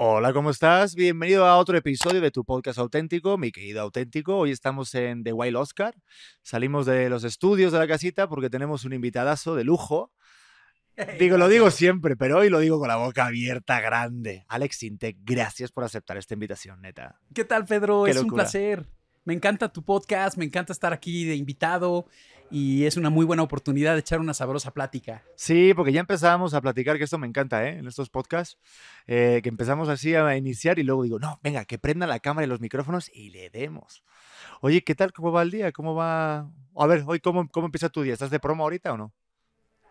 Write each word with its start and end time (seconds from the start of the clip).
Hola, 0.00 0.32
¿cómo 0.32 0.50
estás? 0.50 0.94
Bienvenido 0.94 1.44
a 1.44 1.56
otro 1.56 1.76
episodio 1.76 2.20
de 2.20 2.30
tu 2.30 2.44
podcast 2.44 2.78
auténtico, 2.78 3.36
mi 3.36 3.50
querido 3.50 3.80
auténtico. 3.80 4.36
Hoy 4.36 4.52
estamos 4.52 4.94
en 4.94 5.24
The 5.24 5.32
Wild 5.32 5.56
Oscar. 5.56 5.96
Salimos 6.40 6.86
de 6.86 7.10
los 7.10 7.24
estudios 7.24 7.72
de 7.72 7.80
la 7.80 7.88
casita 7.88 8.28
porque 8.28 8.48
tenemos 8.48 8.84
un 8.84 8.92
invitadazo 8.92 9.56
de 9.56 9.64
lujo. 9.64 10.12
Digo, 11.18 11.36
lo 11.36 11.48
digo 11.48 11.72
siempre, 11.72 12.16
pero 12.16 12.38
hoy 12.38 12.48
lo 12.48 12.60
digo 12.60 12.78
con 12.78 12.86
la 12.86 12.94
boca 12.94 13.26
abierta, 13.26 13.80
grande. 13.80 14.44
Alex 14.46 14.84
Intec, 14.84 15.16
gracias 15.24 15.72
por 15.72 15.82
aceptar 15.82 16.16
esta 16.16 16.34
invitación, 16.34 16.80
neta. 16.80 17.18
¿Qué 17.34 17.44
tal, 17.44 17.64
Pedro? 17.64 18.04
Qué 18.04 18.12
es 18.12 18.18
un 18.18 18.28
placer. 18.28 18.86
Me 19.24 19.34
encanta 19.34 19.72
tu 19.72 19.82
podcast, 19.82 20.38
me 20.38 20.44
encanta 20.44 20.72
estar 20.72 20.92
aquí 20.92 21.24
de 21.24 21.34
invitado 21.34 22.06
y 22.50 22.84
es 22.84 22.96
una 22.96 23.10
muy 23.10 23.24
buena 23.24 23.42
oportunidad 23.42 23.94
de 23.94 24.00
echar 24.00 24.20
una 24.20 24.34
sabrosa 24.34 24.72
plática. 24.72 25.22
Sí, 25.34 25.72
porque 25.74 25.92
ya 25.92 26.00
empezamos 26.00 26.54
a 26.54 26.60
platicar, 26.60 26.98
que 26.98 27.04
esto 27.04 27.18
me 27.18 27.26
encanta, 27.26 27.66
¿eh? 27.66 27.78
En 27.78 27.86
estos 27.86 28.10
podcasts, 28.10 28.58
eh, 29.06 29.40
que 29.42 29.48
empezamos 29.48 29.88
así 29.88 30.14
a 30.14 30.36
iniciar 30.36 30.78
y 30.78 30.82
luego 30.82 31.02
digo, 31.02 31.18
no, 31.18 31.38
venga, 31.42 31.64
que 31.64 31.78
prenda 31.78 32.06
la 32.06 32.20
cámara 32.20 32.46
y 32.46 32.48
los 32.48 32.60
micrófonos 32.60 33.10
y 33.12 33.30
le 33.30 33.50
demos. 33.50 34.02
Oye, 34.60 34.82
¿qué 34.82 34.94
tal? 34.94 35.12
¿Cómo 35.12 35.32
va 35.32 35.42
el 35.42 35.50
día? 35.50 35.72
¿Cómo 35.72 35.94
va? 35.94 36.50
A 36.76 36.86
ver, 36.86 37.04
hoy, 37.06 37.20
¿cómo, 37.20 37.48
cómo 37.48 37.66
empieza 37.66 37.88
tu 37.88 38.02
día? 38.02 38.14
¿Estás 38.14 38.30
de 38.30 38.40
promo 38.40 38.64
ahorita 38.64 38.92
o 38.92 38.96
no? 38.96 39.12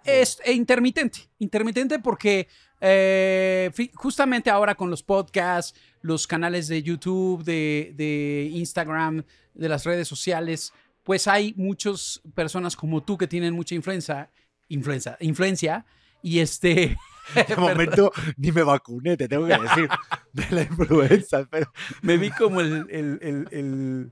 Es 0.03 0.39
eh, 0.45 0.53
intermitente, 0.53 1.19
intermitente 1.39 1.99
porque 1.99 2.47
eh, 2.79 3.69
justamente 3.95 4.49
ahora 4.49 4.73
con 4.75 4.89
los 4.89 5.03
podcasts, 5.03 5.77
los 6.01 6.25
canales 6.25 6.69
de 6.69 6.81
YouTube, 6.81 7.43
de, 7.43 7.91
de 7.95 8.49
Instagram, 8.53 9.23
de 9.53 9.69
las 9.69 9.83
redes 9.83 10.07
sociales, 10.07 10.71
pues 11.07 11.25
hay 11.29 11.53
muchas 11.55 12.21
personas 12.35 12.75
como 12.75 13.01
tú 13.01 13.17
que 13.17 13.27
tienen 13.27 13.53
mucha 13.53 13.73
influencia, 13.73 14.29
influencia, 14.67 15.15
influencia 15.21 15.85
y 16.21 16.39
este... 16.39 16.97
De 17.47 17.55
momento 17.57 18.11
ni 18.37 18.53
me 18.53 18.63
vacuné, 18.63 19.17
te 19.17 19.27
tengo 19.27 19.47
que 19.47 19.57
decir, 19.57 19.89
de 20.33 20.45
la 20.49 20.61
influenza, 20.63 21.45
pero 21.49 21.71
Me 22.01 22.17
vi 22.17 22.29
como 22.31 22.61
el, 22.61 22.87
el, 22.89 23.19
el, 23.21 23.47
el, 23.51 24.11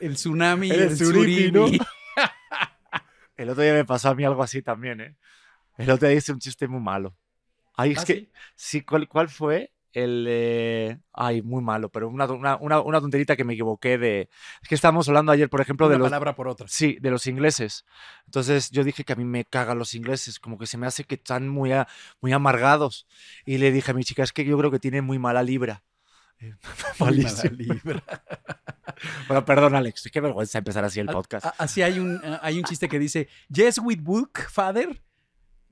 el 0.00 0.14
tsunami, 0.14 0.70
El 0.70 0.80
el, 0.80 0.96
surimi, 0.96 1.78
el 3.36 3.50
otro 3.50 3.62
día 3.62 3.74
me 3.74 3.84
pasó 3.84 4.10
a 4.10 4.14
mí 4.14 4.24
algo 4.24 4.42
así 4.42 4.62
también, 4.62 5.00
¿eh? 5.02 5.16
El 5.76 5.90
otro 5.90 6.08
día 6.08 6.16
hice 6.16 6.32
un 6.32 6.38
chiste 6.38 6.66
muy 6.68 6.80
malo. 6.80 7.14
Ay, 7.76 7.92
es 7.92 7.98
¿Ah, 7.98 8.04
que, 8.06 8.14
sí? 8.14 8.30
sí, 8.54 8.80
¿cuál, 8.82 9.08
cuál 9.08 9.28
fue? 9.28 9.73
El, 9.94 11.00
ay, 11.12 11.40
muy 11.42 11.62
malo, 11.62 11.88
pero 11.88 12.08
una, 12.08 12.26
una, 12.26 12.80
una, 12.80 13.00
tonterita 13.00 13.36
que 13.36 13.44
me 13.44 13.52
equivoqué 13.54 13.96
de... 13.96 14.28
Es 14.60 14.68
que 14.68 14.74
estábamos 14.74 15.08
hablando 15.08 15.30
ayer, 15.30 15.48
por 15.48 15.60
ejemplo, 15.60 15.88
de 15.88 15.94
Una 15.94 16.00
los... 16.02 16.06
palabra 16.10 16.34
por 16.34 16.48
otra. 16.48 16.66
Sí, 16.68 16.98
de 17.00 17.10
los 17.10 17.26
ingleses. 17.28 17.86
Entonces 18.26 18.70
yo 18.72 18.82
dije 18.82 19.04
que 19.04 19.12
a 19.12 19.16
mí 19.16 19.24
me 19.24 19.44
cagan 19.44 19.78
los 19.78 19.94
ingleses, 19.94 20.40
como 20.40 20.58
que 20.58 20.66
se 20.66 20.76
me 20.78 20.86
hace 20.88 21.04
que 21.04 21.14
están 21.14 21.48
muy, 21.48 21.70
a- 21.72 21.86
muy 22.20 22.32
amargados. 22.32 23.06
Y 23.46 23.58
le 23.58 23.70
dije 23.70 23.92
a 23.92 23.94
mi 23.94 24.02
chica, 24.02 24.24
es 24.24 24.32
que 24.32 24.44
yo 24.44 24.58
creo 24.58 24.72
que 24.72 24.80
tienen 24.80 25.04
muy 25.04 25.18
mala 25.20 25.42
libra. 25.44 25.84
Eh, 26.40 26.52
malísimo. 26.98 27.54
libra. 27.56 28.02
Bueno, 29.26 29.44
perdón, 29.44 29.74
Alex, 29.74 30.08
qué 30.12 30.20
vergüenza 30.20 30.58
empezar 30.58 30.84
así 30.84 31.00
el 31.00 31.08
A- 31.08 31.12
podcast. 31.12 31.46
a- 31.46 31.54
Así 31.58 31.82
hay 31.82 31.98
un, 31.98 32.20
eh, 32.22 32.38
hay 32.42 32.58
un 32.58 32.64
chiste 32.64 32.88
que 32.88 32.98
dice, 32.98 33.28
Yes, 33.48 33.78
with 33.78 34.00
book, 34.00 34.40
father, 34.50 35.00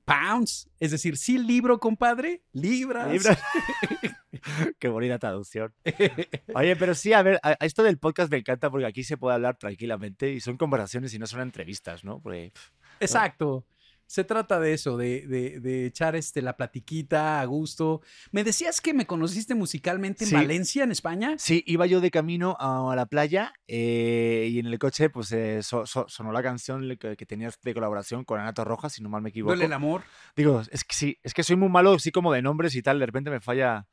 pounds. 0.05 0.69
Es 0.79 0.91
decir, 0.91 1.17
sí 1.17 1.37
libro, 1.37 1.79
compadre, 1.79 2.41
libras. 2.53 3.11
Libra. 3.11 3.37
Qué 4.79 4.87
bonita 4.87 5.19
traducción. 5.19 5.73
Oye, 6.55 6.75
pero 6.75 6.95
sí, 6.95 7.13
a 7.13 7.21
ver, 7.21 7.39
a- 7.43 7.55
a 7.59 7.65
esto 7.65 7.83
del 7.83 7.97
podcast 7.97 8.31
me 8.31 8.37
encanta 8.37 8.69
porque 8.69 8.85
aquí 8.85 9.03
se 9.03 9.17
puede 9.17 9.35
hablar 9.35 9.57
tranquilamente 9.57 10.31
y 10.31 10.39
son 10.41 10.57
conversaciones 10.57 11.13
y 11.13 11.19
no 11.19 11.27
son 11.27 11.41
entrevistas, 11.41 12.03
¿no? 12.03 12.19
Porque 12.19 12.51
Exacto. 12.99 13.65
Se 14.13 14.23
trata 14.23 14.59
de 14.59 14.73
eso, 14.73 14.95
de, 14.95 15.25
de- 15.25 15.59
de 15.59 15.87
echar 15.87 16.15
este, 16.15 16.43
la 16.43 16.55
platiquita 16.55 17.41
a 17.41 17.45
gusto. 17.45 18.01
Me 18.31 18.43
decías 18.43 18.79
que 18.79 18.93
me 18.93 19.07
conociste 19.07 19.55
musicalmente 19.55 20.23
en 20.25 20.29
Sí. 20.29 20.35
Valencia, 20.35 20.83
en 20.83 20.91
España. 20.91 21.33
sí, 21.39 21.63
iba 21.65 21.87
yo 21.87 21.99
de 21.99 22.11
camino 22.11 22.55
a 22.59 22.93
la 22.95 23.07
playa 23.07 23.53
eh, 23.67 24.49
y 24.51 24.59
en 24.59 24.67
el 24.67 24.77
coche 24.77 25.09
pues 25.09 25.31
eh, 25.31 25.63
so- 25.63 25.87
so- 25.87 26.05
sonó 26.07 26.31
la 26.31 26.43
canción 26.43 26.95
que, 26.99 27.17
que 27.17 27.25
tenías 27.25 27.59
de 27.63 27.73
colaboración 27.73 28.23
con 28.23 28.39
Ana 28.39 28.53
Torroja, 28.53 28.87
si 28.91 29.01
no 29.01 29.09
mal 29.09 29.23
me 29.23 29.29
equivoco. 29.29 29.53
Duele 29.53 29.65
el 29.65 29.73
amor. 29.73 30.03
Digo, 30.35 30.61
es 30.69 30.83
que 30.83 30.93
sí, 30.95 31.17
es 31.23 31.33
que 31.33 31.41
soy 31.41 31.55
muy 31.55 31.69
malo, 31.69 31.97
sí 31.97 32.11
como 32.11 32.31
de 32.33 32.43
nombres 32.43 32.75
y 32.75 32.83
tal, 32.83 32.99
de 32.99 33.07
repente 33.07 33.31
me 33.31 33.41
falla 33.41 33.87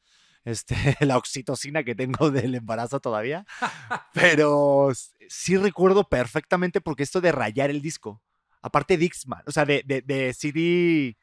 este, 0.45 0.75
la 1.01 1.17
oxitocina 1.17 1.83
que 1.83 1.95
tengo 1.95 2.31
del 2.31 2.55
embarazo 2.57 3.01
todavía, 3.01 3.47
pero 4.13 4.91
sí 5.29 5.57
recuerdo 5.57 6.09
perfectamente 6.11 6.83
porque 6.83 7.05
esto 7.05 7.23
de 7.23 7.33
rayar 7.33 7.71
el 7.71 7.81
disco, 7.81 8.23
aparte 8.63 8.97
Dixman, 8.97 9.43
o 9.47 9.51
sea, 9.53 9.65
de, 9.65 9.83
de, 9.87 10.03
de 10.03 10.33
CD, 10.35 11.17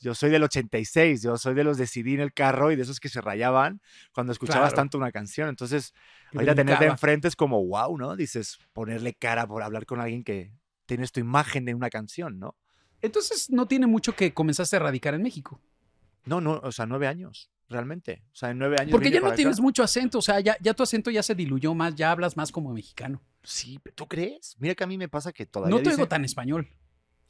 yo 0.00 0.14
soy 0.14 0.30
del 0.30 0.42
86, 0.42 1.22
yo 1.22 1.38
soy 1.38 1.54
de 1.54 1.64
los 1.64 1.78
de 1.78 1.86
CD 1.86 2.14
en 2.14 2.20
el 2.20 2.32
carro 2.32 2.70
y 2.72 2.76
de 2.76 2.82
esos 2.82 3.00
que 3.00 3.08
se 3.08 3.20
rayaban 3.20 3.80
cuando 4.12 4.32
escuchabas 4.32 4.70
Claro. 4.70 4.76
tanto 4.76 4.98
una 4.98 5.12
canción, 5.12 5.48
entonces 5.48 5.94
ahorita 6.34 6.54
tenerte 6.54 6.86
enfrente 6.86 7.28
es 7.28 7.36
como 7.36 7.64
wow, 7.64 7.96
¿no? 7.96 8.16
Dices, 8.16 8.58
ponerle 8.72 9.14
cara 9.14 9.46
por 9.46 9.62
hablar 9.62 9.86
con 9.86 10.00
alguien 10.00 10.24
que 10.24 10.52
tienes 10.86 11.12
tu 11.12 11.20
imagen 11.20 11.64
de 11.64 11.74
una 11.74 11.88
canción, 11.90 12.38
¿no? 12.38 12.56
Entonces, 13.00 13.50
no 13.50 13.66
tiene 13.66 13.86
mucho 13.86 14.14
que 14.16 14.32
comenzaste 14.32 14.76
a 14.76 14.78
radicar 14.78 15.14
en 15.14 15.22
México. 15.22 15.60
No, 16.24 16.40
no, 16.40 16.60
o 16.62 16.72
sea, 16.72 16.86
nueve 16.86 17.06
años, 17.06 17.50
realmente. 17.68 18.22
O 18.32 18.36
sea, 18.36 18.50
en 18.50 18.58
nueve 18.58 18.76
años. 18.80 18.92
Porque 18.92 19.10
ya 19.10 19.20
no 19.20 19.32
tienes 19.34 19.56
acá. 19.56 19.62
mucho 19.62 19.82
acento, 19.82 20.18
o 20.18 20.22
sea, 20.22 20.40
ya, 20.40 20.56
ya 20.60 20.72
tu 20.72 20.82
acento 20.82 21.10
ya 21.10 21.22
se 21.22 21.34
diluyó 21.34 21.74
más, 21.74 21.94
ya 21.94 22.10
hablas 22.10 22.36
más 22.36 22.50
como 22.50 22.72
mexicano. 22.72 23.22
Sí, 23.44 23.78
¿tú 23.94 24.06
crees? 24.08 24.56
Mira 24.58 24.74
que 24.74 24.84
a 24.84 24.86
mí 24.86 24.98
me 24.98 25.08
pasa 25.08 25.32
que 25.32 25.46
todavía. 25.46 25.76
No 25.76 25.82
te 25.82 25.90
dicen- 25.90 26.08
tan 26.08 26.24
español. 26.24 26.68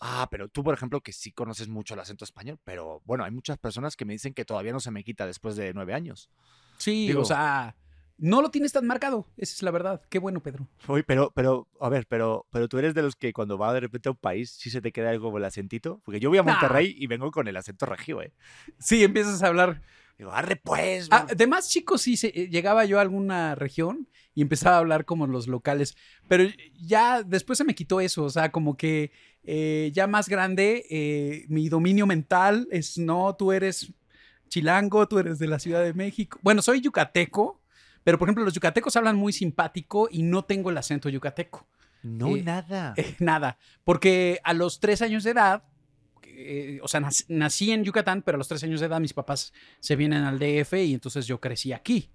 Ah, 0.00 0.28
pero 0.30 0.48
tú, 0.48 0.62
por 0.64 0.74
ejemplo, 0.74 1.00
que 1.00 1.12
sí 1.12 1.32
conoces 1.32 1.68
mucho 1.68 1.94
el 1.94 2.00
acento 2.00 2.24
español, 2.24 2.58
pero 2.64 3.00
bueno, 3.04 3.24
hay 3.24 3.30
muchas 3.30 3.58
personas 3.58 3.96
que 3.96 4.04
me 4.04 4.12
dicen 4.12 4.34
que 4.34 4.44
todavía 4.44 4.72
no 4.72 4.80
se 4.80 4.90
me 4.90 5.04
quita 5.04 5.26
después 5.26 5.56
de 5.56 5.72
nueve 5.72 5.94
años. 5.94 6.30
Sí, 6.78 7.06
Digo- 7.06 7.22
o 7.22 7.24
sea, 7.24 7.76
no 8.18 8.42
lo 8.42 8.50
tienes 8.50 8.72
tan 8.72 8.86
marcado, 8.86 9.26
esa 9.36 9.54
es 9.54 9.62
la 9.62 9.70
verdad. 9.70 10.02
Qué 10.10 10.18
bueno, 10.18 10.42
Pedro. 10.42 10.68
Uy, 10.88 11.02
pero, 11.04 11.30
pero, 11.34 11.68
a 11.80 11.88
ver, 11.88 12.06
pero, 12.06 12.46
pero 12.50 12.68
tú 12.68 12.78
eres 12.78 12.94
de 12.94 13.02
los 13.02 13.16
que 13.16 13.32
cuando 13.32 13.56
va 13.56 13.72
de 13.72 13.80
repente 13.80 14.08
a 14.08 14.12
un 14.12 14.18
país, 14.18 14.50
sí 14.50 14.68
se 14.68 14.80
te 14.82 14.92
queda 14.92 15.10
algo 15.10 15.30
con 15.32 15.40
el 15.40 15.46
acentito. 15.46 16.00
Porque 16.04 16.20
yo 16.20 16.28
voy 16.28 16.38
a 16.38 16.42
Nah. 16.42 16.52
Monterrey 16.52 16.94
y 16.98 17.06
vengo 17.06 17.30
con 17.30 17.48
el 17.48 17.56
acento 17.56 17.86
regio, 17.86 18.20
¿eh? 18.20 18.32
Sí, 18.78 19.02
empiezas 19.04 19.42
a 19.42 19.46
hablar. 19.46 19.80
Digo, 20.18 20.30
arre 20.32 20.56
pues. 20.56 21.08
Ah, 21.10 21.24
man". 21.28 21.36
de 21.36 21.46
más 21.46 21.68
chicos, 21.68 22.02
sí, 22.02 22.16
se- 22.16 22.28
eh, 22.28 22.48
llegaba 22.48 22.84
yo 22.84 22.98
a 22.98 23.02
alguna 23.02 23.54
región 23.54 24.08
y 24.34 24.42
empezaba 24.42 24.76
a 24.76 24.78
hablar 24.80 25.04
como 25.04 25.26
los 25.26 25.46
locales, 25.48 25.96
pero 26.28 26.44
ya 26.80 27.22
después 27.22 27.56
se 27.58 27.64
me 27.64 27.74
quitó 27.74 28.00
eso, 28.00 28.24
o 28.24 28.30
sea, 28.30 28.50
como 28.52 28.76
que 28.76 29.12
eh, 29.44 29.90
ya 29.92 30.06
más 30.06 30.28
grande, 30.28 30.86
eh, 30.90 31.44
mi 31.48 31.68
dominio 31.68 32.06
mental 32.06 32.66
es, 32.70 32.96
no, 32.98 33.34
tú 33.36 33.52
eres 33.52 33.92
chilango, 34.48 35.06
tú 35.08 35.18
eres 35.18 35.38
de 35.38 35.48
la 35.48 35.58
Ciudad 35.58 35.82
de 35.82 35.94
México. 35.94 36.38
Bueno, 36.42 36.62
soy 36.62 36.80
yucateco, 36.80 37.60
pero 38.04 38.18
por 38.18 38.28
ejemplo, 38.28 38.44
los 38.44 38.54
yucatecos 38.54 38.94
hablan 38.96 39.16
muy 39.16 39.32
simpático 39.32 40.08
y 40.10 40.22
no 40.22 40.44
tengo 40.44 40.70
el 40.70 40.78
acento 40.78 41.08
yucateco. 41.08 41.66
no, 42.02 42.36
eh, 42.36 42.42
nada. 42.42 42.94
Nada, 43.18 43.58
porque 43.82 44.40
a 44.44 44.52
los 44.52 44.78
tres 44.80 45.02
años 45.02 45.24
de 45.24 45.30
edad, 45.32 45.64
eh, 46.36 46.80
o 46.82 46.88
sea, 46.88 47.00
nac- 47.00 47.24
nací 47.28 47.70
en 47.72 47.84
Yucatán, 47.84 48.22
pero 48.22 48.36
a 48.36 48.38
los 48.38 48.48
tres 48.48 48.62
años 48.64 48.80
de 48.80 48.86
edad 48.86 49.00
mis 49.00 49.12
papás 49.14 49.52
se 49.80 49.96
vienen 49.96 50.22
al 50.24 50.38
DF 50.38 50.72
y 50.84 50.94
entonces 50.94 51.26
yo 51.26 51.40
crecí 51.40 51.72
aquí. 51.72 52.10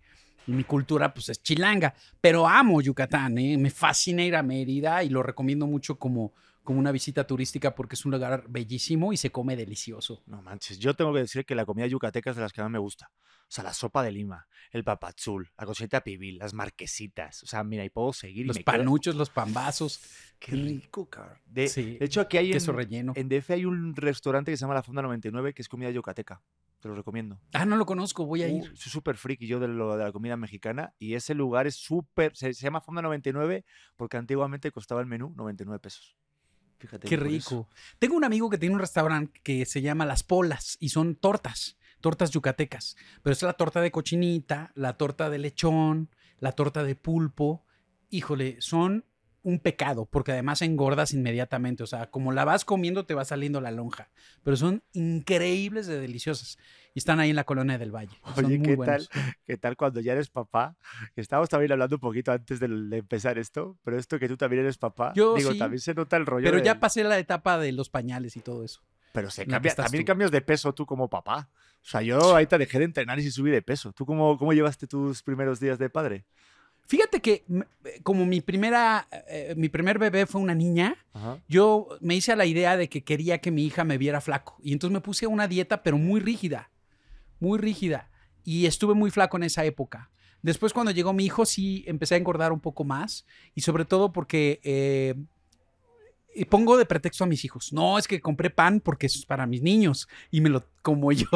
Y 0.47 0.51
mi 0.51 0.63
cultura, 0.63 1.13
pues, 1.13 1.29
es 1.29 1.43
chilanga, 1.43 1.93
pero 2.21 2.47
amo 2.47 2.81
Yucatán, 2.81 3.37
¿eh? 3.37 3.57
Me 3.57 3.69
fascina 3.69 4.23
ir 4.23 4.35
a 4.35 4.41
Mérida 4.41 5.03
y 5.03 5.09
lo 5.09 5.21
recomiendo 5.21 5.67
mucho 5.67 5.99
como, 5.99 6.33
como 6.63 6.79
una 6.79 6.91
visita 6.91 7.27
turística 7.27 7.75
porque 7.75 7.95
es 7.95 8.05
un 8.05 8.11
lugar 8.11 8.45
bellísimo 8.47 9.13
y 9.13 9.17
se 9.17 9.31
come 9.31 9.55
delicioso. 9.55 10.23
No 10.25 10.41
manches, 10.41 10.79
yo 10.79 10.95
tengo 10.95 11.13
que 11.13 11.19
decir 11.19 11.45
que 11.45 11.53
la 11.55 11.65
comida 11.65 11.85
yucateca 11.87 12.31
es 12.31 12.35
de 12.35 12.41
las 12.41 12.51
que 12.53 12.61
más 12.61 12.71
me 12.71 12.79
gusta. 12.79 13.11
O 13.49 13.51
sea, 13.51 13.63
la 13.63 13.73
sopa 13.73 14.03
de 14.03 14.11
lima, 14.11 14.47
el 14.71 14.83
papazul, 14.83 15.49
la 15.57 15.65
cosita 15.65 16.01
pibil, 16.03 16.37
las 16.37 16.53
marquesitas. 16.53 17.41
O 17.41 17.47
sea, 17.47 17.63
mira, 17.63 17.83
y 17.83 17.89
puedo 17.89 18.13
seguir. 18.13 18.45
y 18.45 18.47
Los 18.47 18.57
quedo- 18.57 18.65
panuchos, 18.65 19.15
los 19.15 19.29
pambazos, 19.31 19.99
Qué 20.39 20.51
rico, 20.51 21.09
cabrón. 21.09 21.39
De, 21.45 21.67
Sí, 21.67 21.97
de 21.97 22.05
hecho, 22.05 22.21
aquí 22.21 22.37
hay 22.37 22.51
queso 22.51 22.71
en, 22.71 22.77
relleno. 22.77 23.13
en 23.15 23.27
DF 23.27 23.49
hay 23.55 23.65
un 23.65 23.95
restaurante 23.95 24.51
que 24.51 24.57
se 24.57 24.61
llama 24.61 24.75
La 24.75 24.83
Fonda 24.83 25.01
99 25.01 25.53
que 25.53 25.61
es 25.63 25.67
comida 25.67 25.89
yucateca. 25.89 26.41
Te 26.79 26.87
lo 26.87 26.95
recomiendo. 26.95 27.41
Ah, 27.51 27.65
no 27.65 27.75
lo 27.75 27.85
conozco, 27.85 28.25
voy 28.25 28.43
a 28.43 28.47
Uh, 28.47 28.57
ir. 28.63 28.77
soy 28.77 28.89
súper 28.91 29.17
friki 29.17 29.47
yo 29.47 29.59
de, 29.59 29.67
lo, 29.67 29.97
de 29.97 30.03
la 30.05 30.11
comida 30.13 30.37
mexicana 30.37 30.93
y 30.97 31.15
ese 31.15 31.33
lugar 31.33 31.67
es 31.67 31.75
súper... 31.75 32.37
Se, 32.37 32.53
se 32.53 32.61
llama 32.63 32.79
Fonda 32.79 33.01
99 33.01 33.65
porque 33.97 34.15
antiguamente 34.15 34.71
costaba 34.71 35.01
el 35.01 35.07
menú 35.07 35.33
99 35.35 35.79
pesos. 35.79 36.15
Fíjate. 36.77 37.09
Qué 37.09 37.17
rico. 37.17 37.67
Tengo 37.97 38.15
un 38.15 38.23
amigo 38.23 38.49
que 38.49 38.57
tiene 38.57 38.73
un 38.75 38.79
restaurante 38.79 39.41
que 39.43 39.65
se 39.65 39.81
llama 39.81 40.05
Las 40.05 40.23
Polas 40.23 40.77
y 40.79 40.87
son 40.89 41.15
tortas, 41.15 41.77
tortas 41.99 42.31
yucatecas. 42.31 42.95
Pero 43.21 43.33
es 43.33 43.41
la 43.41 43.53
torta 43.53 43.81
de 43.81 43.91
cochinita, 43.91 44.71
la 44.75 44.93
torta 44.93 45.29
de 45.29 45.37
lechón, 45.37 46.09
la 46.39 46.51
torta 46.51 46.83
de 46.83 46.95
pulpo. 46.95 47.63
Híjole, 48.09 48.57
son 48.59 49.05
un 49.41 49.59
pecado 49.59 50.05
porque 50.05 50.33
además 50.33 50.61
engordas 50.61 51.13
inmediatamente. 51.13 51.83
O 51.83 51.87
sea, 51.87 52.09
como 52.09 52.31
la 52.31 52.45
vas 52.45 52.65
comiendo 52.65 53.05
te 53.05 53.13
va 53.13 53.25
saliendo 53.25 53.61
la 53.61 53.71
lonja. 53.71 54.09
Pero 54.43 54.57
son 54.57 54.83
increíbles 54.93 55.87
de 55.87 55.99
deliciosas. 55.99 56.57
Y 56.93 56.99
están 56.99 57.19
ahí 57.19 57.29
en 57.29 57.35
la 57.35 57.43
colonia 57.43 57.77
del 57.77 57.95
Valle. 57.95 58.17
Son 58.35 58.45
Oye, 58.45 58.61
¿qué 58.61 58.75
buenos. 58.75 59.09
tal, 59.09 59.35
¿qué 59.45 59.57
tal 59.57 59.77
cuando 59.77 59.99
ya 59.99 60.13
eres 60.13 60.29
papá? 60.29 60.75
Estábamos 61.15 61.49
también 61.49 61.71
hablando 61.71 61.97
un 61.97 62.01
poquito 62.01 62.31
antes 62.31 62.59
de, 62.59 62.65
empezar 62.97 63.37
esto, 63.37 63.77
pero 63.83 63.97
esto 63.97 64.17
que 64.19 64.27
tú 64.27 64.37
también 64.37 64.63
eres 64.63 64.77
papá, 64.77 65.13
Yo 65.15 65.35
digo, 65.35 65.51
sí, 65.51 65.59
también 65.59 65.79
se 65.79 65.93
nota 65.93 66.17
el 66.17 66.25
rollo 66.25 66.45
Pero 66.49 66.57
ya 66.63 66.73
del- 66.73 66.79
pasé 66.79 67.03
la 67.03 67.19
etapa 67.19 67.59
de 67.59 67.71
los 67.71 67.89
pañales 67.89 68.35
y 68.35 68.39
todo 68.41 68.63
eso. 68.65 68.81
Pero 69.11 69.29
se 69.31 69.45
cambia, 69.45 69.73
también 69.73 70.03
tú. 70.03 70.07
cambias 70.07 70.31
de 70.31 70.41
peso 70.41 70.73
tú 70.73 70.85
como 70.85 71.09
papá. 71.09 71.49
O 71.81 71.85
sea, 71.85 72.01
yo 72.01 72.35
ahí 72.35 72.45
te 72.45 72.57
dejé 72.57 72.79
de 72.79 72.85
entrenar 72.85 73.19
y 73.19 73.31
subí 73.31 73.49
de 73.51 73.61
peso. 73.61 73.91
¿Tú 73.93 74.05
cómo, 74.05 74.37
cómo 74.37 74.53
llevaste 74.53 74.85
tus 74.87 75.23
primeros 75.23 75.59
días 75.59 75.79
de 75.79 75.89
padre? 75.89 76.25
Fíjate 76.87 77.21
que 77.21 77.43
m- 77.49 77.65
como 78.03 78.25
mi 78.25 78.41
primera, 78.41 79.07
eh, 79.27 79.53
mi 79.55 79.69
primer 79.69 79.97
bebé 79.99 80.25
fue 80.25 80.41
una 80.41 80.55
niña, 80.55 80.95
Ajá. 81.13 81.37
yo 81.47 81.87
me 82.01 82.15
hice 82.15 82.31
a 82.31 82.35
la 82.35 82.45
idea 82.45 82.77
de 82.77 82.89
que 82.89 83.03
quería 83.03 83.37
que 83.39 83.51
mi 83.51 83.65
hija 83.65 83.83
me 83.83 83.97
viera 83.97 84.21
flaco. 84.21 84.57
Y 84.63 84.73
entonces 84.73 84.93
me 84.93 85.01
puse 85.01 85.25
a 85.25 85.29
una 85.29 85.47
dieta, 85.47 85.83
pero 85.83 85.97
muy 85.97 86.19
rígida, 86.19 86.69
muy 87.39 87.59
rígida. 87.59 88.09
Y 88.43 88.65
estuve 88.65 88.93
muy 88.95 89.11
flaco 89.11 89.37
en 89.37 89.43
esa 89.43 89.63
época. 89.65 90.09
Después 90.41 90.73
cuando 90.73 90.91
llegó 90.91 91.13
mi 91.13 91.25
hijo 91.25 91.45
sí 91.45 91.83
empecé 91.87 92.15
a 92.15 92.17
engordar 92.17 92.51
un 92.51 92.59
poco 92.59 92.83
más. 92.83 93.25
Y 93.55 93.61
sobre 93.61 93.85
todo 93.85 94.11
porque 94.11 94.59
eh, 94.63 95.15
y 96.39 96.45
pongo 96.45 96.77
de 96.77 96.85
pretexto 96.85 97.25
a 97.25 97.27
mis 97.27 97.43
hijos. 97.43 97.73
No, 97.73 97.97
es 97.97 98.07
que 98.07 98.21
compré 98.21 98.49
pan 98.49 98.79
porque 98.79 99.07
es 99.07 99.25
para 99.25 99.45
mis 99.45 99.61
niños. 99.61 100.07
Y 100.31 100.39
me 100.39 100.47
lo 100.47 100.63
como 100.81 101.11
yo. 101.11 101.27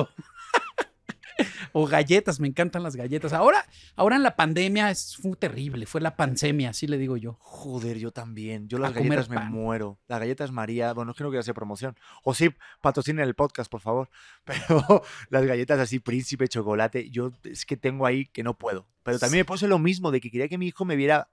o 1.73 1.85
galletas, 1.85 2.39
me 2.39 2.47
encantan 2.47 2.83
las 2.83 2.95
galletas. 2.95 3.33
Ahora, 3.33 3.65
ahora 3.97 4.15
en 4.15 4.23
la 4.23 4.37
pandemia 4.37 4.89
es, 4.91 5.17
fue 5.17 5.35
terrible, 5.35 5.85
fue 5.85 5.99
la 5.99 6.15
pandemia, 6.15 6.69
así 6.69 6.87
le 6.87 6.97
digo 6.97 7.17
yo. 7.17 7.33
Joder, 7.41 7.97
yo 7.97 8.11
también. 8.11 8.69
Yo 8.69 8.77
las 8.77 8.93
galletas 8.93 9.27
me 9.27 9.39
muero. 9.39 9.99
Las 10.07 10.21
galletas 10.21 10.51
María, 10.51 10.93
bueno, 10.93 11.11
es 11.11 11.17
que 11.17 11.23
no 11.25 11.29
quiero 11.31 11.41
hacer 11.41 11.53
promoción. 11.53 11.97
O 12.23 12.33
sí, 12.33 12.49
patrocinen 12.81 13.25
el 13.25 13.35
podcast, 13.35 13.69
por 13.69 13.81
favor. 13.81 14.09
Pero 14.45 15.03
las 15.29 15.45
galletas 15.45 15.79
así, 15.81 15.99
príncipe, 15.99 16.47
chocolate, 16.47 17.09
yo 17.09 17.33
es 17.43 17.65
que 17.65 17.75
tengo 17.75 18.05
ahí 18.05 18.27
que 18.27 18.43
no 18.43 18.57
puedo. 18.57 18.87
Pero 19.03 19.19
también 19.19 19.41
me 19.41 19.45
puse 19.45 19.67
lo 19.67 19.79
mismo, 19.79 20.11
de 20.11 20.21
que 20.21 20.31
quería 20.31 20.47
que 20.47 20.57
mi 20.57 20.67
hijo 20.67 20.85
me 20.85 20.95
viera 20.95 21.27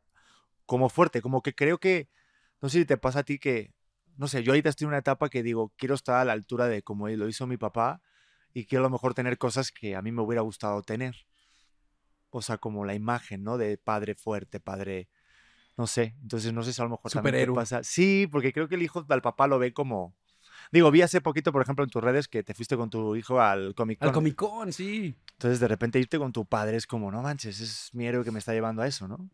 como 0.67 0.89
fuerte, 0.89 1.23
como 1.23 1.41
que 1.41 1.55
creo 1.55 1.79
que, 1.79 2.09
no 2.61 2.69
sé 2.69 2.81
si 2.81 2.85
te 2.85 2.97
pasa 2.97 3.21
a 3.21 3.23
ti 3.23 3.39
que, 3.39 3.73
no 4.17 4.29
sé, 4.29 4.43
yo 4.43 4.53
ahorita 4.53 4.69
estoy 4.69 4.85
en 4.85 4.89
una 4.91 4.99
etapa 4.99 5.29
que 5.29 5.43
digo, 5.43 5.73
quiero 5.77 5.95
estar 5.95 6.17
a 6.17 6.25
la 6.25 6.33
altura 6.33 6.69
de 6.69 6.83
como 6.83 7.09
lo 7.09 7.29
hizo 7.29 7.47
mi 7.47 7.57
papá 7.57 8.03
y 8.53 8.67
quiero 8.67 8.85
a 8.85 8.89
lo 8.89 8.91
mejor 8.91 9.15
tener 9.15 9.39
cosas 9.39 9.71
que 9.73 9.97
a 9.97 10.03
mí 10.03 10.13
me 10.13 10.23
hubiera 10.23 10.43
gustado 10.43 10.83
tener. 10.83 11.17
O 12.31 12.43
sea, 12.43 12.59
como 12.59 12.85
la 12.85 12.95
imagen, 12.95 13.43
¿no? 13.43 13.59
De 13.59 13.77
padre 13.79 14.15
fuerte, 14.15 14.61
padre, 14.61 15.09
no 15.77 15.87
sé. 15.87 16.15
Entonces 16.23 16.53
no 16.53 16.63
sé 16.63 16.73
si 16.73 16.81
a 16.81 16.85
lo 16.85 16.91
mejor 16.91 17.11
también 17.11 17.33
te 17.33 17.41
Superhéroe. 17.41 17.55
pasa. 17.55 17.83
Sí, 17.83 18.29
porque 18.31 18.53
creo 18.53 18.69
que 18.69 18.77
el 18.77 18.83
hijo 18.83 19.05
al 19.09 19.23
papá 19.23 19.47
lo 19.47 19.59
ve 19.59 19.73
como... 19.73 20.15
Digo, 20.71 20.91
vi 20.91 21.03
hace 21.03 21.21
poquito, 21.21 21.51
por 21.53 21.63
ejemplo, 21.63 21.83
en 21.85 21.91
tus 21.91 22.05
redes 22.05 22.29
que 22.29 22.43
te 22.45 22.55
fuiste 22.55 22.77
con 22.77 22.91
tu 22.91 23.17
hijo 23.17 23.41
al 23.41 23.75
Comic 23.75 23.99
Con. 23.99 24.09
Al 24.09 24.15
Comic 24.15 24.37
Con, 24.37 24.73
sí. 24.73 25.17
Entonces, 25.33 25.59
de 25.59 25.67
repente 25.67 25.99
irte 25.99 26.19
con 26.19 26.33
tu 26.33 26.45
padre 26.45 26.77
es 26.77 26.87
como, 26.87 27.11
no 27.11 27.23
manches, 27.23 27.61
es 27.61 27.91
mi 27.95 28.07
héroe 28.07 28.23
que 28.25 28.31
me 28.31 28.39
está 28.39 28.53
llevando 28.53 28.83
a 28.83 28.87
eso, 28.87 29.09
¿no? 29.09 29.29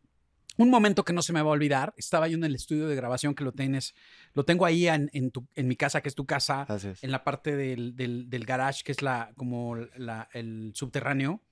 Un 0.58 0.70
momento 0.70 1.04
que 1.04 1.12
no 1.12 1.20
se 1.20 1.32
me 1.34 1.42
va 1.42 1.50
a 1.50 1.52
olvidar, 1.52 1.92
estaba 1.98 2.28
yo 2.28 2.36
en 2.38 2.44
el 2.44 2.54
estudio 2.54 2.88
de 2.88 2.96
grabación 2.96 3.34
que 3.34 3.44
lo 3.44 3.52
tienes, 3.52 3.94
lo 4.32 4.44
tengo 4.44 4.64
ahí 4.64 4.88
en, 4.88 5.10
en, 5.12 5.30
tu- 5.30 5.46
en 5.54 5.68
mi 5.68 5.76
casa, 5.76 6.00
que 6.00 6.08
es 6.08 6.14
tu 6.14 6.24
casa, 6.24 6.66
es. 6.70 7.04
en 7.04 7.10
la 7.10 7.24
parte 7.24 7.54
del, 7.56 7.94
del- 7.94 8.30
del 8.30 8.44
garage, 8.46 8.82
que 8.82 8.92
es 8.92 9.02
la, 9.02 9.32
como 9.36 9.76
la- 9.76 10.28
el 10.32 10.72
subterráneo. 10.74 11.42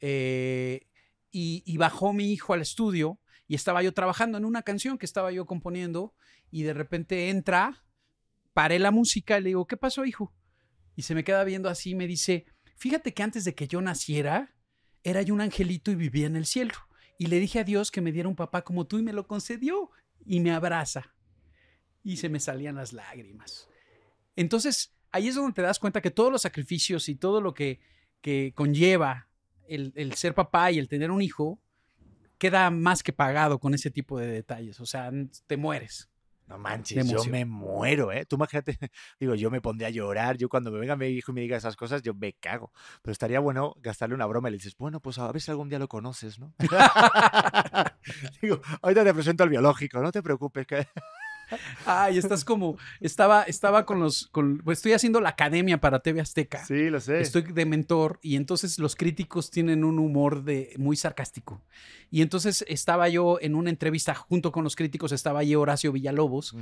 eh, 0.00 0.86
y, 1.32 1.62
y 1.64 1.76
bajó 1.76 2.12
mi 2.12 2.32
hijo 2.32 2.54
al 2.54 2.60
estudio 2.60 3.20
y 3.46 3.54
estaba 3.54 3.82
yo 3.82 3.92
trabajando 3.94 4.36
en 4.36 4.44
una 4.44 4.62
canción 4.62 4.98
que 4.98 5.06
estaba 5.06 5.30
yo 5.32 5.46
componiendo 5.46 6.14
y 6.50 6.62
de 6.64 6.74
repente 6.74 7.28
entra, 7.30 7.84
paré 8.52 8.78
la 8.78 8.90
música 8.90 9.38
y 9.38 9.42
le 9.42 9.48
digo, 9.50 9.66
¿qué 9.66 9.76
pasó, 9.76 10.04
hijo? 10.04 10.34
Y 10.96 11.02
se 11.02 11.14
me 11.14 11.22
queda 11.24 11.44
viendo 11.44 11.68
así 11.68 11.90
y 11.90 11.94
me 11.94 12.06
dice, 12.08 12.46
fíjate 12.76 13.14
que 13.14 13.22
antes 13.22 13.44
de 13.44 13.54
que 13.54 13.68
yo 13.68 13.80
naciera, 13.80 14.54
era 15.04 15.22
yo 15.22 15.32
un 15.34 15.40
angelito 15.40 15.90
y 15.92 15.94
vivía 15.94 16.26
en 16.26 16.36
el 16.36 16.46
cielo. 16.46 16.74
Y 17.20 17.26
le 17.26 17.38
dije 17.38 17.58
a 17.58 17.64
Dios 17.64 17.90
que 17.90 18.00
me 18.00 18.12
diera 18.12 18.30
un 18.30 18.34
papá 18.34 18.62
como 18.62 18.86
tú 18.86 18.98
y 18.98 19.02
me 19.02 19.12
lo 19.12 19.26
concedió. 19.26 19.90
Y 20.24 20.40
me 20.40 20.52
abraza. 20.52 21.14
Y 22.02 22.16
se 22.16 22.30
me 22.30 22.40
salían 22.40 22.76
las 22.76 22.94
lágrimas. 22.94 23.68
Entonces, 24.36 24.94
ahí 25.10 25.28
es 25.28 25.34
donde 25.34 25.52
te 25.52 25.60
das 25.60 25.78
cuenta 25.78 26.00
que 26.00 26.10
todos 26.10 26.32
los 26.32 26.40
sacrificios 26.40 27.10
y 27.10 27.16
todo 27.16 27.42
lo 27.42 27.52
que, 27.52 27.78
que 28.22 28.54
conlleva 28.54 29.28
el, 29.68 29.92
el 29.96 30.14
ser 30.14 30.34
papá 30.34 30.70
y 30.72 30.78
el 30.78 30.88
tener 30.88 31.10
un 31.10 31.20
hijo, 31.20 31.60
queda 32.38 32.70
más 32.70 33.02
que 33.02 33.12
pagado 33.12 33.58
con 33.58 33.74
ese 33.74 33.90
tipo 33.90 34.18
de 34.18 34.26
detalles. 34.26 34.80
O 34.80 34.86
sea, 34.86 35.12
te 35.46 35.58
mueres. 35.58 36.08
No 36.50 36.58
manches, 36.58 37.08
yo 37.08 37.24
me 37.26 37.44
muero, 37.44 38.10
¿eh? 38.10 38.26
Tú 38.26 38.34
imagínate, 38.34 38.76
digo, 39.20 39.36
yo 39.36 39.52
me 39.52 39.60
pondría 39.60 39.86
a 39.86 39.92
llorar, 39.92 40.36
yo 40.36 40.48
cuando 40.48 40.72
me 40.72 40.80
venga 40.80 40.96
mi 40.96 41.06
hijo 41.06 41.30
y 41.30 41.34
me 41.36 41.40
diga 41.42 41.56
esas 41.56 41.76
cosas, 41.76 42.02
yo 42.02 42.12
me 42.12 42.32
cago. 42.32 42.72
Pero 43.02 43.12
estaría 43.12 43.38
bueno 43.38 43.76
gastarle 43.78 44.16
una 44.16 44.26
broma 44.26 44.48
y 44.48 44.52
le 44.52 44.58
dices, 44.58 44.76
bueno, 44.76 44.98
pues 44.98 45.18
a 45.20 45.30
ver 45.30 45.40
si 45.40 45.52
algún 45.52 45.68
día 45.68 45.78
lo 45.78 45.86
conoces, 45.86 46.40
¿no? 46.40 46.52
digo, 48.42 48.60
ahorita 48.82 49.04
te 49.04 49.14
presento 49.14 49.44
al 49.44 49.48
biológico, 49.48 50.00
no 50.00 50.10
te 50.10 50.24
preocupes. 50.24 50.66
Que... 50.66 50.88
Ay, 51.86 52.18
estás 52.18 52.44
como, 52.44 52.76
estaba, 53.00 53.42
estaba 53.42 53.86
con 53.86 54.00
los, 54.00 54.26
con, 54.28 54.58
pues 54.58 54.78
estoy 54.78 54.92
haciendo 54.92 55.20
la 55.20 55.30
academia 55.30 55.80
para 55.80 56.00
TV 56.00 56.20
Azteca. 56.20 56.64
Sí, 56.64 56.90
lo 56.90 57.00
sé. 57.00 57.20
Estoy 57.20 57.42
de 57.42 57.66
mentor 57.66 58.18
y 58.22 58.36
entonces 58.36 58.78
los 58.78 58.96
críticos 58.96 59.50
tienen 59.50 59.84
un 59.84 59.98
humor 59.98 60.44
de 60.44 60.74
muy 60.78 60.96
sarcástico. 60.96 61.62
Y 62.10 62.22
entonces 62.22 62.64
estaba 62.68 63.08
yo 63.08 63.38
en 63.40 63.54
una 63.54 63.70
entrevista 63.70 64.14
junto 64.14 64.52
con 64.52 64.64
los 64.64 64.76
críticos, 64.76 65.12
estaba 65.12 65.40
ahí 65.40 65.54
Horacio 65.54 65.92
Villalobos 65.92 66.54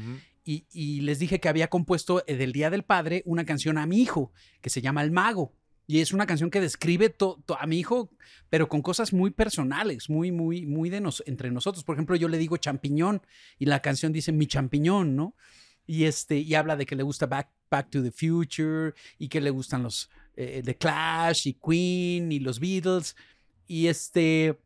y 0.45 1.01
les 1.03 1.19
dije 1.19 1.41
que 1.41 1.49
había 1.49 1.69
compuesto 1.69 2.23
eh, 2.27 2.37
del 2.37 2.53
Día 2.53 2.71
del 2.71 2.83
Padre 2.83 3.23
una 3.27 3.45
canción 3.45 3.77
a 3.77 3.87
mi 3.87 4.01
hijo 4.01 4.33
que 4.61 4.71
se 4.71 4.81
llama 4.81 5.03
El 5.03 5.11
Mago. 5.11 5.53
Y 5.91 6.01
es 6.01 6.13
una 6.13 6.27
canción 6.27 6.51
que 6.51 6.61
describe 6.61 7.09
to- 7.09 7.43
a 7.59 7.67
mi 7.67 7.79
hijo, 7.79 8.11
pero 8.51 8.69
con 8.69 8.83
cosas 8.83 9.15
muy 9.15 9.31
personales, 9.31 10.11
muy, 10.11 10.31
muy, 10.31 10.67
muy 10.67 10.91
de 10.91 11.01
nos, 11.01 11.23
entre 11.27 11.51
nosotros. 11.51 11.83
Por 11.83 11.97
ejemplo, 11.97 12.15
yo 12.15 12.29
le 12.29 12.37
digo 12.37 12.59
champiñón 12.59 13.23
y 13.59 13.65
la 13.65 13.81
canción 13.81 14.13
dice 14.13 14.31
mi 14.31 14.47
champiñón, 14.47 15.17
¿no? 15.17 15.35
Y, 15.87 16.05
este, 16.05 16.37
y 16.37 16.55
habla 16.55 16.77
de 16.77 16.85
que 16.85 16.95
le 16.95 17.03
gusta 17.03 17.25
Back, 17.25 17.49
Back 17.71 17.89
to 17.89 18.03
the 18.03 18.11
Future 18.13 18.93
y 19.19 19.29
que 19.29 19.41
le 19.41 19.49
gustan 19.49 19.83
los 19.83 20.11
eh, 20.37 20.61
The 20.63 20.77
Clash 20.77 21.49
y 21.49 21.55
Queen 21.55 22.33
y 22.33 22.39
los 22.41 22.61
Beatles. 22.61 23.17
Y 23.67 23.87
este. 23.87 24.59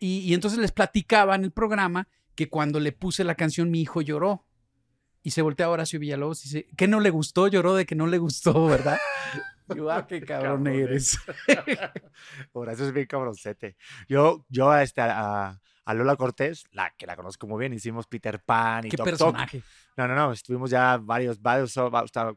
Y, 0.00 0.18
y 0.18 0.34
entonces 0.34 0.58
les 0.58 0.72
platicaba 0.72 1.36
en 1.36 1.44
el 1.44 1.52
programa 1.52 2.08
que 2.34 2.48
cuando 2.48 2.80
le 2.80 2.90
puse 2.90 3.22
la 3.22 3.36
canción 3.36 3.70
mi 3.70 3.80
hijo 3.80 4.02
lloró. 4.02 4.44
Y 5.22 5.30
se 5.30 5.42
voltea 5.42 5.66
a 5.66 5.70
Horacio 5.70 5.98
Villalobos 6.00 6.44
y 6.44 6.48
dice, 6.48 6.66
¿qué 6.76 6.88
no 6.88 6.98
le 7.00 7.10
gustó? 7.10 7.46
Lloró 7.46 7.74
de 7.76 7.86
que 7.86 7.94
no 7.94 8.06
le 8.08 8.18
gustó, 8.18 8.66
¿verdad? 8.66 8.98
Y 9.68 9.76
yo, 9.76 9.90
ah, 9.90 10.06
qué 10.06 10.20
cabrón 10.24 10.64
Cabrón 10.64 10.66
eres. 10.68 11.18
Ahora, 12.54 12.72
eso 12.72 12.86
es 12.86 12.92
bien 12.92 13.06
cabroncete. 13.06 13.76
Yo, 14.08 14.44
yo 14.48 14.70
a, 14.70 14.82
este, 14.82 15.02
a, 15.86 15.94
Lola 15.94 16.16
Cortés, 16.16 16.64
la 16.72 16.92
que 16.96 17.06
la 17.06 17.16
conozco 17.16 17.46
muy 17.46 17.60
bien, 17.60 17.72
hicimos 17.72 18.06
Peter 18.06 18.40
Pan 18.40 18.86
y 18.86 18.90
Qué 18.90 18.98
personaje. 18.98 19.62
No, 19.96 20.06
no, 20.06 20.14
no, 20.14 20.32
estuvimos 20.32 20.70
ya 20.70 20.98
varios, 20.98 21.40
varios, 21.40 21.74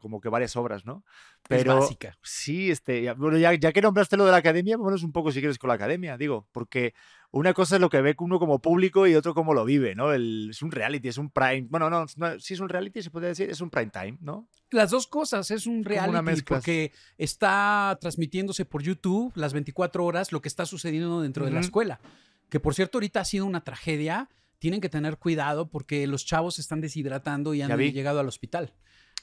como 0.00 0.20
que 0.20 0.30
varias 0.30 0.56
obras, 0.56 0.86
¿no? 0.86 1.04
es 1.48 1.64
Pero 1.64 1.80
básica. 1.80 2.16
sí, 2.22 2.70
este, 2.70 3.12
bueno, 3.14 3.36
ya, 3.36 3.52
ya 3.54 3.72
que 3.72 3.82
nombraste 3.82 4.16
lo 4.16 4.24
de 4.24 4.30
la 4.30 4.38
academia, 4.38 4.76
vámonos 4.76 5.02
un 5.02 5.12
poco 5.12 5.32
si 5.32 5.40
quieres 5.40 5.58
con 5.58 5.68
la 5.68 5.74
academia, 5.74 6.16
digo, 6.16 6.48
porque 6.52 6.94
una 7.32 7.54
cosa 7.54 7.76
es 7.76 7.80
lo 7.80 7.90
que 7.90 8.00
ve 8.00 8.14
uno 8.18 8.38
como 8.38 8.60
público 8.60 9.06
y 9.06 9.14
otro 9.14 9.34
como 9.34 9.54
lo 9.54 9.64
vive, 9.64 9.94
¿no? 9.94 10.12
El, 10.12 10.50
es 10.50 10.62
un 10.62 10.70
reality, 10.70 11.08
es 11.08 11.18
un 11.18 11.30
prime, 11.30 11.66
bueno, 11.70 11.90
no, 11.90 12.06
no, 12.16 12.40
sí 12.40 12.54
es 12.54 12.60
un 12.60 12.68
reality, 12.68 13.02
se 13.02 13.10
puede 13.10 13.28
decir, 13.28 13.50
es 13.50 13.60
un 13.60 13.70
prime 13.70 13.90
time, 13.90 14.18
¿no? 14.20 14.48
Las 14.70 14.90
dos 14.90 15.06
cosas, 15.06 15.50
es 15.50 15.66
un 15.66 15.80
una 15.80 16.22
reality 16.22 16.42
porque 16.42 16.92
está 17.18 17.98
transmitiéndose 18.00 18.64
por 18.64 18.82
YouTube 18.82 19.32
las 19.34 19.52
24 19.52 20.04
horas 20.04 20.32
lo 20.32 20.40
que 20.40 20.48
está 20.48 20.66
sucediendo 20.66 21.22
dentro 21.22 21.44
de 21.44 21.52
la 21.52 21.60
escuela. 21.60 22.00
Que 22.50 22.60
por 22.60 22.74
cierto, 22.74 22.98
ahorita 22.98 23.20
ha 23.20 23.24
sido 23.24 23.46
una 23.46 23.64
tragedia. 23.64 24.28
Tienen 24.58 24.80
que 24.80 24.90
tener 24.90 25.16
cuidado 25.16 25.68
porque 25.68 26.06
los 26.06 26.26
chavos 26.26 26.56
se 26.56 26.60
están 26.60 26.82
deshidratando 26.82 27.54
y 27.54 27.62
han 27.62 27.78
llegado 27.78 28.20
al 28.20 28.28
hospital. 28.28 28.74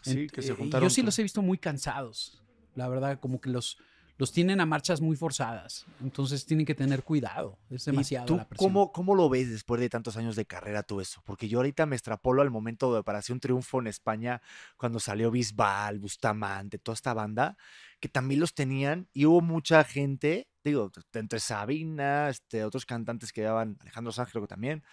Sí, 0.01 0.27
que 0.27 0.41
se 0.41 0.53
eh, 0.53 0.55
juntaron. 0.55 0.87
Yo 0.87 0.93
sí 0.93 1.03
los 1.03 1.17
he 1.19 1.23
visto 1.23 1.41
muy 1.41 1.57
cansados. 1.57 2.41
La 2.75 2.87
verdad, 2.87 3.19
como 3.19 3.39
que 3.39 3.49
los, 3.49 3.77
los 4.17 4.31
tienen 4.31 4.59
a 4.59 4.65
marchas 4.65 4.99
muy 5.01 5.15
forzadas. 5.15 5.85
Entonces 6.01 6.45
tienen 6.45 6.65
que 6.65 6.75
tener 6.75 7.03
cuidado. 7.03 7.57
Es 7.69 7.87
¿Y 7.87 7.91
demasiado 7.91 8.25
tú 8.25 8.37
la 8.37 8.47
presión. 8.47 8.73
cómo, 8.73 8.91
cómo 8.91 9.15
lo 9.15 9.29
ves 9.29 9.49
después 9.49 9.79
de 9.79 9.89
tantos 9.89 10.17
años 10.17 10.35
de 10.35 10.45
carrera 10.45 10.83
tú 10.83 11.01
eso? 11.01 11.21
Porque 11.25 11.47
yo 11.47 11.59
ahorita 11.59 11.85
me 11.85 11.95
extrapolo 11.95 12.41
al 12.41 12.51
momento 12.51 12.93
de 12.93 13.03
para 13.03 13.19
hacer 13.19 13.33
un 13.33 13.39
triunfo 13.39 13.79
en 13.79 13.87
España 13.87 14.41
cuando 14.75 14.99
salió 14.99 15.31
Bisbal, 15.31 15.99
Bustamante, 15.99 16.79
toda 16.79 16.95
esta 16.95 17.13
banda, 17.13 17.57
que 17.99 18.09
también 18.09 18.39
los 18.39 18.53
tenían 18.53 19.07
y 19.13 19.25
hubo 19.25 19.41
mucha 19.41 19.83
gente, 19.83 20.47
digo, 20.63 20.91
entre 21.13 21.39
Sabina, 21.39 22.29
este, 22.29 22.63
otros 22.63 22.85
cantantes 22.85 23.31
que 23.31 23.41
daban, 23.41 23.77
Alejandro 23.81 24.11
Sánchez 24.11 24.31
creo 24.31 24.43
que 24.43 24.49
también, 24.49 24.83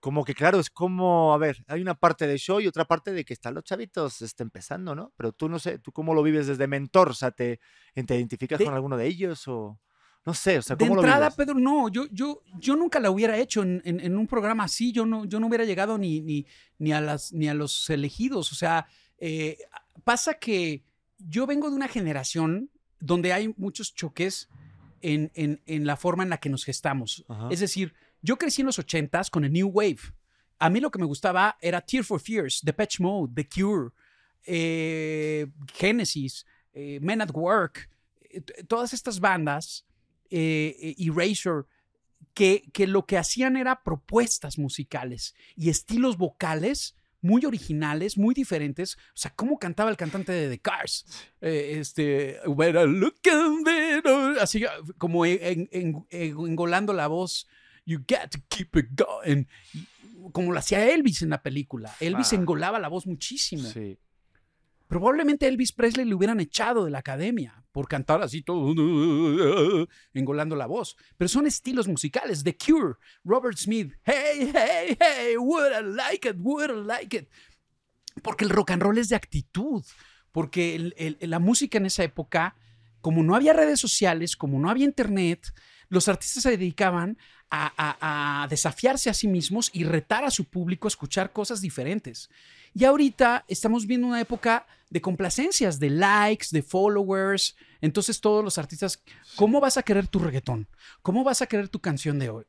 como 0.00 0.24
que 0.24 0.34
claro, 0.34 0.60
es 0.60 0.70
como, 0.70 1.32
a 1.34 1.38
ver, 1.38 1.64
hay 1.68 1.80
una 1.80 1.94
parte 1.94 2.26
de 2.26 2.38
show 2.38 2.60
y 2.60 2.66
otra 2.66 2.84
parte 2.84 3.12
de 3.12 3.24
que 3.24 3.32
están 3.32 3.54
los 3.54 3.64
chavitos 3.64 4.22
este, 4.22 4.42
empezando, 4.42 4.94
¿no? 4.94 5.12
Pero 5.16 5.32
tú 5.32 5.48
no 5.48 5.58
sé, 5.58 5.78
¿tú 5.78 5.90
cómo 5.92 6.14
lo 6.14 6.22
vives 6.22 6.46
desde 6.46 6.66
mentor? 6.66 7.08
O 7.08 7.14
sea, 7.14 7.30
¿te, 7.30 7.60
te 7.94 8.16
identificas 8.16 8.58
De- 8.58 8.64
con 8.64 8.74
alguno 8.74 8.96
de 8.96 9.06
ellos 9.06 9.46
o...? 9.48 9.78
No 10.24 10.34
sé, 10.34 10.58
o 10.58 10.62
sea, 10.62 10.74
de 10.74 10.84
¿cómo 10.84 10.96
lo 10.96 11.02
entrada, 11.02 11.26
vives? 11.28 11.36
Pedro, 11.36 11.54
no, 11.54 11.88
yo, 11.88 12.06
yo, 12.10 12.42
yo 12.58 12.74
nunca 12.74 12.98
la 12.98 13.10
hubiera 13.12 13.38
hecho 13.38 13.62
en, 13.62 13.80
en- 13.84 14.00
en 14.00 14.18
un 14.18 14.26
programa 14.26 14.64
así, 14.64 14.90
yo 14.90 15.06
no, 15.06 15.24
yo 15.24 15.38
no 15.38 15.46
hubiera 15.46 15.64
llegado 15.64 15.98
ni, 15.98 16.20
ni, 16.20 16.44
ni, 16.78 16.92
a, 16.92 17.00
las, 17.00 17.32
ni 17.32 17.48
a 17.48 17.54
los 17.54 17.88
elegidos. 17.90 18.50
O 18.50 18.56
sea, 18.56 18.88
eh, 19.18 19.56
pasa 20.02 20.34
que 20.34 20.82
yo 21.18 21.46
vengo 21.46 21.70
de 21.70 21.76
una 21.76 21.86
generación 21.86 22.70
donde 22.98 23.32
hay 23.32 23.54
muchos 23.56 23.94
choques 23.94 24.48
en, 25.00 25.30
en- 25.34 25.62
en 25.66 25.86
la 25.86 25.96
forma 25.96 26.24
en 26.24 26.30
la 26.30 26.38
que 26.38 26.48
nos 26.48 26.64
gestamos. 26.64 27.24
Ajá. 27.28 27.48
Es 27.52 27.60
decir, 27.60 27.94
yo 28.26 28.36
crecí 28.36 28.62
en 28.62 28.66
los 28.66 28.78
80s 28.78 29.30
con 29.30 29.44
el 29.44 29.52
New 29.52 29.68
Wave. 29.68 30.00
A 30.58 30.68
mí 30.68 30.80
lo 30.80 30.90
que 30.90 30.98
me 30.98 31.06
gustaba 31.06 31.56
era 31.60 31.80
Tear 31.80 32.02
for 32.02 32.20
Fears, 32.20 32.60
Depeche 32.62 33.00
Mode, 33.02 33.32
The 33.34 33.48
Cure, 33.48 33.90
eh, 34.44 35.46
Genesis, 35.72 36.44
eh, 36.72 36.98
Men 37.00 37.20
at 37.20 37.30
Work, 37.32 37.88
eh, 38.22 38.40
todas 38.66 38.92
estas 38.92 39.20
bandas, 39.20 39.86
Erasure, 40.28 41.66
que, 42.34 42.68
que 42.72 42.88
lo 42.88 43.06
que 43.06 43.16
hacían 43.16 43.56
era 43.56 43.84
propuestas 43.84 44.58
musicales 44.58 45.36
y 45.54 45.70
estilos 45.70 46.16
vocales 46.16 46.96
muy 47.20 47.44
originales, 47.44 48.18
muy 48.18 48.34
diferentes. 48.34 48.96
O 48.96 49.16
sea, 49.16 49.32
cómo 49.36 49.58
cantaba 49.60 49.88
el 49.90 49.96
cantante 49.96 50.32
de 50.32 50.48
The 50.48 50.58
Cars. 50.58 51.06
este, 51.40 52.40
así 54.40 54.64
como 54.98 55.24
engolando 55.24 56.92
la 56.92 57.06
voz. 57.06 57.46
You 57.86 58.00
got 58.00 58.30
to 58.32 58.40
keep 58.48 58.76
it 58.76 58.88
going. 58.94 59.46
Como 60.32 60.52
lo 60.52 60.58
hacía 60.58 60.92
Elvis 60.92 61.22
en 61.22 61.30
la 61.30 61.42
película. 61.42 61.94
Elvis 62.00 62.32
ah. 62.32 62.36
engolaba 62.36 62.78
la 62.78 62.88
voz 62.88 63.06
muchísimo. 63.06 63.68
Sí. 63.70 63.96
Probablemente 64.88 65.48
Elvis 65.48 65.72
Presley 65.72 66.04
le 66.04 66.14
hubieran 66.14 66.38
echado 66.40 66.84
de 66.84 66.90
la 66.90 66.98
academia 66.98 67.64
por 67.72 67.88
cantar 67.88 68.22
así 68.22 68.42
todo, 68.42 68.72
engolando 70.14 70.54
la 70.54 70.66
voz. 70.66 70.96
Pero 71.16 71.28
son 71.28 71.46
estilos 71.46 71.88
musicales. 71.88 72.44
The 72.44 72.56
Cure, 72.56 72.94
Robert 73.24 73.58
Smith, 73.58 73.92
hey, 74.04 74.52
hey, 74.54 74.96
hey, 74.98 75.36
would 75.36 75.72
I 75.72 75.82
like 75.82 76.28
it, 76.28 76.36
would 76.38 76.70
I 76.70 76.86
like 76.86 77.16
it. 77.16 77.28
Porque 78.22 78.44
el 78.44 78.50
rock 78.50 78.70
and 78.70 78.82
roll 78.82 78.98
es 78.98 79.08
de 79.08 79.16
actitud. 79.16 79.84
Porque 80.30 81.16
la 81.20 81.38
música 81.38 81.78
en 81.78 81.86
esa 81.86 82.04
época, 82.04 82.56
como 83.00 83.22
no 83.22 83.34
había 83.34 83.52
redes 83.52 83.80
sociales, 83.80 84.36
como 84.36 84.58
no 84.58 84.70
había 84.70 84.84
internet, 84.84 85.52
los 85.88 86.08
artistas 86.08 86.44
se 86.44 86.50
dedicaban 86.50 87.18
a, 87.50 88.46
desafiarse 88.50 89.10
a 89.10 89.14
sí 89.14 89.28
mismos 89.28 89.70
y 89.72 89.84
retar 89.84 90.24
a 90.24 90.30
su 90.30 90.44
público 90.44 90.86
a 90.86 90.90
escuchar 90.90 91.32
cosas 91.32 91.60
diferentes. 91.60 92.30
Y 92.74 92.84
ahorita 92.84 93.44
estamos 93.48 93.86
viendo 93.86 94.06
una 94.06 94.20
época 94.20 94.66
de 94.90 95.00
complacencias, 95.00 95.78
de 95.78 95.90
likes, 95.90 96.48
de 96.50 96.62
followers. 96.62 97.56
Entonces 97.80 98.20
todos 98.20 98.44
los 98.44 98.58
artistas, 98.58 99.02
¿cómo 99.36 99.60
vas 99.60 99.76
a 99.76 99.82
querer 99.82 100.06
tu 100.06 100.18
reggaetón? 100.18 100.68
¿Cómo 101.02 101.24
vas 101.24 101.42
a 101.42 101.46
querer 101.46 101.68
tu 101.68 101.80
canción 101.80 102.18
de 102.18 102.30
hoy? 102.30 102.44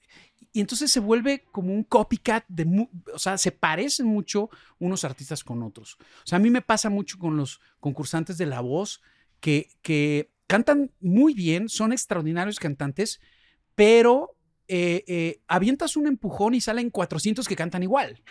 Y 0.52 0.60
entonces 0.60 0.92
se 0.92 1.00
vuelve 1.00 1.46
como 1.52 1.74
un 1.74 1.84
copycat 1.84 2.44
de, 2.48 2.88
o 3.14 3.20
sea, 3.20 3.38
se 3.38 3.52
parecen 3.52 4.08
mucho 4.08 4.50
unos 4.80 5.04
artistas 5.04 5.44
con 5.44 5.62
otros. 5.64 5.98
O 6.00 6.26
sea, 6.26 6.38
a 6.38 6.42
mí 6.42 6.50
me 6.50 6.62
pasa 6.62 6.90
mucho 6.90 7.20
con 7.20 7.38
los 7.38 7.62
concursantes 7.80 8.38
de 8.38 8.46
La 8.46 8.62
Voz 8.62 9.02
que, 9.40 9.70
que 9.82 10.32
cantan 10.48 10.92
muy 11.00 11.34
bien, 11.34 11.70
son 11.70 11.94
extraordinarios 11.94 12.60
cantantes, 12.60 13.20
pero 13.76 14.37
eh, 14.68 15.04
eh, 15.08 15.42
avientas 15.48 15.96
un 15.96 16.08
empujón 16.08 16.54
y 16.54 16.62
salen 16.62 16.90
400 16.90 17.48
que 17.48 17.56
cantan 17.56 17.84
igual. 17.84 18.22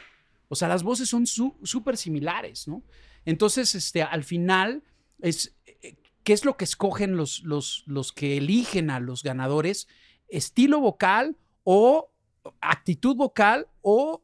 O 0.49 0.55
sea, 0.55 0.69
las 0.69 0.83
voces 0.83 1.09
son 1.09 1.27
súper 1.27 1.97
similares, 1.97 2.69
¿no? 2.69 2.83
Entonces, 3.25 3.75
este, 3.75 4.03
al 4.03 4.23
final, 4.23 4.85
es, 5.21 5.57
eh, 5.83 5.97
¿qué 6.23 6.33
es 6.33 6.45
lo 6.45 6.57
que 6.57 6.65
escogen 6.65 7.17
los, 7.17 7.43
los, 7.43 7.85
los 7.87 8.13
que 8.13 8.37
eligen 8.37 8.91
a 8.91 9.01
los 9.01 9.23
ganadores? 9.23 9.89
Estilo 10.29 10.81
vocal 10.81 11.37
o 11.65 12.11
actitud 12.61 13.17
vocal 13.17 13.69
o 13.83 14.23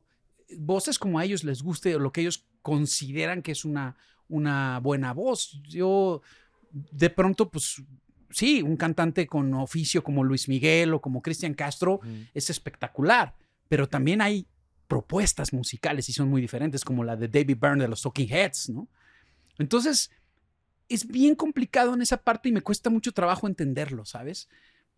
voces 0.58 0.98
como 0.98 1.18
a 1.18 1.24
ellos 1.24 1.44
les 1.44 1.62
guste 1.62 1.96
o 1.96 1.98
lo 1.98 2.12
que 2.12 2.20
ellos 2.20 2.46
consideran 2.60 3.42
que 3.42 3.52
es 3.52 3.64
una, 3.64 3.96
una 4.28 4.78
buena 4.80 5.12
voz. 5.12 5.60
Yo, 5.62 6.22
de 6.70 7.10
pronto, 7.10 7.50
pues 7.50 7.82
sí, 8.32 8.62
un 8.62 8.76
cantante 8.76 9.26
con 9.26 9.52
oficio 9.54 10.02
como 10.02 10.24
Luis 10.24 10.48
Miguel 10.48 10.94
o 10.94 11.00
como 11.00 11.22
Cristian 11.22 11.54
Castro 11.54 12.00
es 12.34 12.50
espectacular, 12.50 13.34
pero 13.68 13.88
también 13.88 14.20
hay 14.20 14.46
propuestas 14.88 15.52
musicales 15.52 16.08
y 16.08 16.12
son 16.12 16.28
muy 16.28 16.42
diferentes, 16.42 16.84
como 16.84 17.04
la 17.04 17.16
de 17.16 17.28
David 17.28 17.56
Byrne 17.58 17.82
de 17.82 17.88
los 17.88 18.02
Talking 18.02 18.28
Heads, 18.28 18.70
¿no? 18.70 18.88
Entonces, 19.58 20.10
es 20.88 21.06
bien 21.06 21.34
complicado 21.34 21.94
en 21.94 22.02
esa 22.02 22.18
parte 22.18 22.48
y 22.48 22.52
me 22.52 22.60
cuesta 22.60 22.90
mucho 22.90 23.12
trabajo 23.12 23.46
entenderlo, 23.46 24.04
¿sabes? 24.04 24.48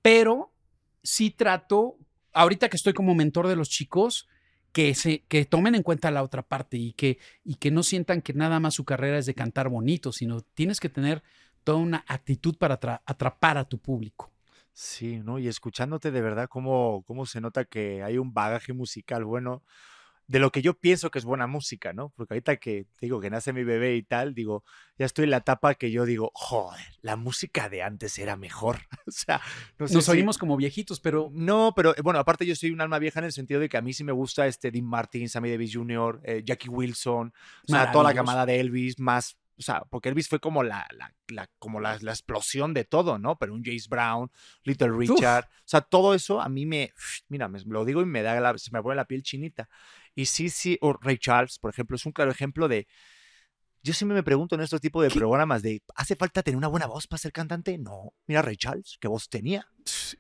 Pero 0.03 0.53
sí 1.03 1.31
trato, 1.31 1.97
ahorita 2.33 2.69
que 2.69 2.77
estoy 2.77 2.93
como 2.93 3.15
mentor 3.15 3.47
de 3.47 3.57
los 3.57 3.69
chicos, 3.69 4.29
que, 4.73 4.97
se, 4.97 5.21
que 5.29 5.45
tomen 5.45 5.77
en 5.77 5.85
cuenta 5.85 6.11
la 6.11 6.25
otra 6.25 6.43
parte 6.43 6.77
y 6.77 6.93
que, 6.95 7.19
y 7.45 7.55
que 7.55 7.71
no 7.71 7.85
sientan 7.85 8.23
que 8.23 8.33
nada 8.33 8.59
más 8.59 8.75
su 8.75 8.85
carrera 8.85 9.19
es 9.19 9.27
de 9.27 9.35
cantar 9.35 9.69
bonito, 9.69 10.11
sino 10.11 10.41
tienes 10.41 10.81
que 10.81 10.89
tener 10.89 11.23
toda 11.65 11.79
una 11.79 12.05
actitud 12.07 12.57
para 12.57 12.79
atrapar 13.07 13.59
a 13.59 13.65
tu 13.65 13.79
público. 13.79 14.31
Sí, 14.73 15.21
¿no? 15.21 15.39
Y 15.39 15.49
escuchándote 15.49 16.11
de 16.11 16.21
verdad 16.21 16.49
cómo, 16.49 17.05
cómo 17.07 17.27
se 17.27 17.41
nota 17.41 17.65
que 17.65 18.03
hay 18.03 18.19
un 18.19 18.35
bagaje 18.35 18.73
musical 18.73 19.25
bueno 19.25 19.63
de 20.27 20.39
lo 20.39 20.51
que 20.51 20.63
yo 20.63 20.75
pienso 20.75 21.11
que 21.11 21.19
es 21.19 21.25
buena 21.25 21.47
música, 21.47 21.93
¿no? 21.93 22.11
Porque 22.17 22.35
ahorita 22.35 22.57
que 22.57 22.87
digo 23.01 23.21
que 23.21 23.29
nace 23.29 23.53
mi 23.53 23.63
bebé 23.63 23.95
y 23.97 24.03
tal, 24.03 24.35
digo, 24.35 24.65
ya 24.99 25.05
estoy 25.07 25.25
en 25.25 25.31
la 25.31 25.39
etapa 25.39 25.75
que 25.75 25.91
yo 25.91 26.07
digo, 26.07 26.31
joder, 26.35 26.81
la 27.03 27.17
música 27.17 27.69
de 27.69 27.83
antes 27.83 28.19
era 28.19 28.37
mejor. 28.37 28.79
o 29.07 29.11
sea, 29.11 29.41
no 29.79 29.87
sé 29.87 29.95
nos 29.95 30.09
oímos 30.09 30.39
como 30.39 30.57
viejitos, 30.57 31.01
pero 31.01 31.31
no, 31.33 31.73
pero 31.77 31.95
bueno, 32.03 32.19
aparte 32.19 32.47
yo 32.47 32.57
soy 32.57 32.71
un 32.71 32.81
alma 32.81 32.99
vieja 32.99 33.21
en 33.21 33.27
el 33.27 33.33
sentido 33.33 33.61
de 33.61 33.69
que 33.69 33.77
a 33.77 33.83
mí 33.83 33.93
sí 33.93 34.03
me 34.03 34.13
gusta 34.13 34.47
este 34.47 34.71
Dean 34.71 34.87
Martin, 34.87 35.29
Sammy 35.29 35.51
Davis 35.51 35.75
Jr., 35.75 36.21
eh, 36.25 36.43
Jackie 36.45 36.71
Wilson, 36.71 37.33
o 37.69 37.71
sea, 37.71 37.93
toda 37.93 38.05
la 38.05 38.15
camada 38.15 38.47
de 38.47 38.61
Elvis, 38.61 38.99
más 38.99 39.37
o 39.57 39.63
sea, 39.63 39.83
porque 39.91 40.09
Elvis 40.09 40.29
fue 40.29 40.41
como 40.41 40.63
la, 40.63 40.87
la, 41.29 41.49
como 41.59 41.81
la, 41.81 41.99
la, 42.01 42.13
explosión 42.13 42.75
de 42.75 42.85
todo, 42.85 43.19
¿no? 43.19 43.39
Pero 43.39 43.55
un 43.55 43.63
James 43.65 43.89
Brown, 43.89 44.31
Little 44.65 44.91
Richard, 44.91 45.45
o 45.45 45.63
sea, 45.65 45.81
todo 45.81 46.15
eso 46.15 46.41
a 46.41 46.49
mí 46.49 46.67
me, 46.67 46.93
mira, 47.29 47.49
me, 47.49 47.61
lo 47.61 47.85
digo 47.85 48.03
y 48.03 48.07
me 48.07 48.23
da 48.23 48.41
la, 48.41 48.57
se 48.59 48.71
me 48.73 48.83
pone 48.83 48.97
la 48.97 49.07
piel 49.07 49.23
chinita. 49.23 49.69
Y 50.15 50.27
sí, 50.27 50.51
sí, 50.51 50.79
o 50.81 50.93
Ray 50.95 51.19
Charles, 51.19 51.59
por 51.59 51.71
ejemplo, 51.71 51.97
es 51.97 52.07
un 52.07 52.13
claro 52.13 52.31
ejemplo 52.31 52.69
de, 52.69 52.87
yo 53.85 53.93
siempre 53.93 54.15
me 54.15 54.23
pregunto 54.23 54.55
en 54.55 54.63
estos 54.63 54.81
tipos 54.81 55.03
de 55.03 55.11
programas 55.11 55.61
de, 55.63 55.83
¿hace 55.95 56.17
falta 56.17 56.43
tener 56.43 56.57
una 56.57 56.69
buena 56.69 56.87
voz 56.87 57.07
para 57.07 57.19
ser 57.19 57.33
cantante? 57.33 57.77
No, 57.77 58.15
mira 58.27 58.41
Ray 58.41 58.57
Charles, 58.57 58.97
qué 58.99 59.09
voz 59.09 59.29
tenía. 59.29 59.69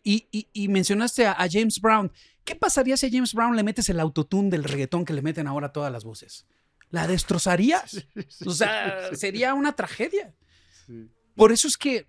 Y, 0.03 0.29
y, 0.31 0.69
mencionaste 0.69 1.27
a, 1.27 1.37
James 1.51 1.81
Brown. 1.81 2.13
¿Qué 2.45 2.55
pasaría 2.57 2.99
si 2.99 3.07
a 3.07 3.11
James 3.11 3.33
Brown 3.33 3.57
le 3.57 3.63
metes 3.63 3.89
el 3.89 4.01
autotune 4.01 4.51
del 4.51 4.65
reggaetón 4.65 5.07
que 5.07 5.15
le 5.15 5.23
meten 5.23 5.47
ahora 5.47 5.73
todas 5.73 5.91
las 5.91 6.05
voces? 6.05 6.47
La 6.95 7.09
destrozarías. 7.09 8.07
o 8.47 8.53
sea, 8.53 9.15
sería 9.15 9.53
una 9.55 9.73
tragedia. 9.73 10.33
Por 11.35 11.51
eso 11.51 11.67
es 11.67 11.77
que, 11.77 12.07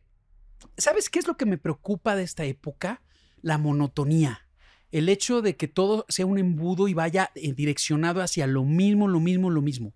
¿sabes 0.77 1.09
qué 1.09 1.17
es 1.17 1.27
lo 1.27 1.37
que 1.37 1.47
me 1.47 1.57
preocupa 1.57 2.15
de 2.15 2.21
esta 2.21 2.43
época? 2.43 3.01
La 3.41 3.57
monotonía. 3.57 4.47
El 4.91 5.09
hecho 5.09 5.41
de 5.41 5.57
que 5.57 5.67
todo 5.67 6.05
sea 6.07 6.27
un 6.27 6.37
embudo 6.37 6.87
y 6.87 6.93
vaya 6.93 7.31
eh, 7.33 7.53
direccionado 7.53 8.21
hacia 8.21 8.45
lo 8.45 8.63
mismo, 8.63 9.07
lo 9.07 9.19
mismo, 9.19 9.49
lo 9.49 9.63
mismo. 9.63 9.95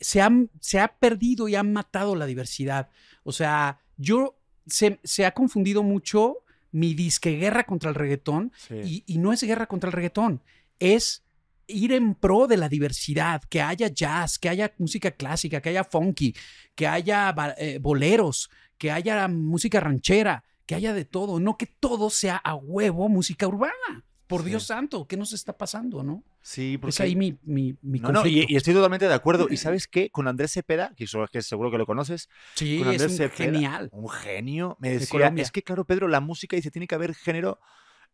se, 0.00 0.22
se 0.60 0.80
ha 0.80 0.88
perdido 0.88 1.46
y 1.46 1.54
han 1.54 1.74
matado 1.74 2.16
la 2.16 2.24
diversidad. 2.24 2.88
O 3.24 3.32
sea, 3.32 3.78
yo 3.98 4.38
se, 4.66 5.00
se 5.04 5.26
ha 5.26 5.32
confundido 5.32 5.82
mucho 5.82 6.38
mi 6.72 6.94
disque 6.94 7.36
guerra 7.36 7.64
contra 7.64 7.90
el 7.90 7.94
reggaetón 7.94 8.52
y, 8.70 9.04
y, 9.06 9.18
no 9.18 9.34
es 9.34 9.42
guerra 9.42 9.66
contra 9.66 9.88
el 9.88 9.92
reggaetón, 9.92 10.42
es 10.80 11.23
ir 11.66 11.92
en 11.92 12.14
pro 12.14 12.46
de 12.46 12.56
la 12.56 12.68
diversidad, 12.68 13.42
que 13.48 13.60
haya 13.60 13.88
jazz, 13.88 14.38
que 14.38 14.48
haya 14.48 14.72
música 14.78 15.10
clásica, 15.10 15.60
que 15.60 15.70
haya 15.70 15.84
funky, 15.84 16.34
que 16.74 16.86
haya 16.86 17.34
eh, 17.58 17.78
boleros, 17.80 18.50
que 18.78 18.90
haya 18.90 19.26
música 19.28 19.80
ranchera, 19.80 20.44
que 20.66 20.74
haya 20.74 20.92
de 20.92 21.04
todo, 21.04 21.40
no 21.40 21.56
que 21.56 21.66
todo 21.66 22.10
sea 22.10 22.36
a 22.36 22.54
huevo 22.54 23.08
música 23.08 23.46
urbana. 23.46 24.04
Por 24.26 24.42
Dios 24.42 24.64
santo, 24.64 25.06
¿qué 25.06 25.18
nos 25.18 25.34
está 25.34 25.56
pasando, 25.56 26.02
no? 26.02 26.24
Sí, 26.40 26.78
porque... 26.78 26.90
Es 26.90 27.00
ahí 27.00 27.14
mi, 27.14 27.38
mi, 27.42 27.76
y, 28.24 28.56
estoy 28.56 28.72
totalmente 28.72 29.06
de 29.06 29.14
acuerdo. 29.14 29.48
¿Y 29.50 29.56
sabes 29.58 29.86
qué? 29.86 30.10
Con 30.10 30.28
Andrés 30.28 30.52
Cepeda, 30.52 30.94
que, 30.96 31.06
que 31.30 31.42
seguro 31.42 31.70
que 31.70 31.78
lo 31.78 31.86
conoces. 31.86 32.28
Sí, 32.54 32.78
con 32.78 32.88
Andrés 32.88 33.20
es 33.20 33.32
genial. 33.32 33.90
Un 33.92 34.08
genio. 34.08 34.76
Me 34.80 34.90
decía, 34.90 35.32
es 35.36 35.52
que 35.52 35.62
claro, 35.62 35.84
Pedro, 35.84 36.08
la 36.08 36.20
música 36.20 36.56
dice, 36.56 36.70
tiene 36.70 36.86
que 36.86 36.94
haber 36.94 37.14
género, 37.14 37.60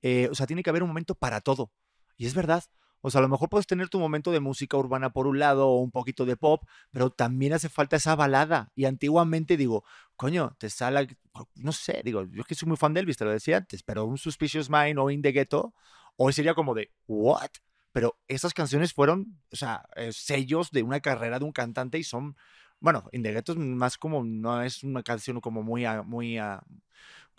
eh, 0.03 0.29
o 0.31 0.35
sea, 0.35 0.47
tiene 0.47 0.63
que 0.63 0.71
haber 0.71 0.83
un 0.83 0.89
momento 0.89 1.15
para 1.15 1.41
todo. 1.41 1.71
Y 2.17 2.27
es 2.27 2.35
verdad. 2.35 2.65
O 3.01 3.11
sea, 3.11 3.21
a 3.21 3.23
lo 3.23 3.29
mejor 3.29 3.49
puedes 3.49 3.67
tener 3.67 3.89
tu 3.89 3.99
momento 3.99 4.31
de 4.31 4.41
música 4.41 4.77
urbana 4.77 5.11
por 5.11 5.27
un 5.27 5.39
lado 5.39 5.69
o 5.69 5.81
un 5.81 5.91
poquito 5.91 6.25
de 6.27 6.37
pop, 6.37 6.63
pero 6.91 7.11
también 7.11 7.53
hace 7.53 7.69
falta 7.69 7.97
esa 7.97 8.15
balada. 8.15 8.71
Y 8.75 8.85
antiguamente 8.85 9.57
digo, 9.57 9.85
coño, 10.17 10.55
te 10.59 10.69
sale, 10.71 11.17
no 11.55 11.73
sé, 11.73 12.03
digo, 12.05 12.25
yo 12.31 12.45
que 12.45 12.55
soy 12.55 12.69
muy 12.69 12.77
fan 12.77 12.95
de 12.95 13.01
Elvis, 13.01 13.17
te 13.17 13.25
lo 13.25 13.31
decía 13.31 13.59
antes, 13.59 13.83
pero 13.83 14.05
un 14.05 14.19
Suspicious 14.19 14.69
Mind 14.69 14.99
o 14.99 15.11
In 15.11 15.23
the 15.23 15.33
Ghetto, 15.33 15.75
hoy 16.17 16.33
sería 16.33 16.55
como 16.55 16.75
de, 16.75 16.91
¿what? 17.07 17.51
Pero 17.93 18.19
esas 18.29 18.55
canciones 18.55 18.93
fueron, 18.93 19.41
o 19.51 19.57
sea, 19.57 19.85
eh, 19.97 20.13
sellos 20.13 20.71
de 20.71 20.83
una 20.83 21.01
carrera 21.01 21.39
de 21.39 21.45
un 21.45 21.53
cantante 21.53 21.99
y 21.99 22.05
son, 22.05 22.37
bueno, 22.81 23.09
In 23.13 23.23
the 23.23 23.33
Ghetto 23.33 23.53
es 23.53 23.59
más 23.59 23.97
como, 23.97 24.25
no 24.25 24.63
es 24.63 24.85
una 24.85 25.03
canción 25.03 25.41
como 25.41 25.63
muy, 25.63 25.85
muy, 26.05 26.39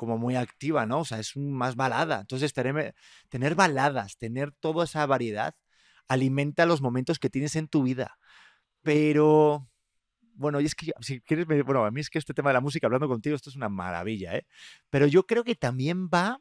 como 0.02 0.18
muy 0.18 0.36
activa, 0.36 0.88
¿no? 0.88 1.02
O 1.02 1.06
sea, 1.06 1.20
es 1.20 1.38
más 1.38 1.76
balada. 1.76 2.22
Entonces, 2.22 2.54
tener, 2.54 2.96
tener 3.30 3.54
baladas, 3.54 4.18
tener 4.18 4.52
toda 4.52 4.86
esa 4.86 5.06
variedad, 5.06 5.54
alimenta 6.08 6.66
los 6.66 6.82
momentos 6.82 7.20
que 7.20 7.30
tienes 7.30 7.56
en 7.56 7.68
tu 7.68 7.84
vida. 7.84 8.18
Pero, 8.82 9.70
bueno, 10.34 10.60
y 10.60 10.66
es 10.66 10.74
que, 10.74 10.92
si 11.02 11.22
quieres, 11.22 11.46
bueno, 11.46 11.86
a 11.86 11.92
mí 11.92 12.02
es 12.02 12.10
que 12.10 12.18
este 12.18 12.34
tema 12.34 12.50
de 12.50 12.56
la 12.56 12.62
música, 12.62 12.88
hablando 12.88 13.08
contigo, 13.08 13.36
esto 13.36 13.52
es 13.52 13.56
una 13.56 13.70
maravilla, 13.70 14.36
¿eh? 14.36 14.48
Pero 14.90 15.06
yo 15.06 15.28
creo 15.28 15.44
que 15.44 15.54
también 15.54 16.08
va 16.08 16.40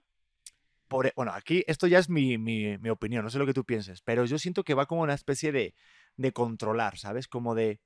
por, 0.88 1.08
e, 1.08 1.12
bueno, 1.14 1.32
aquí 1.32 1.62
esto 1.66 1.86
ya 1.86 1.98
es 1.98 2.08
mi, 2.08 2.38
mi, 2.38 2.78
mi 2.78 2.88
opinión, 2.88 3.24
no 3.24 3.28
sé 3.28 3.38
lo 3.38 3.44
que 3.44 3.52
tú 3.52 3.66
pienses, 3.66 4.00
pero 4.00 4.24
yo 4.24 4.38
siento 4.38 4.64
que 4.64 4.72
va 4.72 4.86
como 4.86 5.02
una 5.02 5.12
especie 5.12 5.52
de, 5.52 5.74
de 6.16 6.32
controlar, 6.32 6.96
¿sabes? 6.96 7.28
Como 7.28 7.54
de... 7.54 7.78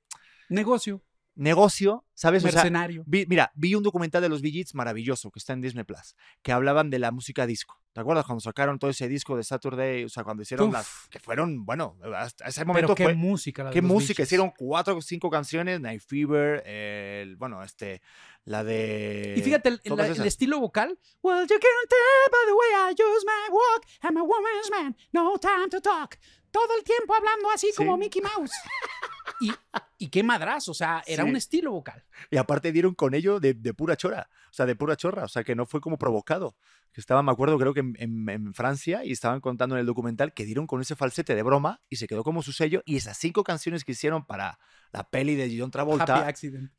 Negocio. 0.47 1.03
Negocio, 1.35 2.05
¿sabes? 2.13 2.43
O 2.43 2.47
sea, 2.49 2.55
Mercenario. 2.63 3.03
vi- 3.05 3.25
mira, 3.27 3.51
vi 3.55 3.75
un 3.75 3.83
documental 3.83 4.21
de 4.21 4.29
los 4.29 4.41
Gees 4.41 4.73
maravilloso 4.73 5.31
que 5.31 5.39
está 5.39 5.53
en 5.53 5.61
Disney 5.61 5.83
Plus, 5.83 6.15
que 6.41 6.51
hablaban 6.51 6.89
de 6.89 6.99
la 6.99 7.11
música 7.11 7.45
disco. 7.45 7.79
¿Te 7.93 8.01
acuerdas 8.01 8.25
cuando 8.25 8.41
sacaron 8.41 8.77
todo 8.77 8.91
ese 8.91 9.07
disco 9.07 9.37
de 9.37 9.43
Saturday? 9.43 10.03
O 10.03 10.09
sea, 10.09 10.23
cuando 10.25 10.43
hicieron 10.43 10.67
Uf. 10.67 10.73
las. 10.73 11.07
que 11.09 11.19
fueron, 11.19 11.65
bueno, 11.65 11.97
hasta 12.15 12.45
ese 12.45 12.61
Pero 12.61 12.67
momento 12.67 12.95
qué 12.95 13.03
fue. 13.05 13.13
música. 13.15 13.63
la 13.63 13.69
de 13.69 13.73
¿Qué 13.73 13.81
los 13.81 13.89
música? 13.91 14.17
Gees. 14.17 14.27
Hicieron 14.27 14.51
cuatro 14.57 14.97
o 14.97 15.01
cinco 15.01 15.29
canciones, 15.29 15.79
Night 15.79 16.01
Fever, 16.05 16.61
el, 16.67 17.35
bueno, 17.37 17.63
este, 17.63 18.01
la 18.43 18.63
de... 18.65 19.35
Y 19.37 19.41
fíjate, 19.41 19.69
el, 19.69 19.81
la- 19.85 20.07
el 20.07 20.25
estilo 20.25 20.59
vocal. 20.59 20.99
Well, 21.21 21.41
you 21.43 21.47
can't 21.47 21.89
tell 21.89 22.31
by 22.31 22.45
the 22.47 22.53
way 22.53 22.89
I 22.89 22.91
use 22.91 23.25
my 23.25 23.53
walk. 23.53 23.85
I'm 24.03 24.17
a 24.17 24.23
woman's 24.23 24.69
man, 24.71 24.95
no 25.13 25.37
time 25.37 25.69
to 25.69 25.79
talk. 25.81 26.17
Todo 26.51 26.77
el 26.77 26.83
tiempo 26.83 27.13
hablando 27.13 27.49
así 27.51 27.71
como 27.75 27.93
Sí. 27.95 27.99
Mickey 27.99 28.21
Mouse. 28.21 28.51
Y, 29.39 29.51
y 29.97 30.07
qué 30.09 30.23
madrazo, 30.23 30.71
o 30.71 30.75
sea, 30.75 31.03
era 31.07 31.23
Sí. 31.23 31.29
un 31.29 31.35
estilo 31.35 31.71
vocal. 31.71 32.03
Y 32.31 32.37
aparte 32.37 32.71
dieron 32.71 32.93
con 32.95 33.13
ello 33.13 33.39
de, 33.39 33.53
de 33.53 33.73
pura 33.73 33.95
chora, 33.97 34.29
o 34.49 34.53
sea, 34.53 34.65
de 34.65 34.75
pura 34.75 34.95
chorra, 34.95 35.23
o 35.23 35.27
sea, 35.27 35.43
que 35.43 35.55
no 35.55 35.65
fue 35.65 35.81
como 35.81 35.97
provocado. 35.97 36.55
Que 36.93 37.01
estaban, 37.01 37.25
me 37.25 37.31
acuerdo, 37.33 37.57
creo 37.59 37.73
que 37.73 37.81
en, 37.81 37.93
en- 37.99 38.29
en 38.29 38.53
Francia 38.53 39.03
y 39.03 39.11
estaban 39.11 39.41
contando 39.41 39.75
en 39.75 39.81
el 39.81 39.85
documental 39.85 40.33
que 40.33 40.45
dieron 40.45 40.65
con 40.65 40.79
ese 40.79 40.95
falsete 40.95 41.35
de 41.35 41.43
broma 41.43 41.81
y 41.89 41.97
se 41.97 42.07
quedó 42.07 42.23
como 42.23 42.41
su 42.41 42.53
sello. 42.53 42.81
Y 42.85 42.95
esas 42.95 43.17
cinco 43.17 43.43
canciones 43.43 43.83
que 43.83 43.91
hicieron 43.91 44.25
para 44.25 44.59
la 44.93 45.03
peli 45.09 45.35
de 45.35 45.53
John 45.59 45.71
Travolta. 45.71 46.25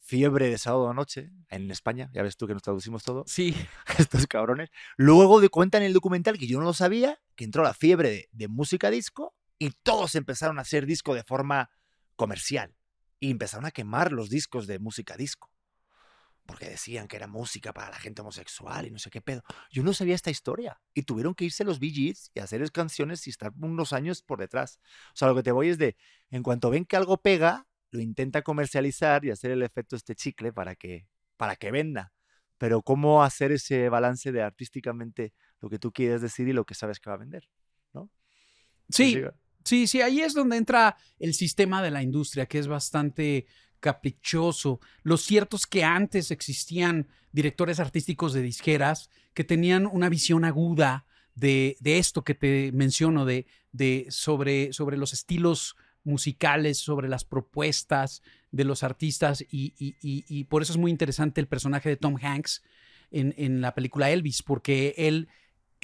Fiebre 0.01 0.49
de 0.49 0.57
sábado 0.57 0.89
a 0.89 0.95
noche, 0.95 1.31
en 1.51 1.71
España, 1.71 2.09
ya 2.15 2.23
ves 2.23 2.37
tú 2.39 2.47
que 2.47 2.55
nos 2.55 2.63
traducimos 2.63 3.03
todo, 3.03 3.25
Sí. 3.27 3.55
estos 3.99 4.27
cabrones. 4.27 4.71
Luego 4.97 5.41
de 5.41 5.49
cuentan 5.51 5.83
en 5.83 5.89
el 5.89 5.93
documental 5.93 6.39
que 6.39 6.47
yo 6.47 6.59
no 6.59 6.65
lo 6.65 6.73
sabía, 6.73 7.19
que 7.35 7.45
entró 7.45 7.63
la 7.63 7.75
fiebre 7.75 8.09
de, 8.11 8.29
de 8.33 8.49
música 8.49 8.91
disco 8.91 9.35
y 9.59 9.71
todos 9.83 10.15
empezaron 10.15 10.59
a 10.59 10.63
hacer 10.63 10.87
disco 10.87 11.15
de 11.15 11.25
forma 11.25 11.69
comercial 12.17 12.75
y 13.21 13.31
empezaron 13.31 13.65
a 13.67 13.71
quemar 13.71 14.13
los 14.13 14.29
discos 14.29 14.67
de 14.67 14.79
música 14.79 15.17
disco. 15.17 15.51
Porque 16.45 16.69
decían 16.69 17.09
que 17.09 17.17
era 17.17 17.27
música 17.27 17.73
para 17.73 17.91
la 17.91 17.99
gente 17.99 18.23
homosexual 18.23 18.87
y 18.87 18.91
no 18.93 18.99
sé 19.01 19.11
qué 19.11 19.21
pedo. 19.21 19.43
Yo 19.71 19.83
no 19.83 19.93
sabía 19.93 20.15
esta 20.15 20.31
historia. 20.31 20.81
Y 20.95 21.03
tuvieron 21.03 21.35
que 21.35 21.45
irse 21.45 21.65
los 21.65 21.81
Bee 21.81 21.91
Gees 21.91 22.31
y 22.35 22.41
hacer 22.41 22.71
canciones 22.71 23.27
y 23.27 23.31
estar 23.31 23.53
unos 23.61 23.93
años 23.93 24.23
por 24.23 24.39
detrás. 24.39 24.79
O 25.09 25.17
sea, 25.17 25.29
lo 25.29 25.35
que 25.35 25.43
te 25.43 25.51
voy 25.51 25.71
es 25.71 25.79
de, 25.79 25.97
en 26.31 26.45
cuanto 26.45 26.71
ven 26.71 26.85
que 26.85 26.97
algo 26.97 27.17
pega, 27.21 27.67
lo 27.91 28.01
intenta 28.01 28.43
comercializar 28.43 29.25
y 29.25 29.31
hacer 29.31 29.51
el 29.51 29.63
efecto 29.63 29.97
este 29.97 30.15
chicle 30.15 30.53
para 30.53 30.77
que, 30.77 31.09
para 31.37 31.57
que 31.57 31.73
venda. 31.73 32.13
Pero 32.59 32.81
cómo 32.81 33.25
hacer 33.25 33.51
ese 33.51 33.89
balance 33.89 34.31
de 34.31 34.43
artísticamente 34.43 35.35
lo 35.61 35.69
que 35.69 35.81
tú 35.81 35.91
quieres 35.91 36.23
decir 36.23 36.47
y 36.47 36.53
lo 36.53 36.65
que 36.65 36.75
sabes 36.75 37.01
que 37.01 37.11
va 37.11 37.15
a 37.15 37.19
vender. 37.19 37.49
Sí, 38.89 39.17
Así- 39.17 39.25
sí, 39.67 39.87
sí, 39.87 40.01
ahí 40.01 40.21
es 40.21 40.33
donde 40.33 40.57
entra 40.57 40.97
el 41.19 41.35
sistema 41.35 41.83
de 41.83 41.91
la 41.91 42.03
industria, 42.03 42.47
que 42.47 42.59
es 42.59 42.67
bastante 42.69 43.47
caprichoso. 43.81 44.81
Lo 45.03 45.17
cierto 45.17 45.57
es 45.57 45.67
que 45.67 45.85
antes 45.85 46.31
existían 46.31 47.09
directores 47.33 47.81
artísticos 47.81 48.33
de 48.33 48.43
disqueras 48.43 49.11
que 49.35 49.45
tenían 49.45 49.87
una 49.87 50.09
visión 50.09 50.45
aguda 50.45 51.05
de, 51.35 51.77
de 51.81 51.99
esto 51.99 52.25
que 52.25 52.35
te 52.35 52.73
menciono, 52.73 53.25
de, 53.27 53.47
de 53.73 54.07
sobre, 54.09 54.73
sobre 54.73 54.97
los 54.97 55.13
estilos 55.13 55.77
musicales, 56.05 56.79
sobre 56.79 57.09
las 57.09 57.25
propuestas 57.25 58.23
de 58.53 58.65
los 58.65 58.83
artistas 58.83 59.43
y, 59.43 59.75
y- 59.79 59.97
y- 60.01 60.25
y 60.29 60.45
por 60.45 60.63
eso 60.63 60.73
es 60.73 60.79
muy 60.79 60.91
interesante 60.91 61.41
el 61.41 61.49
personaje 61.49 61.89
de 61.91 61.97
Tom 61.97 62.17
Hanks 62.23 62.63
en, 63.11 63.35
en 63.37 63.61
la 63.61 63.75
película 63.75 64.11
Elvis, 64.11 64.43
porque 64.43 64.95
él 64.97 65.29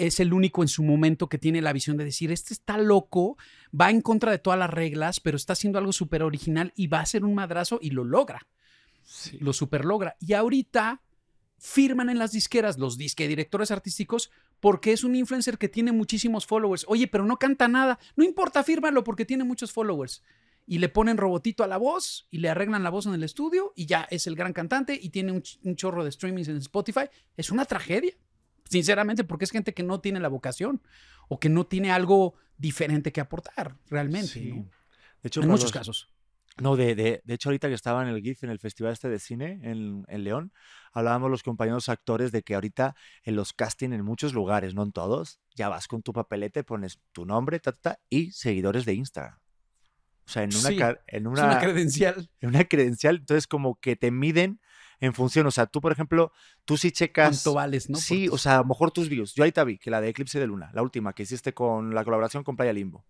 es 0.07 0.21
el 0.21 0.33
único 0.33 0.63
en 0.63 0.69
su 0.69 0.83
momento 0.83 1.29
que 1.29 1.39
tiene 1.39 1.61
la 1.63 1.73
visión 1.73 1.97
de 1.97 2.05
decir, 2.05 2.31
este 2.33 2.55
está 2.55 2.79
loco, 2.79 3.37
va 3.79 3.91
en 3.91 4.01
contra 4.01 4.31
de 4.31 4.39
todas 4.39 4.59
las 4.59 4.71
reglas, 4.71 5.21
pero 5.21 5.37
está 5.37 5.53
haciendo 5.55 5.79
algo 5.79 5.93
súper 5.93 6.23
original 6.23 6.73
y 6.77 6.87
va 6.87 7.01
a 7.01 7.07
ser 7.07 7.25
un 7.25 7.35
madrazo 7.35 7.79
y 7.83 7.91
lo 7.91 8.05
logra, 8.05 8.47
lo 9.41 9.53
super 9.53 9.85
logra. 9.85 10.17
Y 10.21 10.33
ahorita 10.33 11.03
firman 11.59 12.11
en 12.11 12.19
las 12.19 12.33
disqueras 12.33 12.79
los 12.79 12.99
disque 12.99 13.29
directores 13.29 13.71
artísticos 13.71 14.31
porque 14.59 14.93
es 14.93 15.05
un 15.05 15.15
influencer 15.15 15.59
que 15.59 15.69
tiene 15.69 15.93
muchísimos 15.93 16.47
followers. 16.47 16.85
Oye, 16.89 17.07
pero 17.07 17.25
no 17.25 17.37
canta 17.37 17.69
nada. 17.69 17.99
No 18.17 18.25
importa, 18.25 18.65
fírmalo 18.65 19.05
porque 19.05 19.25
tiene 19.25 19.45
muchos 19.45 19.73
followers. 19.73 20.23
Y 20.67 20.79
le 20.79 20.89
ponen 20.89 21.17
robotito 21.17 21.65
a 21.65 21.67
la 21.67 21.77
voz 21.77 22.27
y 22.31 22.39
le 22.39 22.49
arreglan 22.49 22.85
la 22.85 22.91
voz 22.91 23.07
en 23.07 23.15
el 23.15 23.25
estudio 23.25 23.73
y 23.75 23.87
ya 23.87 24.07
es 24.11 24.27
el 24.27 24.37
gran 24.37 24.53
cantante 24.53 24.99
y 25.01 25.11
tiene 25.11 25.33
un, 25.33 25.43
ch- 25.43 25.59
un 25.65 25.75
chorro 25.75 26.05
de 26.05 26.13
streamings 26.13 26.49
en 26.49 26.57
Spotify. 26.59 27.07
Es 27.37 27.51
una 27.51 27.65
tragedia, 27.65 28.13
sinceramente, 28.73 29.23
porque 29.25 29.45
es 29.45 29.51
gente 29.53 29.73
que 29.75 29.83
no 29.85 30.01
tiene 30.01 30.19
la 30.19 30.29
vocación 30.29 30.83
o 31.29 31.39
que 31.39 31.49
no 31.49 31.67
tiene 31.67 31.93
algo 31.93 32.35
diferente 32.59 33.13
que 33.13 33.21
aportar 33.21 33.77
realmente. 33.89 34.29
Sí. 34.29 34.53
¿no? 34.53 34.63
De 35.23 35.29
hecho, 35.29 35.43
En 35.43 35.49
muchos 35.49 35.65
los- 35.65 35.73
casos. 35.73 36.09
No, 36.61 36.77
de, 36.77 36.95
de, 36.95 37.23
de 37.25 37.35
hecho, 37.35 37.49
ahorita 37.49 37.69
que 37.69 37.75
estaba 37.75 38.03
en 38.03 38.09
el 38.15 38.21
GIF, 38.21 38.45
en 38.45 38.51
el 38.51 38.59
festival 38.59 38.93
este 38.93 39.09
de 39.09 39.19
cine 39.19 39.59
en, 39.63 40.05
en 40.07 40.23
León, 40.25 40.53
hablábamos 40.93 41.31
los 41.31 41.43
compañeros 41.43 41.89
actores 41.89 42.31
de 42.31 42.43
que 42.43 42.55
ahorita 42.55 42.95
en 43.23 43.37
los 43.37 43.55
casting 43.55 43.93
en 43.93 44.05
muchos 44.05 44.35
lugares, 44.35 44.75
no 44.75 44.83
en 44.83 44.93
todos, 44.93 45.41
ya 45.55 45.71
vas 45.71 45.89
con 45.89 46.03
tu 46.03 46.13
papelete, 46.13 46.63
pones 46.63 47.01
tu 47.13 47.25
nombre, 47.25 47.59
ta, 47.59 47.73
ta, 47.73 47.95
ta, 47.95 48.01
y 48.11 48.33
seguidores 48.33 48.85
de 48.85 48.93
Instagram. 48.93 49.39
O 50.27 50.31
sea, 50.31 50.43
en 50.43 50.51
una, 50.55 50.69
Sí, 50.69 50.79
en 51.07 51.27
una 51.27 51.59
credencial. 51.59 52.31
en 52.43 52.49
una 52.51 52.65
credencial, 52.65 53.17
entonces 53.17 53.47
como 53.47 53.77
que 53.81 53.97
te 53.97 54.11
miden 54.11 54.61
en 55.03 55.13
función, 55.15 55.47
o 55.49 55.51
sea, 55.51 55.67
tú, 55.67 55.81
por 55.81 55.91
ejemplo, 55.91 56.33
tú 56.65 56.77
sí 56.77 56.93
checas... 56.93 57.43
¿Cuánto 57.43 57.55
vales, 57.55 57.91
no? 57.91 57.99
Sí, 57.99 58.29
o 58.29 58.39
sea, 58.39 58.55
a 58.55 58.59
lo 58.59 58.67
mejor 58.67 58.93
tus 58.93 59.09
views. 59.09 59.35
Yo 59.35 59.43
ahorita 59.43 59.65
vi 59.65 59.77
que 59.77 59.91
la 59.91 60.01
de 60.01 60.09
Eclipse 60.09 60.39
de 60.39 60.47
Luna, 60.47 60.71
la 60.73 60.81
última 60.81 61.13
que 61.13 61.25
hiciste 61.25 61.53
con 61.53 61.93
la 61.93 62.05
colaboración 62.05 62.45
con 62.45 62.57
Playa 62.57 62.73
Limbo, 62.73 63.05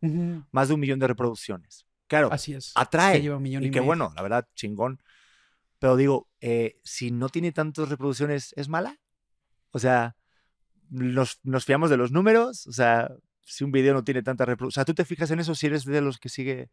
más 0.51 0.69
de 0.69 0.75
un 0.75 0.81
millón 0.81 0.99
de 0.99 1.07
reproducciones. 1.07 1.87
Claro, 2.07 2.33
Así 2.33 2.55
es. 2.55 2.73
atrae. 2.75 3.19
Ya 3.19 3.23
lleva 3.25 3.37
un 3.37 3.43
millón 3.43 3.63
y, 3.63 3.67
Y 3.67 3.71
qué 3.71 3.81
medio. 3.81 3.87
bueno, 3.89 4.11
la 4.17 4.23
verdad, 4.23 4.49
chingón. 4.55 5.03
Pero 5.79 5.97
digo, 5.97 6.31
eh, 6.41 6.81
si 6.83 7.11
no 7.11 7.29
tiene 7.29 7.53
tantas 7.53 7.91
reproducciones, 7.91 8.55
¿es 8.57 8.69
mala? 8.69 8.99
O 9.71 9.79
sea, 9.79 10.17
nos, 10.89 11.41
nos 11.43 11.67
fiamos 11.67 11.91
de 11.91 11.99
los 11.99 12.11
números. 12.11 12.67
O 12.67 12.73
sea, 12.73 13.11
si 13.45 13.65
un 13.65 13.73
video 13.73 13.93
no 13.93 14.03
tiene 14.03 14.23
tantas 14.23 14.47
reproducciones. 14.47 14.75
O 14.75 14.79
sea, 14.81 14.85
tú 14.87 14.95
te 14.95 15.05
fijas 15.05 15.31
en 15.31 15.41
eso 15.41 15.55
si 15.55 15.67
eres 15.67 15.85
de 15.85 16.01
los 16.01 16.19
que 16.19 16.31
sigue. 16.31 16.71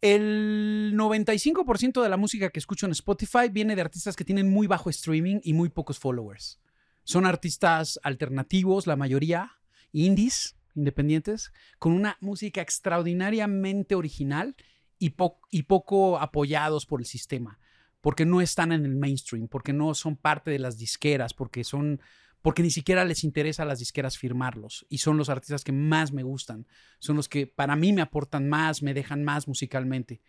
El 0.00 0.92
95% 0.94 2.02
de 2.02 2.08
la 2.08 2.16
música 2.16 2.50
que 2.50 2.60
escucho 2.60 2.86
en 2.86 2.92
Spotify 2.92 3.48
viene 3.50 3.74
de 3.74 3.82
artistas 3.82 4.14
que 4.14 4.24
tienen 4.24 4.48
muy 4.48 4.68
bajo 4.68 4.90
streaming 4.90 5.40
y 5.42 5.54
muy 5.54 5.70
pocos 5.70 5.98
followers. 5.98 6.60
Son 7.02 7.26
artistas 7.26 7.98
alternativos, 8.04 8.86
la 8.86 8.94
mayoría, 8.94 9.58
indies, 9.90 10.56
independientes, 10.76 11.52
con 11.80 11.92
una 11.92 12.16
música 12.20 12.60
extraordinariamente 12.60 13.96
original 13.96 14.54
y, 15.00 15.14
y 15.50 15.62
poco 15.64 16.18
apoyados 16.18 16.86
por 16.86 17.00
el 17.00 17.06
sistema, 17.06 17.58
porque 18.00 18.24
no 18.24 18.40
están 18.40 18.70
en 18.70 18.84
el 18.84 18.94
mainstream, 18.94 19.48
porque 19.48 19.72
no 19.72 19.94
son 19.94 20.16
parte 20.16 20.52
de 20.52 20.60
las 20.60 20.78
disqueras, 20.78 21.34
porque 21.34 21.64
son 21.64 22.00
porque 22.48 22.62
ni 22.62 22.70
siquiera 22.70 23.04
les 23.04 23.24
interesa 23.24 23.62
a 23.64 23.66
las 23.66 23.78
disqueras 23.78 24.16
firmarlos 24.16 24.86
y 24.88 24.98
son 24.98 25.18
los 25.18 25.28
artistas 25.28 25.64
que 25.64 25.72
más 25.72 26.12
me 26.12 26.22
gustan, 26.22 26.66
son 26.98 27.16
los 27.16 27.28
que 27.28 27.46
para 27.46 27.76
mí 27.76 27.92
me 27.92 28.00
aportan 28.00 28.48
más, 28.48 28.82
me 28.82 28.94
dejan 28.94 29.22
más 29.22 29.46
musicalmente. 29.46 30.22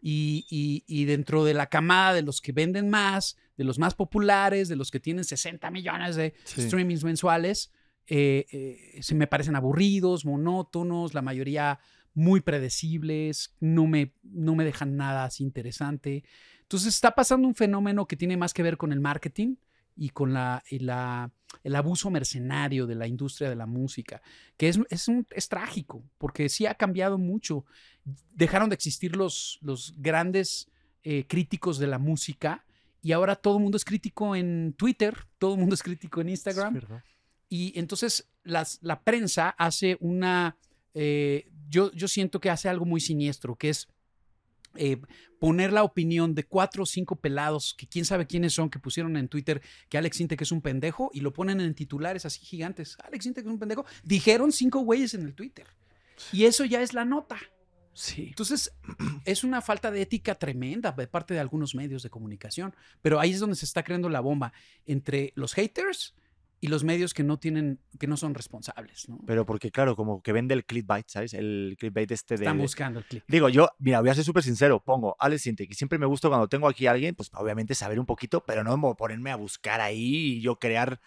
Y, 0.00 0.46
y- 0.48 0.84
y 0.86 1.04
dentro 1.04 1.44
de 1.44 1.52
la 1.52 1.66
camada 1.66 2.14
de 2.14 2.22
los 2.22 2.40
que 2.40 2.52
venden 2.52 2.88
más, 2.88 3.36
de 3.58 3.64
los 3.64 3.78
más 3.78 3.94
populares, 3.94 4.68
de 4.68 4.76
los 4.76 4.90
que 4.90 4.98
tienen 4.98 5.24
60 5.24 5.70
millones 5.70 6.16
de 6.16 6.32
Sí. 6.44 6.62
streamings 6.62 7.04
mensuales, 7.04 7.70
eh, 8.06 8.46
eh, 8.50 9.02
se 9.02 9.14
me 9.14 9.26
parecen 9.26 9.54
aburridos, 9.54 10.24
monótonos, 10.24 11.12
la 11.12 11.20
mayoría 11.20 11.80
muy 12.14 12.40
predecibles, 12.40 13.54
no 13.60 13.86
me, 13.86 14.14
no 14.22 14.54
me 14.54 14.64
dejan 14.64 14.96
nada 14.96 15.24
así 15.24 15.42
interesante. 15.44 16.24
Entonces 16.62 16.94
está 16.94 17.14
pasando 17.14 17.46
un 17.46 17.54
fenómeno 17.54 18.06
que 18.06 18.16
tiene 18.16 18.38
más 18.38 18.54
que 18.54 18.62
ver 18.62 18.76
con 18.78 18.92
el 18.92 19.00
marketing 19.00 19.56
y 19.98 20.10
con 20.10 20.32
la, 20.32 20.62
y 20.70 20.78
la- 20.78 21.30
el 21.64 21.74
abuso 21.76 22.10
mercenario 22.10 22.86
de 22.86 22.94
la 22.94 23.06
industria 23.06 23.48
de 23.50 23.56
la 23.56 23.66
música, 23.66 24.22
que 24.56 24.68
es, 24.68 24.78
es, 24.90 25.08
un- 25.08 25.26
es 25.30 25.48
trágico, 25.48 26.02
porque 26.18 26.48
sí 26.48 26.66
ha 26.66 26.74
cambiado 26.74 27.18
mucho. 27.18 27.64
Dejaron 28.32 28.68
de 28.70 28.74
existir 28.74 29.16
los, 29.16 29.58
los 29.60 29.94
grandes 29.98 30.68
eh, 31.02 31.24
críticos 31.26 31.78
de 31.78 31.86
la 31.88 31.98
música 31.98 32.64
y 33.02 33.12
ahora 33.12 33.36
todo 33.36 33.56
el 33.56 33.62
mundo 33.62 33.76
es 33.76 33.84
crítico 33.84 34.34
en 34.36 34.74
Twitter, 34.76 35.16
todo 35.38 35.54
el 35.54 35.60
mundo 35.60 35.74
es 35.74 35.82
crítico 35.82 36.20
en 36.20 36.28
Instagram. 36.30 36.74
Y 37.48 37.78
entonces 37.78 38.28
las, 38.44 38.78
la 38.82 39.00
prensa 39.02 39.50
hace 39.50 39.96
una, 40.00 40.56
eh, 40.94 41.48
yo, 41.68 41.90
yo 41.92 42.08
siento 42.08 42.40
que 42.40 42.50
hace 42.50 42.68
algo 42.68 42.84
muy 42.84 43.00
siniestro, 43.00 43.56
que 43.56 43.70
es 43.70 43.88
eh, 44.74 45.00
poner 45.38 45.72
la 45.72 45.82
opinión 45.82 46.34
de 46.34 46.44
cuatro 46.44 46.82
o 46.82 46.86
cinco 46.86 47.16
pelados, 47.16 47.74
que 47.76 47.86
quién 47.86 48.04
sabe 48.04 48.26
quiénes 48.26 48.54
son, 48.54 48.70
que 48.70 48.78
pusieron 48.78 49.16
en 49.16 49.28
Twitter 49.28 49.62
que 49.88 49.98
Alex 49.98 50.20
Intec 50.20 50.42
es 50.42 50.52
un 50.52 50.60
pendejo 50.60 51.10
y 51.12 51.20
lo 51.20 51.32
ponen 51.32 51.60
en 51.60 51.74
titulares 51.74 52.24
así 52.24 52.40
gigantes. 52.40 52.96
Alex 53.04 53.26
Intec 53.26 53.44
es 53.46 53.50
un 53.50 53.58
pendejo. 53.58 53.84
Dijeron 54.02 54.52
cinco 54.52 54.80
güeyes 54.80 55.14
en 55.14 55.22
el 55.22 55.34
Twitter. 55.34 55.66
Y 56.32 56.44
eso 56.44 56.64
ya 56.64 56.82
es 56.82 56.94
la 56.94 57.04
nota. 57.04 57.38
Sí. 57.94 58.26
Entonces, 58.28 58.72
es 59.24 59.44
una 59.44 59.60
falta 59.60 59.90
de 59.90 60.02
ética 60.02 60.34
tremenda 60.34 60.92
de 60.92 61.06
parte 61.06 61.34
de 61.34 61.40
algunos 61.40 61.74
medios 61.74 62.02
de 62.02 62.10
comunicación. 62.10 62.74
Pero 63.02 63.20
ahí 63.20 63.32
es 63.32 63.40
donde 63.40 63.56
se 63.56 63.64
está 63.64 63.82
creando 63.82 64.08
la 64.08 64.20
bomba 64.20 64.52
entre 64.86 65.32
los 65.34 65.54
haters 65.54 66.14
y 66.60 66.68
los 66.68 66.84
medios 66.84 67.14
que 67.14 67.22
no 67.22 67.38
tienen, 67.38 67.80
que 67.98 68.06
no 68.06 68.16
son 68.16 68.34
responsables, 68.34 69.08
¿no? 69.08 69.20
Pero 69.26 69.46
porque, 69.46 69.70
claro, 69.70 69.94
como 69.96 70.22
que 70.22 70.32
vende 70.32 70.54
el 70.54 70.64
clickbait, 70.64 71.08
¿sabes? 71.08 71.34
El 71.34 71.76
clickbait 71.78 72.10
este 72.10 72.36
de... 72.36 72.44
Están 72.44 72.58
buscando 72.58 72.98
el 73.00 73.04
click. 73.04 73.24
Digo, 73.28 73.48
yo, 73.48 73.68
mira, 73.78 74.00
voy 74.00 74.10
a 74.10 74.14
ser 74.14 74.24
súper 74.24 74.42
sincero, 74.42 74.82
pongo 74.82 75.16
Alex 75.18 75.42
Sintek 75.42 75.70
y 75.70 75.74
siempre 75.74 75.98
me 75.98 76.06
gusta 76.06 76.28
cuando 76.28 76.48
tengo 76.48 76.68
aquí 76.68 76.86
a 76.86 76.92
alguien, 76.92 77.14
pues 77.14 77.30
obviamente 77.34 77.74
saber 77.74 78.00
un 78.00 78.06
poquito, 78.06 78.44
pero 78.44 78.64
no 78.64 78.78
ponerme 78.96 79.30
a 79.30 79.36
buscar 79.36 79.80
ahí 79.80 80.36
y 80.36 80.40
yo 80.40 80.58
crear 80.58 81.00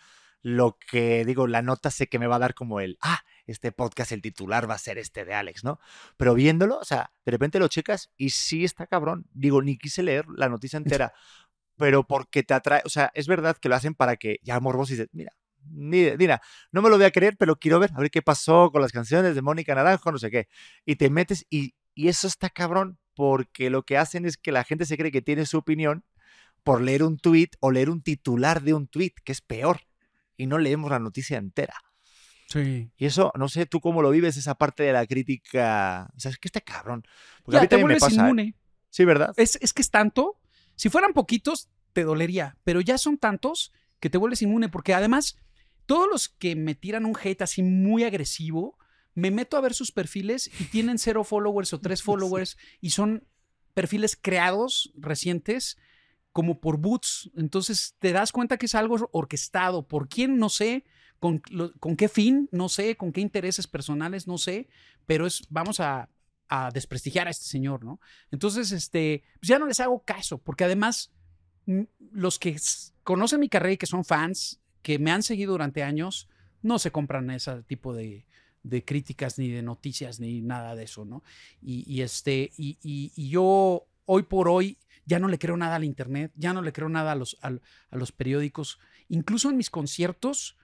lo 0.43 0.77
que, 0.79 1.23
digo, 1.25 1.47
la 1.47 1.61
nota 1.61 1.91
sé 1.91 2.07
que 2.07 2.19
me 2.19 2.27
va 2.27 2.37
a 2.37 2.39
dar 2.39 2.53
como 2.53 2.79
el, 2.79 2.97
ah, 3.01 3.19
este 3.45 3.71
podcast, 3.71 4.11
el 4.11 4.21
titular 4.21 4.69
va 4.69 4.75
a 4.75 4.79
ser 4.79 4.97
este 4.97 5.23
de 5.25 5.33
Alex, 5.33 5.63
¿no? 5.63 5.79
Pero 6.17 6.33
viéndolo, 6.33 6.79
o 6.79 6.85
sea, 6.85 7.11
de 7.25 7.31
repente 7.31 7.59
lo 7.59 7.67
checas 7.67 8.11
y 8.17 8.31
sí 8.31 8.63
está 8.63 8.87
cabrón. 8.87 9.27
Digo, 9.33 9.61
ni 9.61 9.77
quise 9.77 10.01
leer 10.01 10.25
la 10.35 10.49
noticia 10.49 10.77
entera, 10.77 11.13
pero 11.77 12.05
porque 12.05 12.43
te 12.43 12.53
atrae, 12.53 12.81
o 12.85 12.89
sea, 12.89 13.11
es 13.13 13.27
verdad 13.27 13.57
que 13.57 13.69
lo 13.69 13.75
hacen 13.75 13.93
para 13.93 14.15
que 14.15 14.39
ya 14.43 14.59
morboso 14.59 14.93
dices, 14.93 15.09
mira, 15.69 16.41
no 16.71 16.81
me 16.81 16.89
lo 16.89 16.97
voy 16.97 17.05
a 17.05 17.11
creer, 17.11 17.37
pero 17.37 17.55
quiero 17.55 17.79
ver, 17.79 17.91
a 17.93 17.99
ver 17.99 18.11
qué 18.11 18.21
pasó 18.21 18.71
con 18.71 18.81
las 18.81 18.91
canciones 18.91 19.35
de 19.35 19.41
Mónica 19.41 19.75
Naranjo, 19.75 20.11
no 20.11 20.17
sé 20.17 20.31
qué. 20.31 20.47
Y 20.85 20.95
te 20.95 21.09
metes 21.09 21.45
y, 21.49 21.75
y 21.93 22.07
eso 22.07 22.27
está 22.27 22.49
cabrón, 22.49 22.99
porque 23.13 23.69
lo 23.69 23.83
que 23.83 23.97
hacen 23.97 24.25
es 24.25 24.37
que 24.37 24.51
la 24.51 24.63
gente 24.63 24.85
se 24.85 24.97
cree 24.97 25.11
que 25.11 25.21
tiene 25.21 25.45
su 25.45 25.57
opinión 25.57 26.05
por 26.63 26.81
leer 26.81 27.03
un 27.03 27.17
tweet 27.17 27.49
o 27.59 27.71
leer 27.71 27.89
un 27.89 28.01
titular 28.01 28.61
de 28.61 28.73
un 28.73 28.87
tweet, 28.87 29.13
que 29.23 29.31
es 29.31 29.41
peor 29.41 29.81
y 30.37 30.47
no 30.47 30.57
leemos 30.57 30.89
la 30.89 30.99
noticia 30.99 31.37
entera. 31.37 31.75
Sí. 32.47 32.91
Y 32.97 33.05
eso, 33.05 33.31
no 33.35 33.47
sé, 33.47 33.65
tú 33.65 33.79
cómo 33.79 34.01
lo 34.01 34.09
vives, 34.09 34.35
esa 34.37 34.55
parte 34.55 34.83
de 34.83 34.91
la 34.91 35.05
crítica. 35.05 36.09
O 36.15 36.19
sea, 36.19 36.31
es 36.31 36.37
que 36.37 36.47
está 36.47 36.59
cabrón. 36.59 37.05
Porque 37.43 37.57
a 37.57 37.61
mí 37.61 37.67
también 37.67 37.87
me 37.87 37.97
pasa. 37.97 38.15
¿eh? 38.15 38.25
Inmune. 38.25 38.55
Sí, 38.89 39.05
¿verdad? 39.05 39.33
Es, 39.37 39.57
es 39.61 39.71
que 39.71 39.81
es 39.81 39.89
tanto. 39.89 40.39
Si 40.75 40.89
fueran 40.89 41.13
poquitos, 41.13 41.69
te 41.93 42.03
dolería. 42.03 42.57
Pero 42.63 42.81
ya 42.81 42.97
son 42.97 43.17
tantos 43.17 43.71
que 43.99 44.09
te 44.09 44.17
vuelves 44.17 44.41
inmune. 44.41 44.67
Porque 44.67 44.93
además, 44.93 45.37
todos 45.85 46.07
los 46.09 46.29
que 46.29 46.55
me 46.55 46.75
tiran 46.75 47.05
un 47.05 47.15
hate 47.21 47.41
así 47.41 47.63
muy 47.63 48.03
agresivo, 48.03 48.77
me 49.13 49.31
meto 49.31 49.57
a 49.57 49.61
ver 49.61 49.73
sus 49.73 49.91
perfiles 49.91 50.49
y 50.59 50.65
tienen 50.65 50.97
cero 50.97 51.23
followers 51.23 51.73
o 51.73 51.79
tres 51.79 52.01
followers 52.03 52.57
y 52.79 52.91
son 52.91 53.27
perfiles 53.73 54.17
creados 54.19 54.91
recientes 54.95 55.77
como 56.31 56.61
por 56.61 56.77
boots. 56.77 57.31
Entonces 57.35 57.95
te 57.99 58.11
das 58.11 58.31
cuenta 58.31 58.57
que 58.57 58.65
es 58.65 58.75
algo 58.75 59.09
orquestado. 59.11 59.87
¿Por 59.87 60.07
quién? 60.07 60.37
No 60.37 60.49
sé. 60.49 60.85
¿Con, 61.19 61.39
con 61.79 61.95
qué 61.97 62.09
fin? 62.09 62.49
No 62.51 62.69
sé. 62.69 62.95
¿Con 62.95 63.11
qué 63.11 63.21
intereses 63.21 63.67
personales? 63.67 64.27
No 64.27 64.37
sé. 64.37 64.69
Pero 65.05 65.27
es, 65.27 65.41
vamos 65.49 65.79
a, 65.79 66.09
a 66.51 66.69
desprestigiar 66.69 67.27
a 67.27 67.31
este 67.31 67.45
señor, 67.45 67.83
¿no? 67.83 68.01
Entonces, 68.29 68.73
este, 68.73 69.23
pues 69.39 69.47
ya 69.47 69.57
no 69.57 69.67
les 69.67 69.79
hago 69.79 70.03
caso, 70.03 70.37
porque 70.37 70.65
además 70.65 71.11
mm, 71.65 71.83
los 72.11 72.37
que 72.37 72.57
conocen 73.03 73.39
mi 73.39 73.47
carrera 73.47 73.73
y 73.73 73.77
que 73.77 73.85
son 73.85 74.03
fans, 74.03 74.60
que 74.81 74.99
me 74.99 75.11
han 75.11 75.23
seguido 75.23 75.51
durante 75.51 75.83
años, 75.83 76.27
no 76.61 76.79
se 76.79 76.91
compran 76.91 77.29
ese 77.31 77.63
tipo 77.63 77.93
de, 77.93 78.25
de 78.63 78.85
críticas 78.85 79.39
ni 79.39 79.49
de 79.49 79.61
noticias 79.61 80.19
ni 80.19 80.41
nada 80.41 80.75
de 80.75 80.83
eso, 80.83 81.05
¿no? 81.05 81.23
Y, 81.61 81.83
y 81.91 82.01
este, 82.01 82.51
y, 82.57 82.77
y, 82.81 83.11
y, 83.15 83.29
yo 83.29 83.87
hoy 84.05 84.23
por 84.23 84.47
hoy 84.49 84.77
ya 85.05 85.19
no 85.19 85.27
le 85.27 85.39
creo 85.39 85.57
nada 85.57 85.75
al 85.75 85.83
Internet, 85.83 86.31
ya 86.35 86.53
no 86.53 86.61
le 86.61 86.71
creo 86.71 86.89
nada 86.89 87.13
a 87.13 87.15
los, 87.15 87.37
a, 87.41 87.51
los 87.91 88.11
periódicos. 88.11 88.79
Incluso 89.09 89.49
en 89.49 89.57
mis 89.57 89.69
conciertos, 89.69 90.57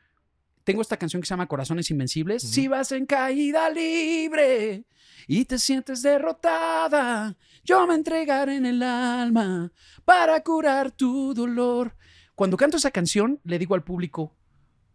tengo 0.64 0.82
esta 0.82 0.98
canción 0.98 1.22
que 1.22 1.28
se 1.28 1.34
llama 1.34 1.48
Corazones 1.48 1.90
Invencibles. 1.92 2.44
Si 2.44 2.68
vas 2.68 2.92
en 2.92 3.06
caída 3.06 3.70
libre 3.70 4.86
y 5.28 5.46
te 5.46 5.60
sientes 5.60 6.02
derrotada, 6.02 7.36
yo 7.64 7.88
me 7.88 7.96
entregaré 7.96 8.56
en 8.56 8.66
el 8.66 8.84
alma 8.84 9.72
para 10.06 10.42
curar 10.44 10.92
tu 10.92 11.34
dolor. 11.34 11.96
Cuando 12.38 12.56
canto 12.56 12.78
esa 12.78 12.92
canción, 12.92 13.42
le 13.46 13.58
digo 13.58 13.74
al 13.74 13.84
público, 13.84 14.38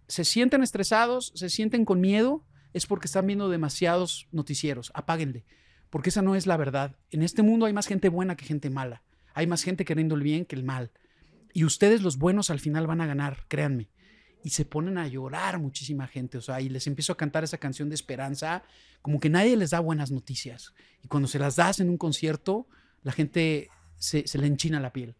se 0.06 0.24
sienten 0.24 0.62
estresados, 0.62 1.32
se 1.34 1.50
sienten 1.50 1.84
con 1.84 2.00
miedo, 2.00 2.44
es 2.72 2.86
porque 2.86 3.06
están 3.06 3.26
viendo 3.26 3.48
demasiados 3.48 4.28
noticieros, 4.30 4.92
apáguenle, 4.94 5.44
porque 5.90 6.10
esa 6.10 6.22
no 6.22 6.36
es 6.36 6.46
la 6.46 6.56
verdad. 6.56 6.94
En 7.10 7.20
este 7.20 7.42
mundo 7.42 7.66
hay 7.66 7.72
más 7.72 7.88
gente 7.88 8.08
buena 8.08 8.36
que 8.36 8.44
gente 8.44 8.70
mala. 8.70 9.02
Hay 9.34 9.48
más 9.48 9.64
gente 9.64 9.84
queriendo 9.84 10.14
el 10.14 10.22
bien 10.22 10.44
que 10.44 10.54
el 10.54 10.62
mal. 10.62 10.92
Y 11.52 11.64
ustedes 11.64 12.02
los 12.02 12.16
buenos 12.16 12.48
al 12.48 12.60
final 12.60 12.86
van 12.86 13.00
a 13.00 13.06
ganar, 13.06 13.44
créanme. 13.48 13.88
Y 14.44 14.50
se 14.50 14.64
ponen 14.64 14.96
a 14.96 15.08
llorar 15.08 15.58
muchísima 15.58 16.06
gente, 16.06 16.38
o 16.38 16.42
sea, 16.42 16.60
y 16.60 16.68
les 16.68 16.86
empiezo 16.86 17.12
a 17.12 17.16
cantar 17.16 17.42
esa 17.42 17.58
canción 17.58 17.88
de 17.88 17.96
esperanza, 17.96 18.62
como 19.00 19.18
que 19.18 19.30
nadie 19.30 19.56
les 19.56 19.70
da 19.70 19.80
buenas 19.80 20.12
noticias. 20.12 20.74
Y 21.02 21.08
cuando 21.08 21.26
se 21.26 21.40
las 21.40 21.56
das 21.56 21.80
en 21.80 21.90
un 21.90 21.98
concierto, 21.98 22.68
la 23.02 23.10
gente 23.10 23.68
se, 23.96 24.24
le 24.38 24.46
enchina 24.46 24.78
la 24.78 24.92
piel. 24.92 25.16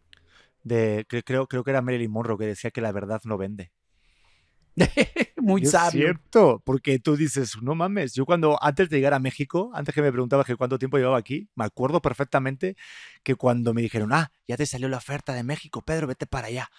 De, 0.63 1.05
creo, 1.07 1.47
creo 1.47 1.63
que 1.63 1.71
era 1.71 1.81
Marilyn 1.81 2.11
Monroe 2.11 2.37
que 2.37 2.45
decía 2.45 2.71
que 2.71 2.81
la 2.81 2.91
verdad 2.91 3.21
no 3.25 3.37
vende. 3.37 3.71
Muy 5.37 5.65
sabio. 5.65 5.87
Es 5.87 5.91
cierto, 5.91 6.61
porque 6.65 6.97
tú 6.99 7.15
dices, 7.15 7.61
no 7.61 7.75
mames, 7.75 8.13
yo 8.13 8.25
cuando 8.25 8.57
antes 8.61 8.89
de 8.89 8.97
llegar 8.97 9.13
a 9.13 9.19
México, 9.19 9.71
antes 9.73 9.93
que 9.93 10.01
me 10.01 10.11
preguntabas 10.11 10.45
que 10.45 10.55
cuánto 10.55 10.79
tiempo 10.79 10.97
llevaba 10.97 11.17
aquí, 11.17 11.49
me 11.55 11.65
acuerdo 11.65 12.01
perfectamente 12.01 12.75
que 13.23 13.35
cuando 13.35 13.73
me 13.73 13.81
dijeron, 13.81 14.13
ah, 14.13 14.31
ya 14.47 14.57
te 14.57 14.65
salió 14.65 14.89
la 14.89 14.97
oferta 14.97 15.33
de 15.33 15.43
México, 15.43 15.83
Pedro, 15.83 16.07
vete 16.07 16.25
para 16.25 16.47
allá 16.47 16.69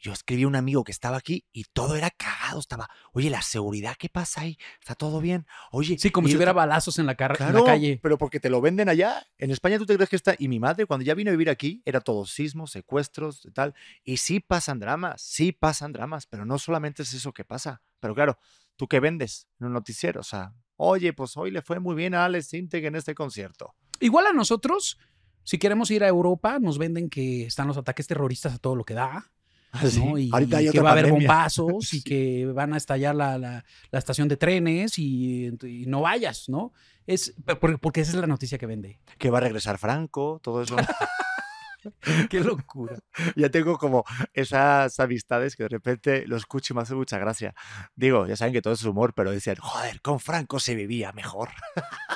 yo 0.00 0.12
escribí 0.12 0.44
a 0.44 0.48
un 0.48 0.56
amigo 0.56 0.84
que 0.84 0.92
estaba 0.92 1.16
aquí 1.16 1.44
y 1.52 1.64
todo 1.64 1.96
era 1.96 2.10
cagado. 2.10 2.60
Estaba, 2.60 2.88
oye, 3.12 3.30
la 3.30 3.42
seguridad, 3.42 3.96
¿qué 3.98 4.08
pasa 4.08 4.42
ahí? 4.42 4.58
¿Está 4.80 4.94
todo 4.94 5.20
bien? 5.20 5.46
Oye. 5.72 5.98
Sí, 5.98 6.10
como 6.10 6.28
si 6.28 6.36
hubiera 6.36 6.52
balazos 6.52 6.98
en 6.98 7.06
la, 7.06 7.16
en 7.18 7.54
la 7.54 7.64
calle. 7.64 7.98
Pero 8.02 8.16
porque 8.16 8.38
te 8.38 8.48
lo 8.48 8.60
venden 8.60 8.88
allá. 8.88 9.26
En 9.38 9.50
España 9.50 9.78
tú 9.78 9.86
te 9.86 9.96
crees 9.96 10.08
que 10.08 10.16
está. 10.16 10.36
Y 10.38 10.48
mi 10.48 10.60
madre, 10.60 10.86
cuando 10.86 11.04
ya 11.04 11.14
vino 11.14 11.30
a 11.30 11.32
vivir 11.32 11.50
aquí, 11.50 11.82
era 11.84 12.00
todo 12.00 12.26
sismos, 12.26 12.70
secuestros 12.70 13.44
y 13.44 13.50
tal. 13.50 13.74
Y 14.04 14.18
sí 14.18 14.40
pasan 14.40 14.78
dramas, 14.78 15.20
sí 15.20 15.52
pasan 15.52 15.92
dramas, 15.92 16.26
pero 16.26 16.44
no 16.44 16.58
solamente 16.58 17.02
es 17.02 17.12
eso 17.12 17.32
que 17.32 17.44
pasa. 17.44 17.82
Pero 17.98 18.14
claro, 18.14 18.38
¿tú 18.76 18.86
qué 18.86 19.00
vendes 19.00 19.48
en 19.58 19.66
un 19.66 19.72
noticiero? 19.72 20.20
O 20.20 20.24
sea, 20.24 20.54
oye, 20.76 21.12
pues 21.12 21.36
hoy 21.36 21.50
le 21.50 21.62
fue 21.62 21.80
muy 21.80 21.96
bien 21.96 22.14
a 22.14 22.24
Alex 22.24 22.54
Integ 22.54 22.84
en 22.84 22.94
este 22.94 23.16
concierto. 23.16 23.74
Igual 23.98 24.28
a 24.28 24.32
nosotros, 24.32 24.96
si 25.42 25.58
queremos 25.58 25.90
ir 25.90 26.04
a 26.04 26.08
Europa, 26.08 26.60
nos 26.60 26.78
venden 26.78 27.10
que 27.10 27.46
están 27.46 27.66
los 27.66 27.76
ataques 27.76 28.06
terroristas 28.06 28.54
a 28.54 28.58
todo 28.58 28.76
lo 28.76 28.84
que 28.84 28.94
da 28.94 29.32
Ah, 29.72 29.84
y, 29.86 30.70
que 30.70 30.80
va 30.80 30.90
a 30.90 30.92
haber 30.92 31.10
bombazos 31.10 31.92
y 31.92 32.02
que 32.04 32.46
van 32.46 32.72
a 32.72 32.76
estallar 32.76 33.14
la, 33.14 33.38
la, 33.38 33.64
estación 33.92 34.28
de 34.28 34.36
trenes 34.36 34.98
y, 34.98 35.52
no 35.86 36.02
vayas, 36.02 36.48
¿no? 36.48 36.72
Es 37.06 37.34
porque 37.80 38.00
esa 38.00 38.12
es 38.12 38.18
la 38.18 38.26
noticia 38.26 38.58
que 38.58 38.66
vende. 38.66 38.98
Que 39.18 39.30
va 39.30 39.38
a 39.38 39.42
regresar 39.42 39.78
Franco, 39.78 40.40
todo 40.42 40.62
eso. 40.62 40.76
Qué 42.30 42.40
locura. 42.40 42.98
Ya 43.36 43.50
tengo 43.50 43.78
como 43.78 44.04
esas 44.32 44.98
amistades 45.00 45.56
que 45.56 45.64
de 45.64 45.68
repente 45.68 46.26
lo 46.26 46.36
escucho 46.36 46.72
y 46.72 46.76
me 46.76 46.82
hace 46.82 46.94
mucha 46.94 47.18
gracia. 47.18 47.54
Digo, 47.94 48.26
ya 48.26 48.36
saben 48.36 48.52
que 48.52 48.62
todo 48.62 48.74
es 48.74 48.84
humor, 48.84 49.14
pero 49.14 49.30
decían, 49.30 49.56
joder, 49.56 50.00
con 50.00 50.20
Franco 50.20 50.60
se 50.60 50.74
vivía 50.74 51.12
mejor. 51.12 51.50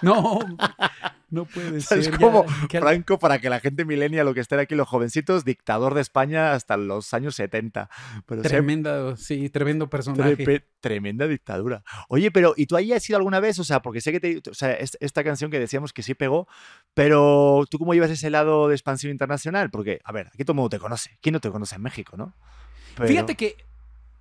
No, 0.02 0.38
no 1.32 1.46
puede 1.46 1.80
ser. 1.80 1.98
Es 1.98 2.10
como 2.10 2.44
Franco, 2.44 3.18
para 3.18 3.40
que 3.40 3.48
la 3.48 3.58
gente 3.58 3.86
milenia, 3.86 4.22
lo 4.22 4.34
que 4.34 4.40
estén 4.40 4.58
aquí 4.58 4.74
los 4.74 4.86
jovencitos, 4.86 5.44
dictador 5.44 5.94
de 5.94 6.02
España 6.02 6.52
hasta 6.52 6.76
los 6.76 7.14
años 7.14 7.34
70. 7.36 7.88
Pero 8.26 8.42
Tremenda, 8.42 9.16
sí, 9.16 9.48
tremendo 9.48 9.88
personaje. 9.88 10.64
tremenda 10.80 11.26
dictadura. 11.26 11.84
Oye, 12.08 12.30
pero 12.30 12.52
¿y 12.54 12.66
tú 12.66 12.76
ahí 12.76 12.92
has 12.92 13.08
ido 13.08 13.16
alguna 13.16 13.40
vez? 13.40 13.58
O 13.58 13.64
sea, 13.64 13.80
porque 13.80 14.02
sé 14.02 14.12
que 14.12 14.20
te, 14.20 14.50
o 14.50 14.54
sea, 14.54 14.72
esta 14.72 15.24
canción 15.24 15.50
que 15.50 15.58
decíamos 15.58 15.94
que 15.94 16.02
sí 16.02 16.14
pegó, 16.14 16.46
pero 16.92 17.64
¿tú 17.70 17.78
cómo 17.78 17.94
llevas 17.94 18.10
ese 18.10 18.28
lado 18.28 18.68
de 18.68 18.74
expansión 18.74 19.10
internacional? 19.10 19.70
Porque, 19.70 20.00
a 20.04 20.12
ver, 20.12 20.28
aquí 20.28 20.44
todo 20.44 20.52
el 20.52 20.56
mundo 20.56 20.70
te 20.70 20.78
conoce. 20.78 21.18
¿Quién 21.22 21.32
no 21.32 21.40
te 21.40 21.50
conoce 21.50 21.76
en 21.76 21.82
México, 21.82 22.16
no? 22.18 22.34
Fíjate 23.06 23.36
que, 23.36 23.56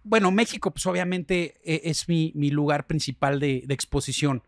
bueno, 0.03 0.31
México, 0.31 0.71
pues 0.71 0.85
obviamente 0.85 1.59
e, 1.63 1.81
es 1.89 2.07
mi, 2.07 2.31
mi 2.35 2.51
lugar 2.51 2.87
principal 2.87 3.41
de, 3.41 3.63
de 3.65 3.73
exposición 3.73 4.43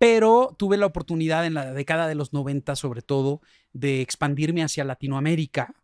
pero 0.00 0.56
tuve 0.58 0.78
la 0.78 0.86
oportunidad 0.86 1.44
en 1.44 1.52
la 1.52 1.74
década 1.74 2.08
de 2.08 2.14
los 2.14 2.32
90 2.32 2.74
sobre 2.74 3.02
todo 3.02 3.42
de 3.74 4.00
expandirme 4.00 4.62
hacia 4.62 4.82
Latinoamérica. 4.82 5.74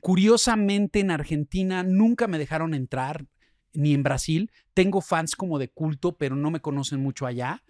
Curiosamente 0.00 1.00
en 1.00 1.10
Argentina 1.10 1.82
nunca 1.82 2.28
me 2.28 2.36
dejaron 2.36 2.74
entrar, 2.74 3.24
ni 3.72 3.94
en 3.94 4.02
Brasil. 4.02 4.50
Tengo 4.74 5.00
fans 5.00 5.34
como 5.34 5.58
de 5.58 5.68
culto, 5.68 6.18
pero 6.18 6.36
no 6.36 6.50
me 6.50 6.60
conocen 6.60 7.00
mucho 7.00 7.24
allá. 7.24 7.64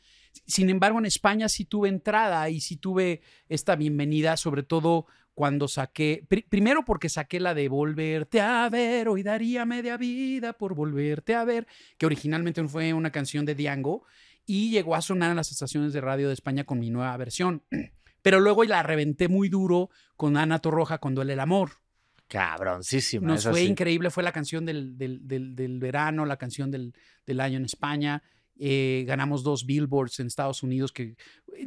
Sin 0.47 0.69
embargo, 0.69 0.99
en 0.99 1.07
España 1.07 1.49
sí 1.49 1.65
tuve 1.65 1.89
entrada 1.89 2.51
y 2.51 2.61
sí 2.61 2.77
tuve 2.77 3.21
esta 3.49 3.77
bienvenida, 3.77 4.37
sobre 4.37 4.65
todo 4.65 5.07
cuando 5.33 5.69
saqué, 5.69 6.27
primero 6.49 6.85
porque 6.85 7.09
saqué 7.09 7.39
la 7.39 7.55
de 7.55 7.69
Volverte 7.69 8.41
a 8.41 8.69
ver, 8.69 9.09
hoy 9.09 9.23
daría 9.23 9.65
media 9.65 9.97
vida 9.97 10.53
por 10.55 10.75
volverte 10.75 11.35
a 11.35 11.45
ver, 11.45 11.67
que 11.99 12.07
originalmente 12.07 12.67
fue 12.69 12.93
una 12.93 13.13
canción 13.13 13.47
de 13.47 13.55
Diango, 13.55 14.05
y 14.47 14.71
llegó 14.71 14.95
a 14.95 15.03
sonar 15.03 15.31
en 15.31 15.37
las 15.37 15.51
estaciones 15.51 15.93
de 15.93 16.01
radio 16.01 16.29
de 16.29 16.35
España 16.35 16.65
con 16.65 16.79
mi 16.79 16.91
nueva 16.91 17.17
versión. 17.17 17.63
Pero 18.23 18.41
luego 18.41 18.65
la 18.65 18.83
reventé 18.83 19.29
muy 19.29 19.49
duro 19.49 19.91
con 20.17 20.37
Ana 20.37 20.61
Torroja 20.61 20.99
con 20.99 21.15
Duele 21.15 21.33
el 21.33 21.41
Amor. 21.41 21.83
Cabroncísima. 22.29 23.27
Nos 23.27 23.45
fue 23.45 23.65
increíble, 23.65 24.11
fue 24.11 24.23
la 24.23 24.33
canción 24.33 24.65
del, 24.65 24.97
del, 24.97 25.79
verano, 25.81 26.25
la 26.25 26.39
canción 26.39 26.71
del, 26.71 26.95
año 27.41 27.59
en 27.59 27.65
España. 27.65 28.23
Eh, 28.59 29.05
ganamos 29.07 29.43
dos 29.43 29.67
billboards 29.67 30.21
en 30.21 30.29
Estados 30.29 30.63
Unidos, 30.63 30.93
que 30.93 31.17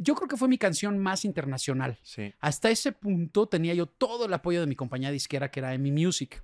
yo 0.00 0.14
creo 0.14 0.28
que 0.28 0.36
fue 0.36 0.48
mi 0.48 0.58
canción 0.58 0.98
más 0.98 1.24
internacional. 1.24 1.98
Sí. 2.02 2.32
Hasta 2.40 2.70
ese 2.70 2.92
punto 2.92 3.46
tenía 3.46 3.74
yo 3.74 3.86
todo 3.86 4.26
el 4.26 4.32
apoyo 4.32 4.60
de 4.60 4.66
mi 4.66 4.74
compañía 4.74 5.10
disquera, 5.10 5.50
que 5.50 5.60
era 5.60 5.74
EMI 5.74 5.92
Music. 5.92 6.42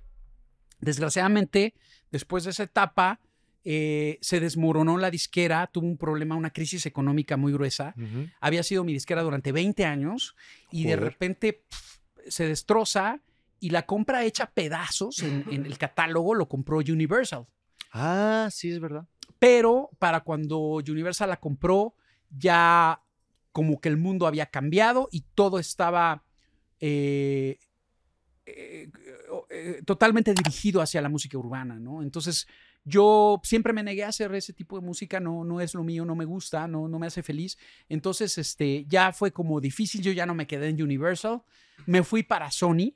Desgraciadamente, 0.79 1.73
después 2.11 2.43
de 2.43 2.51
esa 2.51 2.63
etapa, 2.63 3.19
eh, 3.63 4.17
se 4.21 4.39
desmoronó 4.39 4.97
la 4.97 5.09
disquera, 5.09 5.67
tuvo 5.67 5.87
un 5.87 5.97
problema, 5.97 6.35
una 6.35 6.51
crisis 6.51 6.85
económica 6.85 7.37
muy 7.37 7.53
gruesa. 7.53 7.95
Había 8.41 8.63
sido 8.63 8.83
mi 8.83 8.93
disquera 8.93 9.21
durante 9.21 9.51
20 9.51 9.85
años 9.85 10.35
y 10.71 10.85
de 10.85 10.95
repente 10.95 11.63
se 12.27 12.47
destroza 12.47 13.21
y 13.59 13.69
la 13.69 13.85
compra 13.85 14.23
hecha 14.25 14.51
pedazos 14.51 15.23
en, 15.23 15.45
en 15.49 15.65
el 15.65 15.77
catálogo 15.77 16.35
lo 16.35 16.47
compró 16.49 16.77
Universal. 16.77 17.47
Ah, 17.91 18.49
sí, 18.51 18.71
es 18.71 18.79
verdad. 18.79 19.07
Pero 19.39 19.89
para 19.99 20.21
cuando 20.21 20.59
Universal 20.59 21.29
la 21.29 21.39
compró, 21.39 21.95
ya 22.29 23.01
como 23.53 23.79
que 23.79 23.89
el 23.89 23.97
mundo 23.97 24.27
había 24.27 24.47
cambiado 24.47 25.07
y 25.11 25.21
todo 25.35 25.59
estaba 25.59 26.23
eh, 26.85 27.59
eh, 28.45 29.81
totalmente 29.85 30.33
dirigido 30.33 30.81
hacia 30.81 31.01
la 31.01 31.07
música 31.07 31.37
urbana, 31.37 31.79
¿no? 31.79 32.01
Entonces 32.01 32.47
yo 32.85 33.39
siempre 33.43 33.71
me 33.73 33.83
negué 33.83 34.03
a 34.03 34.09
hacer 34.09 34.33
ese 34.35 34.53
tipo 34.53 34.79
de 34.79 34.85
música, 34.85 35.19
no, 35.19 35.43
no 35.43 35.61
es 35.61 35.73
lo 35.73 35.83
mío, 35.83 36.03
no 36.05 36.15
me 36.15 36.25
gusta, 36.25 36.67
no, 36.67 36.87
no 36.87 36.99
me 36.99 37.07
hace 37.07 37.23
feliz. 37.23 37.57
Entonces 37.87 38.37
este, 38.37 38.85
ya 38.87 39.13
fue 39.13 39.31
como 39.31 39.61
difícil, 39.61 40.01
yo 40.01 40.11
ya 40.11 40.25
no 40.25 40.35
me 40.35 40.47
quedé 40.47 40.67
en 40.69 40.81
Universal, 40.81 41.41
me 41.85 42.03
fui 42.03 42.23
para 42.23 42.51
Sony. 42.51 42.93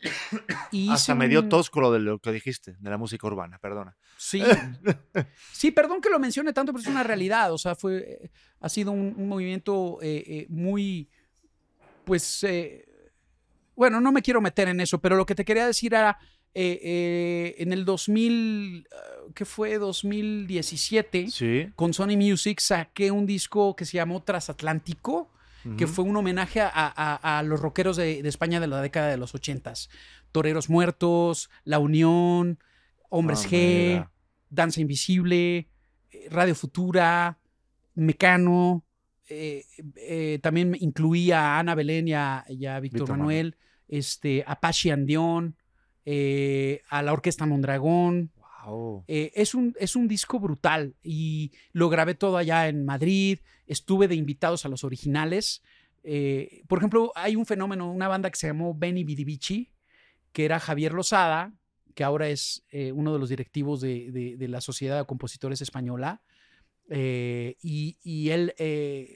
y 0.70 0.90
Hasta 0.90 1.14
me 1.14 1.28
dio 1.28 1.40
un- 1.40 1.48
tos 1.48 1.70
con 1.70 1.82
lo 1.82 1.92
de 1.92 1.98
lo 1.98 2.18
que 2.18 2.32
dijiste, 2.32 2.76
de 2.78 2.90
la 2.90 2.98
música 2.98 3.26
urbana, 3.26 3.58
perdona. 3.58 3.96
Sí. 4.16 4.42
Sí, 5.52 5.70
perdón 5.70 6.00
que 6.00 6.10
lo 6.10 6.18
mencione 6.18 6.52
tanto, 6.52 6.72
pero 6.72 6.82
es 6.82 6.88
una 6.88 7.02
realidad. 7.02 7.52
O 7.52 7.58
sea, 7.58 7.74
fue, 7.74 7.96
eh, 7.98 8.30
ha 8.60 8.68
sido 8.68 8.92
un, 8.92 9.14
un 9.16 9.28
movimiento 9.28 9.98
eh, 10.02 10.22
eh, 10.26 10.46
muy, 10.50 11.08
pues, 12.04 12.44
bueno, 13.74 14.00
no 14.00 14.12
me 14.12 14.20
quiero 14.22 14.40
meter 14.40 14.68
en 14.68 14.80
eso, 14.80 15.00
pero 15.00 15.16
lo 15.16 15.24
que 15.24 15.34
te 15.34 15.44
quería 15.44 15.66
decir 15.66 15.94
era, 15.94 16.18
eh, 16.54 16.78
eh, 16.82 17.54
en 17.58 17.72
el 17.72 17.84
2000, 17.84 18.86
eh, 18.90 19.30
¿qué 19.34 19.44
fue? 19.44 19.78
2017, 19.78 21.28
Sí. 21.30 21.68
con 21.76 21.92
Sony 21.94 22.16
Music 22.16 22.60
saqué 22.60 23.10
un 23.10 23.26
disco 23.26 23.74
que 23.76 23.84
se 23.84 23.96
llamó 23.96 24.22
Transatlántico, 24.22 25.30
que 25.78 25.84
Ujú. 25.86 25.94
fue 25.94 26.04
un 26.04 26.16
homenaje 26.16 26.60
a, 26.60 26.70
a- 26.74 27.38
a 27.38 27.42
los 27.42 27.58
rockeros 27.60 27.96
de, 27.96 28.22
de 28.22 28.28
España 28.28 28.60
de 28.60 28.66
la 28.66 28.82
década 28.82 29.08
de 29.08 29.16
los 29.16 29.34
80s. 29.34 29.88
Toreros 30.30 30.68
Muertos, 30.68 31.48
La 31.64 31.78
Unión, 31.78 32.58
Hombres 33.08 33.44
Ah, 33.46 33.48
G, 33.48 33.88
mira. 33.88 34.10
Danza 34.50 34.80
Invisible, 34.82 35.56
eh, 36.10 36.28
Radio 36.30 36.54
Futura, 36.54 37.38
Mecano. 37.94 38.84
eh, 39.28 39.64
eh, 39.96 40.38
también 40.42 40.76
incluía 40.78 41.40
a 41.40 41.58
Ana 41.60 41.74
Belén 41.74 42.08
y 42.08 42.12
a, 42.12 42.44
Víctor 42.48 42.80
Víctor 42.82 43.08
Manuel, 43.16 43.56
este, 43.88 44.44
Apache 44.46 44.92
Andión, 44.92 45.56
eh, 46.04 46.82
a 46.88 47.02
la 47.02 47.12
Orquesta 47.12 47.46
Mondragón. 47.46 48.30
Wow. 48.66 49.04
Eh, 49.08 49.32
es, 49.34 49.54
un, 49.54 49.74
es 49.78 49.94
un 49.96 50.08
disco 50.08 50.40
brutal 50.40 50.94
y 51.02 51.52
lo 51.72 51.88
grabé 51.88 52.14
todo 52.14 52.36
allá 52.38 52.68
en 52.68 52.84
Madrid. 52.84 53.38
Estuve 53.66 54.08
de 54.08 54.14
invitados 54.14 54.64
a 54.64 54.68
los 54.68 54.84
originales. 54.84 55.62
Eh, 56.02 56.62
por 56.66 56.78
ejemplo, 56.78 57.12
hay 57.14 57.36
un 57.36 57.46
fenómeno, 57.46 57.90
una 57.90 58.08
banda 58.08 58.30
que 58.30 58.38
se 58.38 58.46
llamó 58.46 58.74
Benny 58.74 59.04
Bidivici, 59.04 59.70
que 60.32 60.44
era 60.44 60.60
Javier 60.60 60.92
Lozada, 60.92 61.52
que 61.94 62.04
ahora 62.04 62.28
es 62.28 62.64
eh, 62.70 62.92
uno 62.92 63.12
de 63.12 63.18
los 63.18 63.28
directivos 63.28 63.80
de, 63.80 64.10
de- 64.10 64.36
de 64.36 64.48
la 64.48 64.60
Sociedad 64.60 64.98
de 64.98 65.06
Compositores 65.06 65.60
Española. 65.60 66.22
Eh, 66.90 67.56
y, 67.62 67.96
y 68.02 68.28
él 68.30 68.52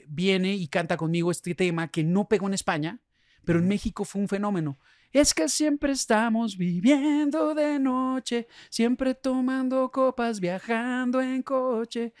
viene 0.07 0.55
y 0.55 0.67
canta 0.67 0.97
conmigo 0.97 1.29
este 1.29 1.53
tema 1.53 1.89
que 1.89 2.03
no 2.03 2.27
pegó 2.27 2.47
en 2.47 2.55
España, 2.55 2.99
pero 3.45 3.59
en. 3.59 3.67
México 3.67 4.05
fue 4.05 4.21
un 4.21 4.27
fenómeno. 4.27 4.79
Es 5.11 5.33
que 5.33 5.49
siempre 5.49 5.91
estamos 5.91 6.57
viviendo 6.57 7.55
de 7.55 7.79
noche, 7.79 8.47
siempre 8.69 9.15
tomando 9.15 9.89
copas, 9.91 10.39
viajando 10.39 11.21
en 11.21 11.41
coche. 11.41 12.13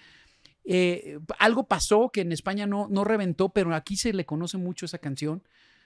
Eh, 0.65 1.19
algo 1.39 1.67
pasó 1.67 2.09
que 2.09 2.21
en 2.21 2.31
España 2.31 2.65
no, 2.67 2.87
no 2.89 3.03
reventó, 3.03 3.49
pero 3.49 3.73
aquí 3.75 3.95
se 3.95 4.13
le 4.13 4.25
conoce 4.25 4.57
mucho 4.57 4.85
esa 4.85 4.97
canción. 4.97 5.43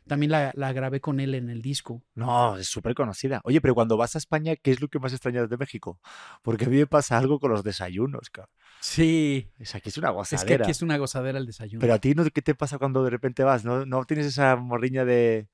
También 0.07 0.31
la, 0.31 0.51
la 0.55 0.73
grabé 0.73 0.99
con 0.99 1.21
él 1.21 1.33
en 1.33 1.49
el 1.49 1.61
disco. 1.61 2.03
No, 2.15 2.57
es 2.57 2.67
súper 2.67 2.93
conocida. 2.93 3.39
Oye, 3.45 3.61
pero 3.61 3.73
cuando 3.73 3.95
vas 3.95 4.15
a 4.15 4.17
España, 4.17 4.57
¿qué 4.57 4.71
es 4.71 4.81
lo 4.81 4.89
que 4.89 4.99
más 4.99 5.13
extrañas 5.13 5.49
de 5.49 5.55
México? 5.55 5.97
Porque 6.41 6.65
a 6.65 6.67
mí 6.67 6.75
me 6.75 6.87
pasa 6.87 7.17
algo 7.17 7.39
con 7.39 7.51
los 7.51 7.63
desayunos, 7.63 8.29
cabrón. 8.29 8.53
Sí. 8.81 9.49
Es 9.59 9.75
aquí 9.75 9.87
es 9.87 9.97
una 9.97 10.09
Es 10.09 10.11
que 10.11 10.15
gozadera. 10.35 10.65
aquí 10.65 10.71
es 10.71 10.81
una 10.81 10.97
gozadera 10.97 11.39
el 11.39 11.45
desayuno. 11.45 11.79
Pero 11.79 11.93
a 11.93 11.99
ti, 11.99 12.13
¿no? 12.15 12.25
¿qué 12.25 12.41
te 12.41 12.53
pasa 12.53 12.77
cuando 12.77 13.01
de 13.05 13.11
repente 13.11 13.43
vas? 13.45 13.63
¿No, 13.63 13.85
no 13.85 14.03
tienes 14.03 14.25
esa 14.25 14.57
morriña 14.57 15.05
de... 15.05 15.47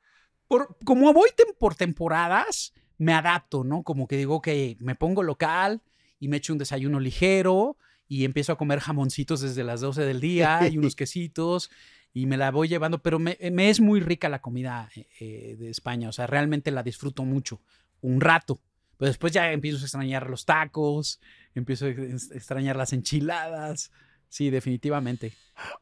por, 0.49 0.75
como 0.83 1.13
voy 1.13 1.29
tem- 1.37 1.55
por 1.57 1.75
temporadas, 1.75 2.73
me 2.97 3.13
adapto, 3.13 3.63
¿no? 3.63 3.83
Como 3.83 4.05
que 4.07 4.17
digo 4.17 4.41
que 4.41 4.75
me 4.81 4.95
pongo 4.95 5.23
local 5.23 5.81
y 6.19 6.27
me 6.27 6.37
echo 6.37 6.51
un 6.51 6.59
desayuno 6.59 6.99
ligero 6.99 7.77
y 8.09 8.25
empiezo 8.25 8.51
a 8.51 8.57
comer 8.57 8.79
jamoncitos 8.81 9.39
desde 9.39 9.63
las 9.63 9.79
12 9.79 10.01
del 10.01 10.19
día 10.19 10.67
y 10.67 10.77
unos 10.77 10.95
quesitos 10.97 11.69
y 12.13 12.25
me 12.25 12.35
la 12.35 12.51
voy 12.51 12.67
llevando, 12.67 13.01
pero 13.01 13.19
me, 13.19 13.37
me 13.51 13.69
es 13.69 13.79
muy 13.79 14.01
rica 14.01 14.27
la 14.27 14.41
comida 14.41 14.89
eh, 14.95 15.07
eh, 15.19 15.55
de 15.57 15.69
España, 15.69 16.09
o 16.09 16.11
sea, 16.11 16.27
realmente 16.27 16.71
la 16.71 16.83
disfruto 16.83 17.23
mucho, 17.23 17.61
un 18.01 18.19
rato. 18.19 18.59
Pero 18.97 19.07
después 19.09 19.31
ya 19.31 19.51
empiezo 19.53 19.77
a 19.77 19.81
extrañar 19.83 20.29
los 20.29 20.43
tacos, 20.45 21.21
empiezo 21.55 21.85
a 21.85 21.89
ex- 21.89 22.31
extrañar 22.31 22.75
las 22.75 22.91
enchiladas. 22.91 23.91
Sí, 24.29 24.49
definitivamente. 24.49 25.33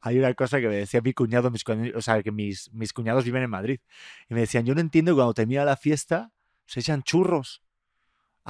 Hay 0.02 0.18
una 0.18 0.34
cosa 0.34 0.60
que 0.60 0.68
me 0.68 0.76
decía 0.78 1.02
mi 1.02 1.14
cuñado, 1.14 1.52
mis, 1.52 1.64
o 1.96 2.02
sea, 2.02 2.24
que 2.24 2.32
mis, 2.32 2.72
mis 2.74 2.94
cuñados 2.94 3.26
viven 3.26 3.44
en 3.44 3.50
Madrid. 3.50 3.80
Y 4.30 4.34
me 4.34 4.40
decían, 4.40 4.66
yo 4.66 4.74
no 4.74 4.82
entiendo 4.82 5.12
que 5.12 5.16
cuando 5.18 5.34
termina 5.34 5.66
la 5.66 5.76
fiesta 5.78 6.32
se 6.66 6.80
echan 6.80 7.04
churros. 7.04 7.62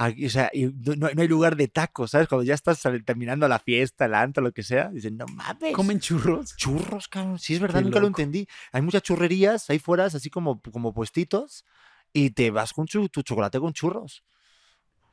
Aquí, 0.00 0.26
o 0.26 0.30
sea, 0.30 0.48
y 0.52 0.66
no, 0.96 1.08
hay 1.08 1.26
lugar 1.28 1.56
de 1.56 1.66
tacos, 1.66 2.12
¿sabes? 2.12 2.28
Cuando 2.28 2.44
ya 2.44 2.54
estás 2.54 2.80
terminando 3.04 3.48
la 3.48 3.58
fiesta, 3.58 4.04
el 4.04 4.14
antro, 4.14 4.44
lo 4.44 4.52
que 4.52 4.62
sea, 4.62 4.90
dicen, 4.90 5.16
no 5.16 5.26
mames. 5.26 5.74
¿Comen 5.74 5.98
churros? 5.98 6.56
Churros, 6.56 7.08
cabrón. 7.08 7.40
Sí, 7.40 7.54
es 7.54 7.60
verdad, 7.60 7.80
Qué 7.80 7.84
nunca 7.86 7.98
lo 7.98 8.06
entendí. 8.06 8.46
Hay 8.70 8.80
muchas 8.80 9.02
churrerías 9.02 9.68
ahí 9.70 9.80
fuera, 9.80 10.04
así 10.04 10.30
como, 10.30 10.60
como 10.60 10.94
puestitos, 10.94 11.64
y 12.12 12.30
te 12.30 12.52
vas 12.52 12.72
con 12.72 12.86
chu- 12.86 13.08
tu 13.08 13.22
chocolate 13.22 13.58
con 13.58 13.72
churros. 13.72 14.22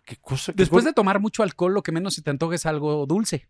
Qué 0.05 0.17
cosa. 0.17 0.53
qué 0.53 0.57
Después 0.57 0.85
de 0.85 0.93
tomar 0.93 1.19
mucho 1.19 1.41
alcohol, 1.41 1.73
lo 1.73 1.81
que 1.81 1.91
menos 1.91 2.13
se 2.13 2.21
te 2.21 2.29
antoja 2.29 2.53
es 2.53 2.67
algo 2.67 3.07
dulce. 3.07 3.49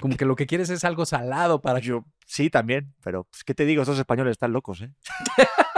Como 0.00 0.16
que 0.16 0.24
lo 0.24 0.36
que 0.36 0.46
quieres 0.46 0.70
es 0.70 0.84
algo 0.84 1.06
salado 1.06 1.60
para. 1.62 1.78
Yo, 1.78 2.04
sí, 2.26 2.50
también, 2.50 2.94
pero 3.02 3.24
pues, 3.24 3.44
¿qué 3.44 3.54
te 3.54 3.64
digo? 3.64 3.82
Esos 3.82 3.98
españoles 3.98 4.32
están 4.32 4.52
locos, 4.52 4.82
¿eh? 4.82 4.90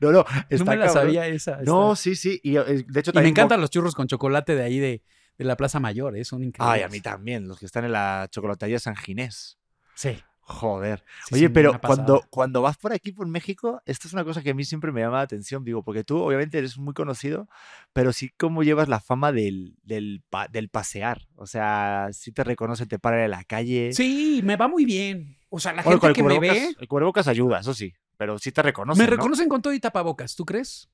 no, 0.00 0.12
no, 0.12 0.24
No 0.28 0.44
está 0.48 0.64
me 0.70 0.76
la 0.76 0.86
cabrón. 0.86 1.04
sabía 1.04 1.26
esa. 1.26 1.60
No, 1.62 1.96
sí, 1.96 2.14
sí. 2.16 2.40
Y 2.42 2.56
eh, 2.56 2.84
de 2.86 3.00
hecho 3.00 3.12
Y 3.14 3.18
me 3.18 3.28
encantan 3.28 3.60
los 3.60 3.70
churros 3.70 3.94
con 3.94 4.06
chocolate 4.06 4.54
de 4.54 4.62
ahí 4.62 4.78
de, 4.78 5.02
de 5.36 5.44
la 5.44 5.56
Plaza 5.56 5.80
Mayor, 5.80 6.16
¿eh? 6.16 6.24
son 6.24 6.44
increíbles. 6.44 6.76
Ay, 6.76 6.82
a 6.82 6.88
mí 6.88 7.00
también, 7.00 7.48
los 7.48 7.58
que 7.58 7.66
están 7.66 7.84
en 7.84 7.92
la 7.92 8.28
chocolatería 8.30 8.78
San 8.78 8.96
Ginés. 8.96 9.58
Sí. 9.94 10.16
Joder. 10.48 11.04
sí, 11.26 11.34
Oye, 11.34 11.46
sí, 11.46 11.48
pero 11.50 11.78
cuando, 11.78 12.24
cuando 12.30 12.62
vas 12.62 12.78
por 12.78 12.94
aquí, 12.94 13.12
por 13.12 13.26
México, 13.26 13.82
esto 13.84 14.08
es 14.08 14.14
una 14.14 14.24
cosa 14.24 14.42
que 14.42 14.50
a 14.50 14.54
mí 14.54 14.64
siempre 14.64 14.90
me 14.92 15.02
llama 15.02 15.18
la 15.18 15.22
atención, 15.22 15.62
digo, 15.62 15.82
porque 15.82 16.04
tú 16.04 16.16
obviamente 16.22 16.56
eres 16.56 16.78
muy 16.78 16.94
conocido, 16.94 17.48
pero 17.92 18.14
sí 18.14 18.30
cómo 18.38 18.62
llevas 18.62 18.88
la 18.88 18.98
fama 18.98 19.30
del, 19.30 19.76
del, 19.82 20.22
del 20.50 20.68
pasear. 20.70 21.28
O 21.36 21.46
sea, 21.46 22.08
si 22.12 22.32
te 22.32 22.44
reconocen, 22.44 22.88
te 22.88 22.98
paran 22.98 23.20
en 23.20 23.30
la 23.30 23.44
calle. 23.44 23.92
Sí, 23.92 24.40
me 24.42 24.56
va 24.56 24.68
muy 24.68 24.86
bien. 24.86 25.36
O 25.50 25.60
sea, 25.60 25.74
la 25.74 25.82
Bueno, 25.82 26.00
gente 26.00 26.14
que 26.14 26.22
me 26.22 26.38
ve, 26.38 26.74
el 26.78 26.88
cubrebocas 26.88 27.28
ayuda, 27.28 27.60
eso 27.60 27.74
sí, 27.74 27.92
pero 28.16 28.38
sí 28.38 28.50
te 28.50 28.62
reconocen. 28.62 29.04
me 29.04 29.10
¿no? 29.10 29.16
reconocen 29.16 29.50
con 29.50 29.60
todo 29.60 29.74
y 29.74 29.80
tapabocas, 29.80 30.34
¿tú 30.34 30.46
crees? 30.46 30.88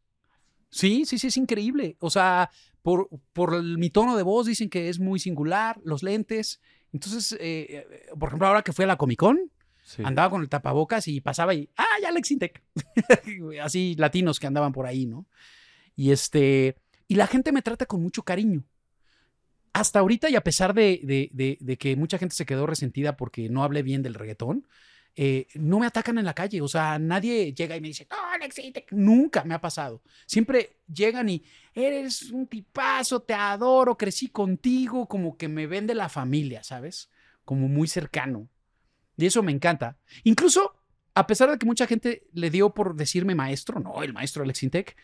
Sí, 0.69 1.05
sí, 1.07 1.19
sí, 1.19 1.29
es 1.29 1.37
increíble. 1.37 1.97
O 2.01 2.11
sea, 2.11 2.51
por, 2.83 3.09
por 3.33 3.62
mi 3.62 3.90
tono 3.90 4.17
de 4.17 4.25
voz 4.25 4.47
dicen 4.47 4.69
que 4.69 4.88
es 4.88 4.99
muy 4.99 5.21
singular, 5.21 5.81
los 5.85 6.03
lentes. 6.03 6.61
Entonces, 6.95 7.33
eh, 7.33 7.39
eh, 7.41 7.87
por 8.19 8.29
ejemplo, 8.31 8.47
ahora 8.49 8.63
que 8.63 8.73
fui 8.73 8.85
a 8.85 8.89
la 8.89 8.97
Comic 8.97 9.19
Con, 9.19 9.39
Sí. 9.83 10.03
andaba 10.03 10.31
con 10.31 10.41
el 10.41 10.49
tapabocas 10.49 11.07
y 11.09 11.21
pasaba 11.21 11.53
y, 11.53 11.69
ah, 11.77 11.85
ya 12.01 12.09
Alex 12.09 12.31
Intec. 12.31 12.63
Así 13.63 13.95
latinos 13.99 14.41
que 14.41 14.47
andaban 14.47 14.73
por 14.73 14.87
ahí, 14.87 15.05
¿no? 15.05 15.27
Y 15.95 16.11
este, 16.11 16.79
y 17.07 17.17
la 17.17 17.27
gente 17.27 17.53
me 17.53 17.61
trata 17.61 17.85
con 17.85 18.01
mucho 18.03 18.23
cariño. 18.23 18.65
Hasta 19.75 19.99
ahorita, 19.99 20.31
y 20.31 20.37
a 20.37 20.41
pesar 20.43 20.73
de, 20.73 21.01
de- 21.03 21.29
de- 21.35 21.59
de 21.61 21.77
que 21.77 21.97
mucha 21.97 22.17
gente 22.17 22.35
se 22.35 22.47
quedó 22.47 22.65
resentida 22.67 23.17
porque 23.17 23.51
no 23.51 23.63
hablé 23.65 23.83
bien 23.83 24.03
del 24.03 24.15
reggaetón, 24.15 24.67
eh, 25.16 25.46
no 25.55 25.79
me 25.79 25.87
atacan 25.87 26.18
en 26.18 26.24
la 26.24 26.35
calle. 26.35 26.61
O 26.61 26.68
sea, 26.68 26.98
nadie 26.98 27.53
llega 27.53 27.77
y 27.77 27.81
me 27.81 27.88
dice, 27.88 28.07
no, 28.11 28.16
Alex 28.33 28.59
Intec. 28.59 28.92
Nunca 28.92 29.44
me 29.44 29.55
ha 29.55 29.61
pasado. 29.61 30.03
Siempre 30.27 30.79
llegan 30.92 31.29
y 31.29 31.44
eres 31.72 32.31
un 32.31 32.46
tipazo, 32.46 33.20
te 33.20 33.35
adoro, 33.35 33.96
crecí 33.96 34.29
contigo, 34.29 35.07
como 35.07 35.37
que 35.37 35.48
me 35.48 35.66
ven 35.66 35.87
de 35.87 35.94
la 35.94 36.09
familia, 36.09 36.62
¿sabes? 36.62 37.11
Como 37.44 37.68
muy 37.68 37.88
cercano. 37.88 38.48
Y 39.16 39.27
eso 39.27 39.42
me 39.42 39.53
encanta. 39.53 39.98
Incluso, 40.24 40.74
a 41.14 41.27
pesar 41.27 41.50
de 41.50 41.59
que 41.59 41.66
mucha 41.66 41.87
gente 41.87 42.27
le 42.33 42.50
dio 42.50 42.74
por 42.74 42.96
decirme 42.96 43.35
maestro, 43.35 43.79
no, 43.79 44.03
el 44.03 44.12
maestro 44.12 44.42
Alex 44.42 44.62
Intec, 44.64 44.96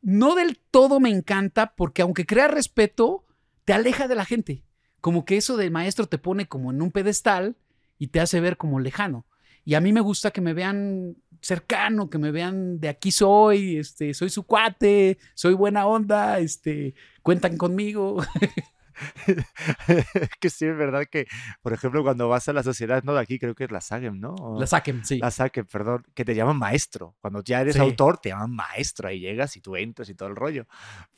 no 0.00 0.34
del 0.34 0.58
todo 0.58 1.00
me 1.00 1.10
encanta 1.10 1.74
porque 1.74 2.02
aunque 2.02 2.24
crea 2.24 2.48
respeto, 2.48 3.26
te 3.64 3.74
aleja 3.74 4.08
de 4.08 4.14
la 4.14 4.24
gente. 4.24 4.64
Como 5.00 5.24
que 5.24 5.36
eso 5.36 5.56
de 5.56 5.70
maestro 5.70 6.06
te 6.06 6.18
pone 6.18 6.46
como 6.46 6.70
en 6.70 6.80
un 6.80 6.90
pedestal 6.90 7.56
y 7.98 8.08
te 8.08 8.20
hace 8.20 8.40
ver 8.40 8.56
como 8.56 8.80
lejano. 8.80 9.26
Y 9.68 9.74
a 9.74 9.82
mí 9.82 9.92
me 9.92 10.00
gusta 10.00 10.30
que 10.30 10.40
me 10.40 10.54
vean 10.54 11.18
cercano, 11.42 12.08
que 12.08 12.16
me 12.16 12.30
vean 12.30 12.80
de 12.80 12.88
aquí 12.88 13.10
soy, 13.10 13.76
este, 13.76 14.14
soy 14.14 14.30
su 14.30 14.44
cuate, 14.44 15.18
soy 15.34 15.52
buena 15.52 15.86
onda, 15.86 16.38
este, 16.38 16.94
cuentan 17.20 17.58
conmigo. 17.58 18.16
que 20.40 20.50
sí, 20.50 20.66
es 20.66 20.76
verdad 20.76 21.04
que, 21.10 21.26
por 21.62 21.72
ejemplo, 21.72 22.02
cuando 22.02 22.28
vas 22.28 22.48
a 22.48 22.52
la 22.52 22.62
sociedad, 22.62 23.02
no 23.04 23.14
de 23.14 23.20
aquí, 23.20 23.38
creo 23.38 23.54
que 23.54 23.64
es 23.64 23.70
la 23.70 23.80
SAGEM, 23.80 24.18
¿no? 24.20 24.34
O- 24.34 24.60
La 24.60 24.66
saquen, 24.66 25.04
sí. 25.04 25.18
La 25.18 25.30
SAGEM, 25.30 25.66
perdón, 25.66 26.04
que 26.14 26.24
te 26.24 26.34
llaman 26.34 26.56
maestro. 26.58 27.16
Cuando 27.20 27.42
ya 27.42 27.60
eres 27.60 27.74
Sí. 27.74 27.80
autor, 27.80 28.18
te 28.18 28.30
llaman 28.30 28.50
maestro. 28.54 29.08
Ahí 29.08 29.20
llegas 29.20 29.56
y 29.56 29.60
tú 29.60 29.76
entras 29.76 30.08
y 30.08 30.14
todo 30.14 30.28
el 30.28 30.36
rollo. 30.36 30.66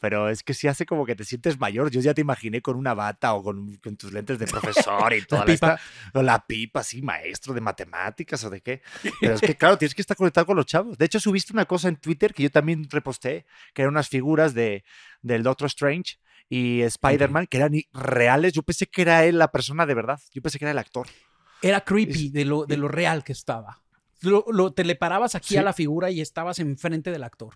Pero 0.01 0.29
es 0.29 0.43
que 0.43 0.55
sí 0.55 0.69
hace 0.69 0.87
como 0.87 1.07
que 1.07 1.15
te 1.17 1.25
sientes 1.25 1.59
mayor. 1.59 1.91
Yo 1.91 2.01
ya 2.01 2.15
te 2.15 2.21
imaginé 2.21 2.61
con 2.63 2.77
una 2.77 2.95
bata 2.95 3.35
o 3.35 3.43
con, 3.43 3.77
con 3.77 3.97
tus 3.97 4.13
lentes 4.13 4.39
de 4.39 4.47
profesor 4.47 5.13
y 5.15 5.23
toda 5.27 5.41
la, 5.41 5.47
pipa. 5.47 5.75
esta- 5.75 5.81
o 6.19 6.23
la 6.23 6.47
pipa, 6.47 6.81
así, 6.81 7.03
maestro 7.03 7.55
de 7.55 7.61
matemáticas 7.61 8.43
o 8.45 8.51
de 8.51 8.61
qué. 8.61 8.83
Pero 9.21 9.35
es 9.35 9.41
que, 9.41 9.55
claro, 9.57 9.79
tienes 9.79 9.95
que 9.95 10.03
estar 10.03 10.17
conectado 10.17 10.47
con 10.47 10.57
los 10.57 10.67
chavos. 10.67 10.99
De 10.99 11.05
hecho, 11.07 11.21
subiste 11.21 11.53
una 11.53 11.65
cosa 11.67 11.89
en 11.89 11.97
Twitter 11.97 12.35
que 12.35 12.43
yo 12.45 12.51
también 12.51 12.87
reposté, 12.91 13.47
que 13.75 13.83
eran 13.83 13.95
unas 13.95 14.09
figuras 14.09 14.55
de, 14.55 14.85
del 15.23 15.43
Doctor 15.43 15.67
Strange 15.67 16.17
y 16.51 16.83
Spider-Man 16.83 17.47
que 17.47 17.57
eran 17.57 17.73
reales. 17.93 18.53
Yo 18.53 18.63
pensé 18.63 18.87
que 18.87 19.01
era 19.03 19.25
él 19.25 19.39
la 19.39 19.51
persona 19.53 19.87
de 19.87 19.95
verdad. 19.95 20.21
Yo 20.35 20.43
pensé 20.43 20.59
que 20.59 20.67
era 20.67 20.73
el 20.73 20.79
actor. 20.79 21.07
Era 21.63 21.81
creepy 21.83 22.27
Es- 22.27 22.33
de 22.35 22.45
lo, 22.45 22.67
de 22.67 22.77
lo 22.77 22.89
real 22.89 23.25
que 23.25 23.33
estaba. 23.33 23.83
Lo, 24.21 24.45
lo- 24.51 24.73
te 24.75 24.85
le 24.85 24.97
parabas 24.97 25.35
aquí 25.37 25.57
a 25.57 25.61
Sí. 25.61 25.65
la 25.65 25.73
figura 25.73 26.11
y 26.11 26.21
estabas 26.21 26.59
enfrente 26.59 27.11
del 27.13 27.23
actor 27.25 27.55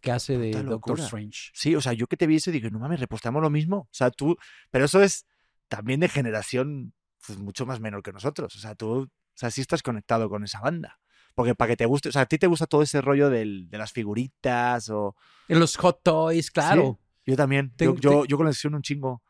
que 0.00 0.10
hace 0.10 0.38
de 0.38 0.50
Doctor. 0.62 0.98
Strange. 0.98 1.50
Sí, 1.52 1.76
o 1.76 1.80
sea, 1.82 1.92
yo 1.92 2.06
que 2.06 2.16
te 2.16 2.26
vi 2.26 2.36
eso 2.36 2.50
dije, 2.50 2.70
no 2.70 2.78
mames, 2.78 2.98
repostamos 2.98 3.42
lo 3.42 3.50
mismo. 3.50 3.76
O 3.80 3.88
sea, 3.92 4.10
tú, 4.10 4.36
pero 4.70 4.86
eso 4.86 5.02
es 5.02 5.26
también 5.68 6.00
de 6.00 6.08
generación 6.08 6.94
pues, 7.26 7.38
mucho 7.38 7.66
más 7.66 7.78
menor 7.80 8.02
que 8.02 8.10
nosotros. 8.12 8.56
O 8.56 8.58
sea, 8.58 8.74
tú, 8.74 9.02
o 9.02 9.08
sea, 9.34 9.50
sí 9.50 9.60
estás 9.60 9.82
conectado 9.82 10.30
con 10.30 10.42
esa 10.42 10.60
banda. 10.60 10.98
Porque 11.34 11.54
para 11.54 11.68
que 11.68 11.76
te 11.76 11.84
guste, 11.86 12.08
o 12.08 12.12
sea, 12.12 12.22
a 12.22 12.26
ti 12.26 12.38
te 12.38 12.46
gusta 12.46 12.66
todo 12.66 12.82
ese 12.82 13.00
rollo 13.02 13.28
del- 13.28 13.68
de 13.68 13.76
las 13.78 13.92
figuritas 13.92 14.88
o... 14.88 15.14
En 15.48 15.60
los 15.60 15.76
hot 15.76 16.00
toys, 16.02 16.50
claro. 16.50 16.98
Yo 17.30 17.36
también. 17.36 17.70
Te- 17.76 17.84
yo, 17.86 17.94
yo, 17.96 18.22
te- 18.22 18.28
yo 18.28 18.36
colecciono 18.36 18.76
un 18.76 18.82
chingo. 18.82 19.22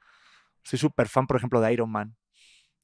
Soy 0.62 0.78
súper 0.78 1.08
fan, 1.08 1.26
por 1.26 1.36
ejemplo, 1.36 1.60
de 1.60 1.72
Iron 1.72 1.90
Man 1.90 2.16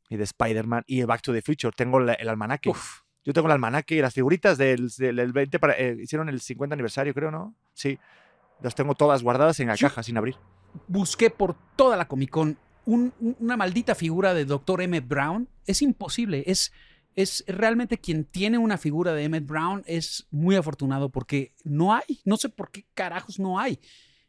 y 0.09 0.17
de 0.17 0.25
Spider-Man 0.25 0.85
y 0.87 1.01
de 1.01 1.05
Back 1.07 1.23
to 1.23 1.33
the 1.33 1.43
Future. 1.43 1.73
Tengo 1.77 2.01
la- 2.01 2.15
el 2.15 2.29
almanaque. 2.29 2.71
Uf, 2.71 3.01
Yo 3.25 3.33
tengo 3.33 3.49
el 3.49 3.53
almanaque 3.53 3.97
y 3.97 4.01
las 4.01 4.15
figuritas 4.15 4.57
del, 4.57 4.89
del, 4.99 5.17
del 5.17 5.33
20 5.33 5.59
para, 5.59 5.73
eh, 5.77 5.97
hicieron 6.01 6.29
el 6.29 6.41
50 6.41 6.75
aniversario, 6.75 7.13
creo, 7.13 7.33
¿no? 7.33 7.57
Sí. 7.75 7.99
Las 8.63 8.77
tengo 8.77 8.95
todas 8.95 9.23
guardadas 9.25 9.59
en 9.59 9.67
la 9.67 9.75
Yo- 9.75 9.89
caja 9.89 10.03
sin 10.05 10.17
abrir. 10.17 10.37
busqué 10.87 11.29
por 11.31 11.57
toda 11.75 11.97
la 11.97 12.07
Comic 12.07 12.31
Con 12.31 12.57
un- 12.85 13.13
una 13.41 13.57
maldita 13.57 13.95
figura 13.97 14.33
de 14.33 14.45
Dr. 14.45 14.81
Emmett 14.83 15.09
Brown. 15.09 15.49
Es 15.67 15.83
imposible. 15.83 16.45
Es, 16.47 16.73
es 17.17 17.43
realmente 17.49 17.99
quien 17.99 18.25
tiene 18.25 18.59
una 18.59 18.79
figura 18.79 19.13
de 19.13 19.25
Emmett 19.25 19.45
Brown 19.47 19.83
es 19.87 20.29
muy 20.31 20.55
afortunado 20.55 21.09
porque 21.11 21.53
no 21.65 21.93
hay. 21.95 22.21
No 22.25 22.37
sé 22.37 22.49
por 22.49 22.71
qué 22.71 22.87
carajos 22.95 23.41
no 23.41 23.59
hay 23.59 23.81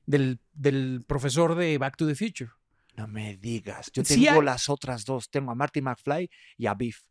del, 0.07 0.39
del 0.53 1.03
profesor 1.05 1.53
de 1.53 1.77
Back 1.77 1.97
to 1.97 2.07
the 2.07 2.15
Future. 2.15 2.49
No 2.95 3.07
me 3.07 3.37
digas. 3.37 3.91
Yo 3.93 4.03
Sí 4.03 4.25
tengo 4.25 4.39
hay- 4.39 4.45
las 4.45 4.69
otras 4.69 5.05
dos. 5.05 5.29
Tengo 5.29 5.51
a 5.51 5.55
Marty 5.55 5.81
McFly 5.81 6.29
y 6.57 6.65
a 6.65 6.73
Beef. 6.73 7.01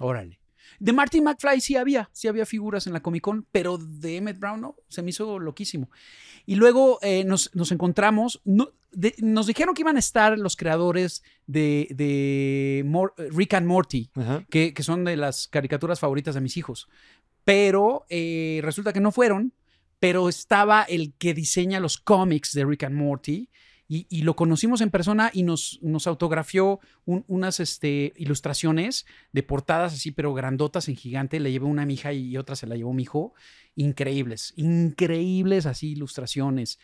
Órale. 0.00 0.38
De 0.78 0.92
Martin 0.92 1.24
McFly 1.24 1.62
sí 1.62 1.76
había, 1.76 2.10
sí 2.12 2.28
había 2.28 2.44
figuras 2.44 2.86
en 2.86 2.92
la 2.92 3.00
Comic 3.00 3.22
Con, 3.22 3.46
pero 3.50 3.78
de 3.78 4.16
Emmett 4.18 4.38
Brown 4.38 4.60
no, 4.60 4.76
se 4.88 5.00
me 5.00 5.10
hizo 5.10 5.38
loquísimo. 5.38 5.88
Y 6.44 6.56
luego 6.56 6.98
eh, 7.00 7.24
nos, 7.24 7.54
nos 7.54 7.72
encontramos, 7.72 8.42
no- 8.44 8.70
de- 8.92 9.14
nos 9.18 9.46
dijeron 9.46 9.74
que 9.74 9.80
iban 9.80 9.96
a 9.96 10.00
estar 10.00 10.38
los 10.38 10.56
creadores 10.56 11.22
de, 11.46 11.88
de 11.94 12.82
Mor- 12.84 13.14
Rick 13.16 13.54
and 13.54 13.66
Morty, 13.66 14.10
que, 14.50 14.74
que 14.74 14.82
son 14.82 15.04
de 15.04 15.16
las 15.16 15.48
caricaturas 15.48 16.00
favoritas 16.00 16.34
de 16.34 16.42
mis 16.42 16.56
hijos, 16.58 16.86
pero 17.44 18.04
eh, 18.10 18.60
resulta 18.62 18.92
que 18.92 19.00
no 19.00 19.10
fueron, 19.10 19.54
pero 19.98 20.28
estaba 20.28 20.82
el 20.82 21.14
que 21.14 21.34
diseña 21.34 21.80
los 21.80 21.98
cómics 21.98 22.52
de 22.52 22.64
Rick 22.64 22.84
and 22.84 22.96
Morty. 22.96 23.50
Y, 23.90 24.06
y 24.10 24.20
lo 24.20 24.36
conocimos 24.36 24.82
en 24.82 24.90
persona 24.90 25.30
y 25.32 25.44
nos, 25.44 25.78
nos 25.80 26.06
autografió 26.06 26.78
un- 27.06 27.24
unas 27.26 27.58
este, 27.58 28.12
ilustraciones 28.16 29.06
de 29.32 29.42
portadas 29.42 29.94
así, 29.94 30.10
pero 30.10 30.34
grandotas 30.34 30.88
en 30.90 30.96
gigante. 30.96 31.40
Le 31.40 31.50
llevé 31.50 31.64
una 31.64 31.82
a 31.82 31.86
mi 31.86 31.94
hija 31.94 32.12
y 32.12 32.36
otra 32.36 32.54
se 32.54 32.66
la 32.66 32.76
llevó 32.76 32.92
mi 32.92 33.04
hijo. 33.04 33.32
Increíbles, 33.76 34.52
increíbles 34.56 35.64
así 35.64 35.92
ilustraciones. 35.92 36.78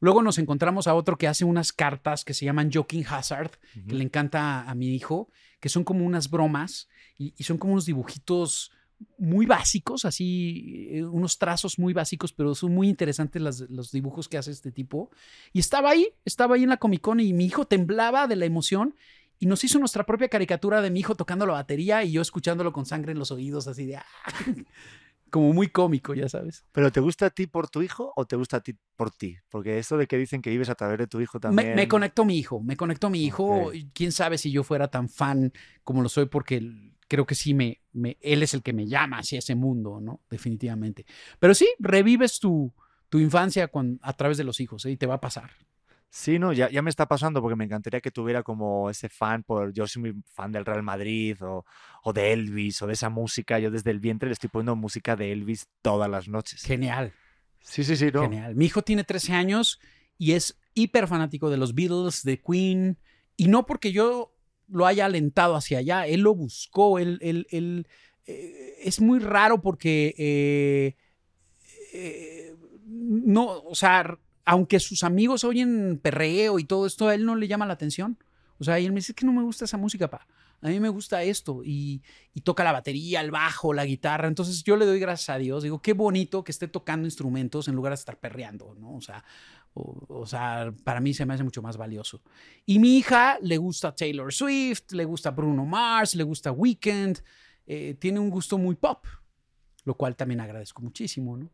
Luego 0.00 0.22
nos 0.22 0.36
encontramos 0.38 0.86
a 0.86 0.94
otro 0.94 1.16
que 1.16 1.28
hace 1.28 1.44
unas 1.46 1.72
cartas 1.72 2.24
que 2.26 2.34
se 2.34 2.44
llaman 2.44 2.70
Joking 2.72 3.04
Hazard, 3.08 3.52
que 3.88 3.94
le 3.94 4.04
encanta 4.04 4.60
a, 4.60 4.70
a 4.70 4.74
mi 4.74 4.94
hijo, 4.94 5.30
que 5.60 5.68
son 5.70 5.84
como 5.84 6.04
unas 6.04 6.28
bromas 6.30 6.88
y, 7.18 7.32
y 7.38 7.44
son 7.44 7.56
como 7.58 7.72
unos 7.74 7.86
dibujitos 7.86 8.70
muy 9.18 9.46
básicos, 9.46 10.04
así, 10.04 10.88
eh, 10.90 11.04
unos 11.04 11.38
trazos 11.38 11.78
muy 11.78 11.92
básicos, 11.92 12.32
pero 12.32 12.54
son 12.54 12.74
muy 12.74 12.88
interesantes 12.88 13.40
las- 13.40 13.60
los 13.70 13.92
dibujos 13.92 14.28
que 14.28 14.38
hace 14.38 14.50
este 14.50 14.72
tipo. 14.72 15.10
Y 15.52 15.60
estaba 15.60 15.90
ahí, 15.90 16.08
estaba 16.24 16.54
ahí 16.56 16.62
en 16.64 16.68
la 16.70 16.76
Comic 16.76 17.00
Con 17.00 17.20
y 17.20 17.32
mi 17.32 17.46
hijo 17.46 17.66
temblaba 17.66 18.26
de 18.26 18.36
la 18.36 18.44
emoción 18.46 18.94
y 19.38 19.46
nos 19.46 19.64
hizo 19.64 19.78
nuestra 19.78 20.04
propia 20.04 20.28
caricatura 20.28 20.82
de 20.82 20.90
mi 20.90 21.00
hijo 21.00 21.14
tocando 21.14 21.46
la 21.46 21.54
batería 21.54 22.04
y 22.04 22.12
yo 22.12 22.20
escuchándolo 22.20 22.72
con 22.72 22.84
sangre 22.84 23.12
en 23.12 23.18
los 23.18 23.30
oídos, 23.30 23.66
así 23.68 23.86
de... 23.86 23.96
"Ah", 23.96 24.04
como 25.30 25.52
muy 25.52 25.68
cómico, 25.68 26.12
ya 26.12 26.28
sabes. 26.28 26.64
¿Pero 26.72 26.90
te 26.90 26.98
gusta 27.00 27.26
a 27.26 27.30
ti 27.30 27.46
por 27.46 27.68
tu 27.68 27.82
hijo 27.82 28.12
o 28.16 28.26
te 28.26 28.34
gusta 28.36 28.56
a 28.56 28.60
ti 28.60 28.74
por 28.96 29.12
ti? 29.12 29.36
Porque 29.48 29.78
eso 29.78 29.96
de 29.96 30.06
que 30.08 30.18
dicen 30.18 30.42
que 30.42 30.50
vives 30.50 30.68
a 30.70 30.74
través 30.74 30.98
de 30.98 31.06
tu 31.06 31.20
hijo 31.20 31.38
Me, 31.38 31.40
también. 31.40 31.74
me 31.76 31.88
conectó 31.88 32.24
mi 32.24 32.36
hijo, 32.36 32.60
me 32.60 32.76
conectó 32.76 33.10
mi 33.10 33.24
hijo. 33.24 33.66
Ok. 33.68 33.74
y 33.76 33.84
Quién 33.94 34.10
sabe 34.12 34.38
si 34.38 34.50
yo 34.50 34.64
fuera 34.64 34.88
tan 34.88 35.08
fan 35.08 35.52
como 35.84 36.02
lo 36.02 36.08
soy, 36.08 36.26
porque 36.26 36.56
el- 36.56 36.94
creo 37.10 37.26
que 37.26 37.34
sí 37.34 37.54
me, 37.54 37.80
me- 37.92 38.16
él 38.20 38.44
es 38.44 38.54
el 38.54 38.62
que 38.62 38.72
me 38.72 38.86
llama 38.86 39.18
hacia 39.18 39.40
ese 39.40 39.56
mundo, 39.56 40.00
¿no? 40.00 40.20
Definitivamente. 40.30 41.04
Pero 41.40 41.54
sí, 41.54 41.68
revives 41.80 42.38
tu, 42.38 42.72
tu 43.08 43.18
infancia 43.18 43.66
con, 43.66 43.98
a 44.02 44.12
través 44.12 44.38
de 44.38 44.44
los 44.44 44.60
hijos, 44.60 44.84
¿eh? 44.86 44.92
y 44.92 44.96
te 44.96 45.06
va 45.06 45.14
a 45.14 45.20
pasar. 45.20 45.50
Sí, 46.08 46.38
no, 46.38 46.52
ya, 46.52 46.70
ya 46.70 46.82
me 46.82 46.90
está 46.90 47.06
pasando 47.06 47.42
porque 47.42 47.56
me 47.56 47.64
encantaría 47.64 48.00
que 48.00 48.12
tuviera 48.12 48.42
como 48.44 48.90
ese 48.90 49.08
fan 49.08 49.42
por. 49.42 49.72
Yo 49.72 49.86
soy 49.88 50.02
muy 50.02 50.22
fan 50.32 50.52
del 50.52 50.64
Real 50.64 50.82
Madrid 50.84 51.36
o, 51.42 51.64
o 52.04 52.12
de 52.12 52.32
Elvis 52.32 52.80
o 52.82 52.86
de 52.86 52.92
esa 52.92 53.08
música. 53.10 53.58
Yo 53.58 53.70
desde 53.72 53.90
el 53.90 53.98
vientre 54.00 54.28
le 54.28 54.32
estoy 54.34 54.48
poniendo 54.50 54.76
música 54.76 55.16
de 55.16 55.32
Elvis 55.32 55.66
todas 55.82 56.08
las 56.08 56.28
noches. 56.28 56.62
Genial, 56.62 57.12
Sí, 57.60 57.82
sí, 57.84 57.94
sí, 57.96 58.10
no. 58.12 58.22
genial. 58.22 58.54
Mi 58.56 58.66
hijo 58.66 58.82
tiene 58.82 59.04
13 59.04 59.34
años 59.34 59.78
y 60.18 60.32
es 60.32 60.58
hiper 60.74 61.06
fanático 61.06 61.50
de 61.50 61.56
los 61.58 61.74
Beatles, 61.74 62.22
de 62.24 62.40
Queen, 62.40 62.98
y 63.36 63.46
no 63.48 63.64
porque 63.66 63.92
yo 63.92 64.34
lo 64.70 64.86
haya 64.86 65.06
alentado 65.06 65.54
hacia 65.56 65.78
allá, 65.78 66.06
él 66.06 66.20
lo 66.20 66.34
buscó, 66.34 66.98
él, 66.98 67.18
él- 67.22 67.46
él, 67.50 67.86
eh, 68.26 68.74
es 68.82 69.00
muy 69.00 69.18
raro 69.18 69.60
porque 69.62 70.14
eh, 70.18 70.96
eh, 71.92 72.54
no, 72.86 73.62
o 73.62 73.74
sea, 73.74 74.18
aunque 74.44 74.80
sus 74.80 75.04
amigos 75.04 75.44
oyen 75.44 75.98
perreo 76.02 76.58
y 76.58 76.64
todo 76.64 76.86
esto, 76.86 77.08
a 77.08 77.14
él 77.14 77.24
no 77.24 77.36
le 77.36 77.48
llama 77.48 77.66
la 77.66 77.74
atención. 77.74 78.18
O 78.58 78.64
sea, 78.64 78.78
y 78.78 78.84
él 78.86 78.92
me 78.92 78.96
dice 78.96 79.12
"Es 79.12 79.16
que 79.16 79.26
no 79.26 79.32
me 79.32 79.42
gusta 79.42 79.64
esa 79.64 79.76
música, 79.78 80.08
pa. 80.10 80.26
A 80.62 80.68
mí 80.68 80.78
me 80.80 80.90
gusta 80.90 81.22
esto. 81.22 81.62
Y, 81.64 82.02
y 82.34 82.42
toca 82.42 82.62
la 82.64 82.72
batería, 82.72 83.20
el 83.22 83.30
bajo, 83.30 83.72
la 83.72 83.86
guitarra. 83.86 84.28
Entonces 84.28 84.62
yo 84.62 84.76
le 84.76 84.84
doy 84.84 84.98
gracias 85.00 85.30
a 85.30 85.38
Dios. 85.38 85.62
Digo, 85.62 85.80
qué 85.80 85.94
bonito 85.94 86.44
que 86.44 86.52
esté 86.52 86.68
tocando 86.68 87.06
instrumentos 87.06 87.68
en 87.68 87.74
lugar 87.76 87.92
de 87.92 87.94
estar 87.94 88.18
perreando, 88.18 88.74
¿no? 88.78 88.94
O 88.96 89.00
sea, 89.00 89.24
o, 89.74 90.26
sea, 90.26 90.72
para 90.84 91.00
mí 91.00 91.14
se 91.14 91.24
me 91.24 91.34
hace 91.34 91.44
mucho 91.44 91.62
más 91.62 91.76
valioso. 91.76 92.22
Y 92.66 92.78
mi 92.78 92.98
hija 92.98 93.38
le 93.40 93.56
gusta 93.56 93.94
Taylor 93.94 94.32
Swift, 94.32 94.92
le 94.92 95.04
gusta 95.04 95.30
Bruno 95.30 95.64
Mars, 95.64 96.14
le 96.14 96.24
gusta 96.24 96.52
Weekend. 96.52 97.22
eh, 97.66 97.94
tiene 97.98 98.18
un 98.18 98.30
gusto 98.30 98.58
muy 98.58 98.74
pop, 98.74 99.04
lo 99.84 99.94
cual 99.94 100.16
también 100.16 100.40
agradezco 100.40 100.82
muchísimo, 100.82 101.36
¿no? 101.36 101.50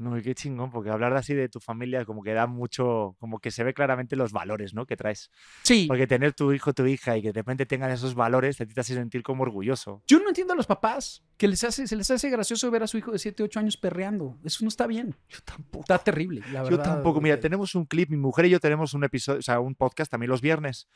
No, 0.00 0.16
y 0.16 0.22
qué 0.22 0.34
chingón, 0.34 0.70
porque 0.70 0.88
hablar 0.88 1.14
así 1.14 1.34
de 1.34 1.50
tu 1.50 1.60
familia 1.60 2.06
como 2.06 2.22
que 2.22 2.32
da 2.32 2.46
mucho, 2.46 3.16
como 3.20 3.38
que 3.38 3.50
se 3.50 3.64
ve 3.64 3.74
claramente 3.74 4.16
los 4.16 4.32
valores, 4.32 4.72
¿no? 4.72 4.86
Que 4.86 4.96
traes. 4.96 5.30
Sí, 5.62 5.84
Porque 5.86 6.06
tener 6.06 6.32
tu 6.32 6.52
hijo, 6.52 6.72
tu 6.72 6.86
hija 6.86 7.18
y 7.18 7.20
que 7.22 7.28
de 7.28 7.40
repente 7.40 7.66
tengan 7.66 7.90
esos 7.90 8.14
valores, 8.14 8.56
te 8.56 8.66
hace 8.80 8.94
sentir 8.94 9.22
como 9.22 9.42
orgulloso. 9.42 10.02
yo 10.06 10.18
no 10.18 10.28
entiendo 10.28 10.54
a 10.54 10.56
los 10.56 10.66
papás 10.66 11.22
que 11.36 11.48
les 11.48 11.62
hace, 11.64 11.86
se 11.86 11.96
les 11.96 12.10
hace 12.10 12.30
gracioso 12.30 12.70
ver 12.70 12.82
a 12.82 12.86
su 12.86 12.96
hijo 12.96 13.12
de 13.12 13.18
7, 13.18 13.42
8 13.42 13.60
años 13.60 13.76
perreando. 13.76 14.38
Eso 14.42 14.64
no 14.64 14.68
está 14.68 14.86
bien. 14.86 15.16
Yo 15.28 15.40
tampoco. 15.44 15.84
Está 15.84 15.98
terrible, 15.98 16.40
la 16.50 16.62
verdad. 16.62 16.70
Yo 16.70 16.82
tampoco. 16.82 17.20
Mira, 17.20 17.38
tenemos 17.38 17.74
un 17.74 17.84
clip, 17.84 18.08
mi 18.08 18.16
mujer 18.16 18.46
y 18.46 18.50
yo 18.50 18.58
tenemos 18.58 18.94
un 18.94 19.04
episodio, 19.04 19.40
o 19.40 19.42
sea, 19.42 19.60
un 19.60 19.74
podcast 19.74 20.10
también 20.10 20.30
los 20.30 20.40
viernes. 20.40 20.88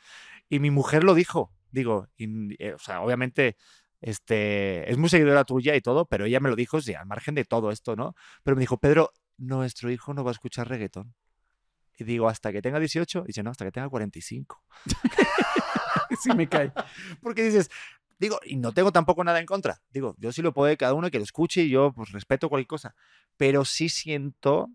Y 0.49 0.57
mi 0.57 0.71
mujer 0.71 1.03
lo 1.03 1.13
dijo. 1.13 1.51
Digo, 1.69 2.07
y, 2.17 2.55
eh, 2.63 2.73
o 2.73 2.79
sea, 2.79 3.01
obviamente, 3.01 3.55
este, 4.01 4.89
es 4.91 4.97
muy 4.97 5.09
seguidora 5.09 5.43
tuya 5.45 5.75
y 5.75 5.81
todo, 5.81 6.05
pero 6.05 6.25
ella 6.25 6.39
me 6.39 6.49
lo 6.49 6.55
dijo, 6.55 6.81
sí, 6.81 6.93
al 6.93 7.05
margen 7.05 7.35
de 7.35 7.45
todo 7.45 7.71
esto, 7.71 7.95
¿no? 7.95 8.15
Pero 8.43 8.55
me 8.55 8.61
dijo, 8.61 8.77
Pedro, 8.77 9.11
nuestro 9.37 9.91
hijo 9.91 10.13
no 10.13 10.23
va 10.23 10.31
a 10.31 10.33
escuchar 10.33 10.69
reggaetón. 10.69 11.13
Y 11.97 12.03
digo, 12.03 12.27
hasta 12.27 12.51
que 12.51 12.61
tenga 12.61 12.79
18. 12.79 13.23
Y 13.23 13.27
dice, 13.27 13.43
no, 13.43 13.51
hasta 13.51 13.65
que 13.65 13.71
tenga 13.71 13.89
45. 13.89 14.61
sí 16.19 16.33
me 16.35 16.47
cae. 16.47 16.71
Porque 17.21 17.43
dices, 17.43 17.69
digo, 18.19 18.39
y 18.45 18.57
no 18.57 18.73
tengo 18.73 18.91
tampoco 18.91 19.23
nada 19.23 19.39
en 19.39 19.45
contra. 19.45 19.81
Digo, 19.89 20.15
yo 20.17 20.31
sí 20.31 20.41
lo 20.41 20.53
puedo 20.53 20.67
de 20.67 20.77
cada 20.77 20.93
uno 20.93 21.09
que 21.09 21.17
lo 21.17 21.23
escuche 21.23 21.63
y 21.63 21.69
yo 21.69 21.93
pues 21.93 22.11
respeto 22.11 22.49
cualquier 22.49 22.67
cosa. 22.67 22.95
Pero 23.37 23.65
sí 23.65 23.89
siento 23.89 24.69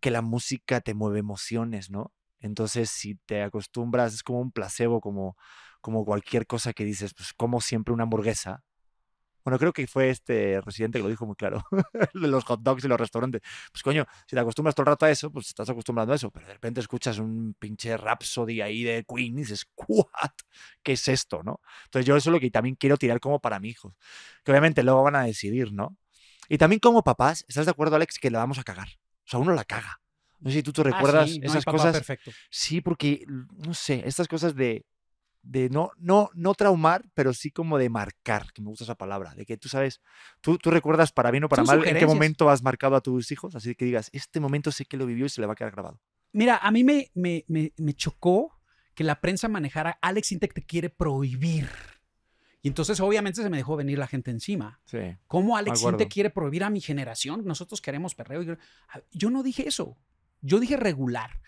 que 0.00 0.10
la 0.10 0.22
música 0.22 0.80
te 0.80 0.94
mueve 0.94 1.20
emociones, 1.20 1.90
¿no? 1.90 2.12
Entonces, 2.40 2.90
si 2.90 3.16
te 3.26 3.42
acostumbras, 3.42 4.14
es 4.14 4.22
como 4.22 4.40
un 4.40 4.50
placebo, 4.50 5.00
como, 5.00 5.36
como 5.80 6.04
cualquier 6.04 6.46
cosa 6.46 6.72
que 6.72 6.84
dices, 6.84 7.14
pues 7.14 7.32
como 7.34 7.60
siempre 7.60 7.92
una 7.94 8.04
hamburguesa. 8.04 8.62
Bueno, 9.42 9.58
creo 9.58 9.72
que 9.72 9.86
fue 9.86 10.10
este 10.10 10.60
residente 10.60 10.98
que 10.98 11.02
lo 11.02 11.08
dijo 11.08 11.24
muy 11.24 11.34
claro. 11.34 11.64
de 12.14 12.28
los 12.28 12.44
hot 12.44 12.60
dogs 12.60 12.84
y 12.84 12.88
los 12.88 13.00
restaurantes. 13.00 13.40
Pues 13.72 13.82
coño, 13.82 14.04
si 14.26 14.36
te 14.36 14.40
acostumbras 14.40 14.74
todo 14.74 14.82
el 14.82 14.88
rato 14.88 15.06
a 15.06 15.10
eso, 15.10 15.32
pues 15.32 15.46
estás 15.48 15.68
acostumbrando 15.70 16.12
a 16.12 16.16
eso. 16.16 16.30
Pero 16.30 16.46
de 16.46 16.52
repente 16.52 16.80
escuchas 16.80 17.18
un 17.18 17.54
pinche 17.58 17.96
Rhapsody 17.96 18.60
ahí 18.60 18.82
de 18.82 19.02
Queen 19.08 19.38
y 19.38 19.40
dices, 19.40 19.66
¿what? 19.88 20.30
¿Qué 20.82 20.92
es 20.92 21.08
esto, 21.08 21.42
no? 21.42 21.60
Entonces 21.86 22.06
yo 22.06 22.16
eso 22.16 22.28
es 22.28 22.32
lo 22.34 22.38
que 22.38 22.50
también 22.50 22.74
quiero 22.76 22.98
tirar 22.98 23.18
como 23.18 23.40
para 23.40 23.58
mi 23.60 23.70
hijo. 23.70 23.96
Que 24.44 24.52
obviamente 24.52 24.82
luego 24.82 25.02
van 25.04 25.16
a 25.16 25.22
decidir, 25.24 25.72
¿no? 25.72 25.96
Y 26.50 26.58
también 26.58 26.78
como 26.78 27.02
papás, 27.02 27.46
¿estás 27.48 27.64
de 27.64 27.70
acuerdo, 27.70 27.96
Alex, 27.96 28.18
que 28.18 28.30
le 28.30 28.36
vamos 28.36 28.58
a 28.58 28.62
cagar? 28.62 28.88
O 29.24 29.30
sea, 29.30 29.38
uno 29.40 29.54
la 29.54 29.64
caga. 29.64 30.02
No 30.40 30.50
sé 30.50 30.56
si 30.58 30.62
tú 30.62 30.72
te 30.72 30.82
Ah, 30.82 30.84
recuerdas 30.84 31.30
sí, 31.30 31.38
no 31.38 31.44
hay 31.44 31.50
esas 31.50 31.64
cosas. 31.64 31.92
perfecto. 31.96 32.30
Sí, 32.50 32.80
porque, 32.82 33.24
no 33.26 33.72
sé, 33.72 34.02
estas 34.04 34.28
cosas 34.28 34.54
de, 34.54 34.84
de 35.42 35.68
no, 35.70 35.90
no, 35.96 36.30
no 36.34 36.54
traumar, 36.54 37.04
pero 37.14 37.32
sí 37.32 37.50
como 37.50 37.78
de 37.78 37.88
marcar, 37.88 38.52
que 38.52 38.62
me 38.62 38.68
gusta 38.68 38.84
esa 38.84 38.94
palabra, 38.94 39.34
de 39.34 39.46
que 39.46 39.56
tú 39.56 39.68
sabes, 39.68 40.00
tú, 40.40 40.58
tú 40.58 40.70
recuerdas 40.70 41.12
para 41.12 41.30
bien 41.30 41.44
o 41.44 41.48
para 41.48 41.64
Son 41.64 41.78
mal 41.78 41.88
en 41.88 41.96
qué 41.96 42.06
momento 42.06 42.50
has 42.50 42.62
marcado 42.62 42.96
a 42.96 43.00
tus 43.00 43.30
hijos, 43.32 43.54
así 43.54 43.74
que 43.74 43.84
digas, 43.84 44.10
este 44.12 44.40
momento 44.40 44.70
sé 44.72 44.84
que 44.84 44.96
lo 44.96 45.06
vivió 45.06 45.26
y 45.26 45.28
se 45.28 45.40
le 45.40 45.46
va 45.46 45.54
a 45.54 45.56
quedar 45.56 45.72
grabado. 45.72 46.00
Mira, 46.32 46.58
a 46.58 46.70
mí 46.70 46.84
me, 46.84 47.10
me, 47.14 47.44
me, 47.48 47.72
me 47.76 47.94
chocó 47.94 48.60
que 48.94 49.04
la 49.04 49.20
prensa 49.20 49.48
manejara 49.48 49.98
Alex 50.02 50.32
Intec 50.32 50.54
te 50.54 50.62
quiere 50.62 50.90
prohibir. 50.90 51.68
Y 52.62 52.68
entonces 52.68 53.00
obviamente 53.00 53.42
se 53.42 53.48
me 53.48 53.56
dejó 53.56 53.76
venir 53.76 53.98
la 53.98 54.06
gente 54.06 54.30
encima. 54.30 54.80
Sí. 54.84 54.98
¿Cómo 55.26 55.56
Alex. 55.56 55.82
Intec 55.82 56.12
quiere 56.12 56.30
prohibir 56.30 56.62
a 56.64 56.70
mi 56.70 56.80
generación? 56.80 57.44
Nosotros 57.46 57.80
queremos 57.80 58.14
perreo. 58.14 58.42
Yo 59.10 59.30
no 59.30 59.42
dije 59.42 59.66
eso. 59.66 59.96
Yo 60.42 60.60
dije 60.60 60.76
regular. 60.76 61.40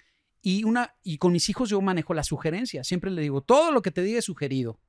Y, 0.43 0.65
una, 0.65 0.97
y 1.05 1.19
con 1.19 1.33
mis 1.33 1.49
hijos 1.49 1.71
yo 1.71 1.81
manejo 1.81 2.15
la 2.15 2.25
sugerencia. 2.25 2.83
Siempre 2.83 3.11
le 3.11 3.23
digo, 3.23 3.43
todo 3.43 3.71
lo 3.71 3.81
que 3.81 3.93
te 3.93 4.03
diga 4.03 4.19
es 4.19 4.25
sugerido. 4.25 4.81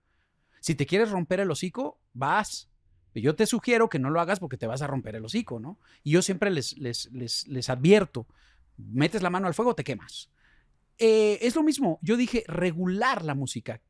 Si 0.60 0.76
te 0.76 0.86
quieres 0.86 1.12
romper 1.12 1.40
el 1.40 1.52
hocico, 1.52 2.02
vas. 2.14 2.70
Yo 3.14 3.36
te 3.36 3.46
sugiero 3.46 3.90
que 3.90 4.00
no 4.00 4.10
lo 4.10 4.20
hagas 4.20 4.40
porque 4.40 4.58
te 4.58 4.66
vas 4.66 4.82
a 4.82 4.88
romper 4.88 5.16
el 5.16 5.26
hocico, 5.26 5.60
¿no? 5.60 5.80
Y 6.04 6.12
yo 6.12 6.24
siempre 6.24 6.50
les, 6.50 6.78
les, 6.80 7.12
les, 7.12 7.48
les 7.48 7.70
advierto, 7.70 8.28
metes 8.78 9.22
la 9.22 9.30
mano 9.30 9.46
al 9.46 9.54
fuego, 9.54 9.76
te 9.76 9.84
quemas. 9.84 10.32
Eh, 10.98 11.38
es 11.42 11.56
lo 11.56 11.64
mismo, 11.64 12.00
yo 12.02 12.18
dije 12.18 12.44
regular 12.48 13.24
la 13.24 13.36
música. 13.36 13.82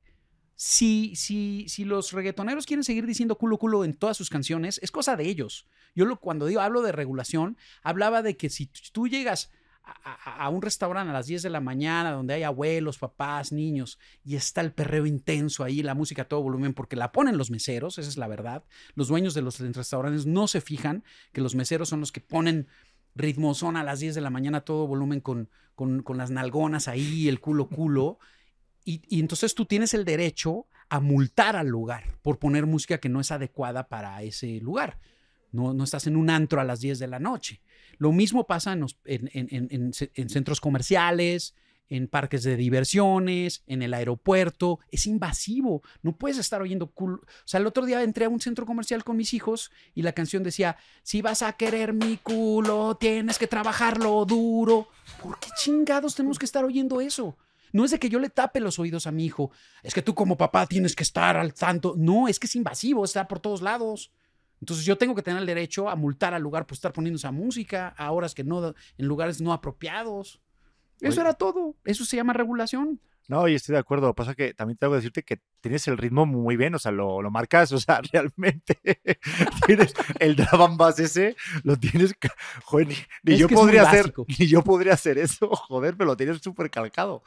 Si, 0.56 1.16
si, 1.16 1.66
si 1.68 1.84
los 1.86 2.12
reggaetoneros 2.12 2.66
quieren 2.66 2.84
seguir 2.84 3.06
diciendo 3.06 3.38
culo 3.38 3.58
culo 3.58 3.86
en 3.86 3.94
todas 3.94 4.18
sus 4.18 4.30
canciones, 4.30 4.80
es 4.84 4.92
cosa 4.92 5.16
de 5.16 5.28
ellos. 5.28 5.68
Yo 5.96 6.06
lo, 6.06 6.20
cuando 6.20 6.46
digo, 6.46 6.62
hablo 6.62 6.82
de 6.82 6.92
regulación, 6.92 7.58
hablaba 7.82 8.22
de 8.22 8.38
que 8.38 8.50
si 8.50 8.68
tú 8.92 9.08
llegas 9.08 9.52
a, 9.84 10.50
un 10.50 10.62
restaurante 10.62 11.10
a 11.10 11.14
las 11.14 11.28
10 11.28 11.44
de 11.44 11.50
la 11.50 11.60
mañana 11.60 12.12
donde 12.12 12.34
hay 12.34 12.44
abuelos, 12.44 12.98
papás, 12.98 13.52
niños 13.52 14.00
y 14.24 14.36
está 14.36 14.62
el 14.62 14.72
perreo 14.72 15.06
intenso 15.06 15.64
ahí, 15.64 15.84
la 15.84 15.94
música 15.94 16.24
a 16.24 16.28
todo 16.28 16.42
volumen, 16.42 16.74
porque 16.74 16.96
la 16.96 17.12
ponen 17.12 17.38
los 17.38 17.52
meseros, 17.52 17.98
esa 17.98 18.10
es 18.10 18.18
la 18.18 18.28
verdad. 18.28 18.64
Los 18.96 19.10
dueños 19.10 19.34
de 19.34 19.42
los 19.42 19.60
restaurantes 19.60 20.26
no 20.26 20.48
se 20.48 20.62
fijan 20.62 21.04
que 21.34 21.42
los 21.42 21.56
meseros 21.56 21.90
son 21.90 22.00
los 22.00 22.12
que 22.12 22.22
ponen 22.22 22.68
ritmozón 23.16 23.76
a 23.76 23.84
las 23.84 24.00
10 24.00 24.16
de 24.16 24.22
la 24.22 24.30
mañana 24.30 24.60
a 24.60 24.66
todo 24.66 24.88
volumen 24.88 25.20
con, 25.20 25.50
con, 25.76 26.02
con 26.02 26.18
las 26.18 26.32
nalgonas 26.32 26.88
ahí, 26.88 27.28
el 27.28 27.42
culo 27.42 27.68
culo. 27.68 28.20
Y, 28.86 29.02
y 29.08 29.20
entonces 29.20 29.54
tú 29.54 29.66
tienes 29.66 29.94
el 29.94 30.06
derecho 30.06 30.68
a 30.90 31.00
multar 31.00 31.56
al 31.56 31.68
lugar 31.68 32.18
por 32.22 32.40
poner 32.40 32.66
música 32.66 33.00
que 33.00 33.10
no 33.10 33.20
es 33.20 33.32
adecuada 33.32 33.88
para 33.88 34.22
ese 34.24 34.60
lugar. 34.60 35.00
No, 35.52 35.74
no 35.74 35.84
estás 35.84 36.08
en 36.08 36.16
un 36.16 36.30
antro 36.30 36.60
a 36.62 36.64
las 36.64 36.80
10 36.80 37.00
de 37.00 37.08
la 37.08 37.20
noche. 37.20 37.62
Lo 37.98 38.12
mismo 38.12 38.46
pasa 38.46 38.74
en, 38.74 39.94
centros 40.30 40.62
comerciales, 40.62 41.56
en 41.90 42.08
parques 42.08 42.44
de 42.44 42.56
diversiones, 42.56 43.64
en 43.68 43.82
el 43.82 43.94
aeropuerto. 43.94 44.80
Es 44.92 45.06
invasivo. 45.06 45.84
No 46.02 46.18
puedes 46.18 46.38
estar 46.38 46.62
oyendo 46.62 46.92
cool. 46.92 47.16
O 47.16 47.28
sea, 47.46 47.60
el 47.60 47.68
otro 47.68 47.86
día 47.86 48.02
entré 48.04 48.26
a 48.26 48.30
un 48.30 48.42
centro 48.42 48.66
comercial 48.66 49.04
con 49.04 49.18
mis 49.18 49.34
hijos 49.34 49.72
y 49.94 50.02
la 50.02 50.14
canción 50.14 50.44
decía, 50.44 50.78
si 51.04 51.22
vas 51.22 51.42
a 51.42 51.54
querer 51.54 51.94
mi 51.94 52.18
culo, 52.18 52.96
tienes 53.00 53.38
que 53.38 53.48
trabajarlo 53.48 54.26
duro. 54.26 54.88
¿Por 55.22 55.40
qué 55.40 55.50
chingados 55.58 56.16
tenemos 56.16 56.40
que 56.40 56.46
estar 56.46 56.66
oyendo 56.66 57.00
eso? 57.02 57.38
No 57.74 57.84
es 57.84 57.92
de 57.92 58.00
que 58.00 58.10
yo 58.10 58.20
le 58.20 58.30
tape 58.30 58.60
los 58.60 58.80
oídos 58.80 59.08
a 59.08 59.12
mi 59.12 59.26
hijo. 59.26 59.52
Es 59.82 59.94
que 59.94 60.04
tú 60.04 60.14
como 60.14 60.38
papá 60.38 60.68
tienes 60.68 60.96
que 60.96 61.04
estar 61.04 61.38
al 61.38 61.54
tanto. 61.54 61.96
No, 61.98 62.28
es 62.28 62.40
que 62.40 62.46
es 62.46 62.56
invasivo, 62.56 63.04
está 63.04 63.28
por 63.28 63.40
todos 63.40 63.62
lados. 63.62 64.12
Entonces 64.64 64.86
yo 64.86 64.98
tengo 64.98 65.14
que 65.14 65.22
tener 65.22 65.42
el 65.42 65.46
derecho 65.46 65.90
a 65.90 65.98
multar 65.98 66.34
al 66.34 66.42
lugar 66.42 66.66
por 66.66 66.76
estar 66.76 66.94
poniendo 66.94 67.18
esa 67.18 67.34
música 67.34 67.90
a 67.98 68.10
horas 68.14 68.34
que 68.34 68.46
no, 68.46 68.74
en 68.98 69.06
lugares 69.06 69.42
no 69.42 69.52
apropiados. 69.52 70.40
Eso 71.02 71.20
Oye. 71.20 71.20
era 71.20 71.34
todo. 71.34 71.76
Eso 71.84 72.06
se 72.06 72.16
llama 72.16 72.32
regulación. 72.32 73.02
No, 73.28 73.46
y 73.50 73.56
estoy 73.56 73.74
de 73.74 73.80
acuerdo. 73.80 74.14
Pasa 74.14 74.36
que 74.36 74.54
también 74.54 74.78
tengo 74.78 74.94
que 74.94 74.98
decirte 75.00 75.24
que 75.24 75.42
tienes 75.60 75.86
el 75.90 75.98
ritmo 75.98 76.26
muy 76.26 76.56
bien, 76.56 76.76
o 76.76 76.80
sea, 76.80 76.94
lo, 76.94 77.22
lo 77.22 77.30
marcas, 77.30 77.74
o 77.74 77.78
sea, 77.78 78.00
realmente 78.14 78.80
tienes 79.66 79.94
el 80.20 80.38
drum 80.38 80.78
bass 80.78 81.00
ese, 81.00 81.36
lo 81.64 81.76
tienes, 81.76 82.16
joder, 82.64 82.88
ni, 82.88 82.96
ni 83.24 83.38
yo 83.38 83.50
podría 83.50 83.82
hacer, 83.82 84.14
ni 84.40 84.48
yo 84.48 84.64
podría 84.64 84.94
hacer 84.94 85.18
eso, 85.18 85.50
joder, 85.68 85.98
pero 85.98 86.08
lo 86.08 86.16
tienes 86.16 86.42
súper 86.42 86.70
calcado. 86.70 87.22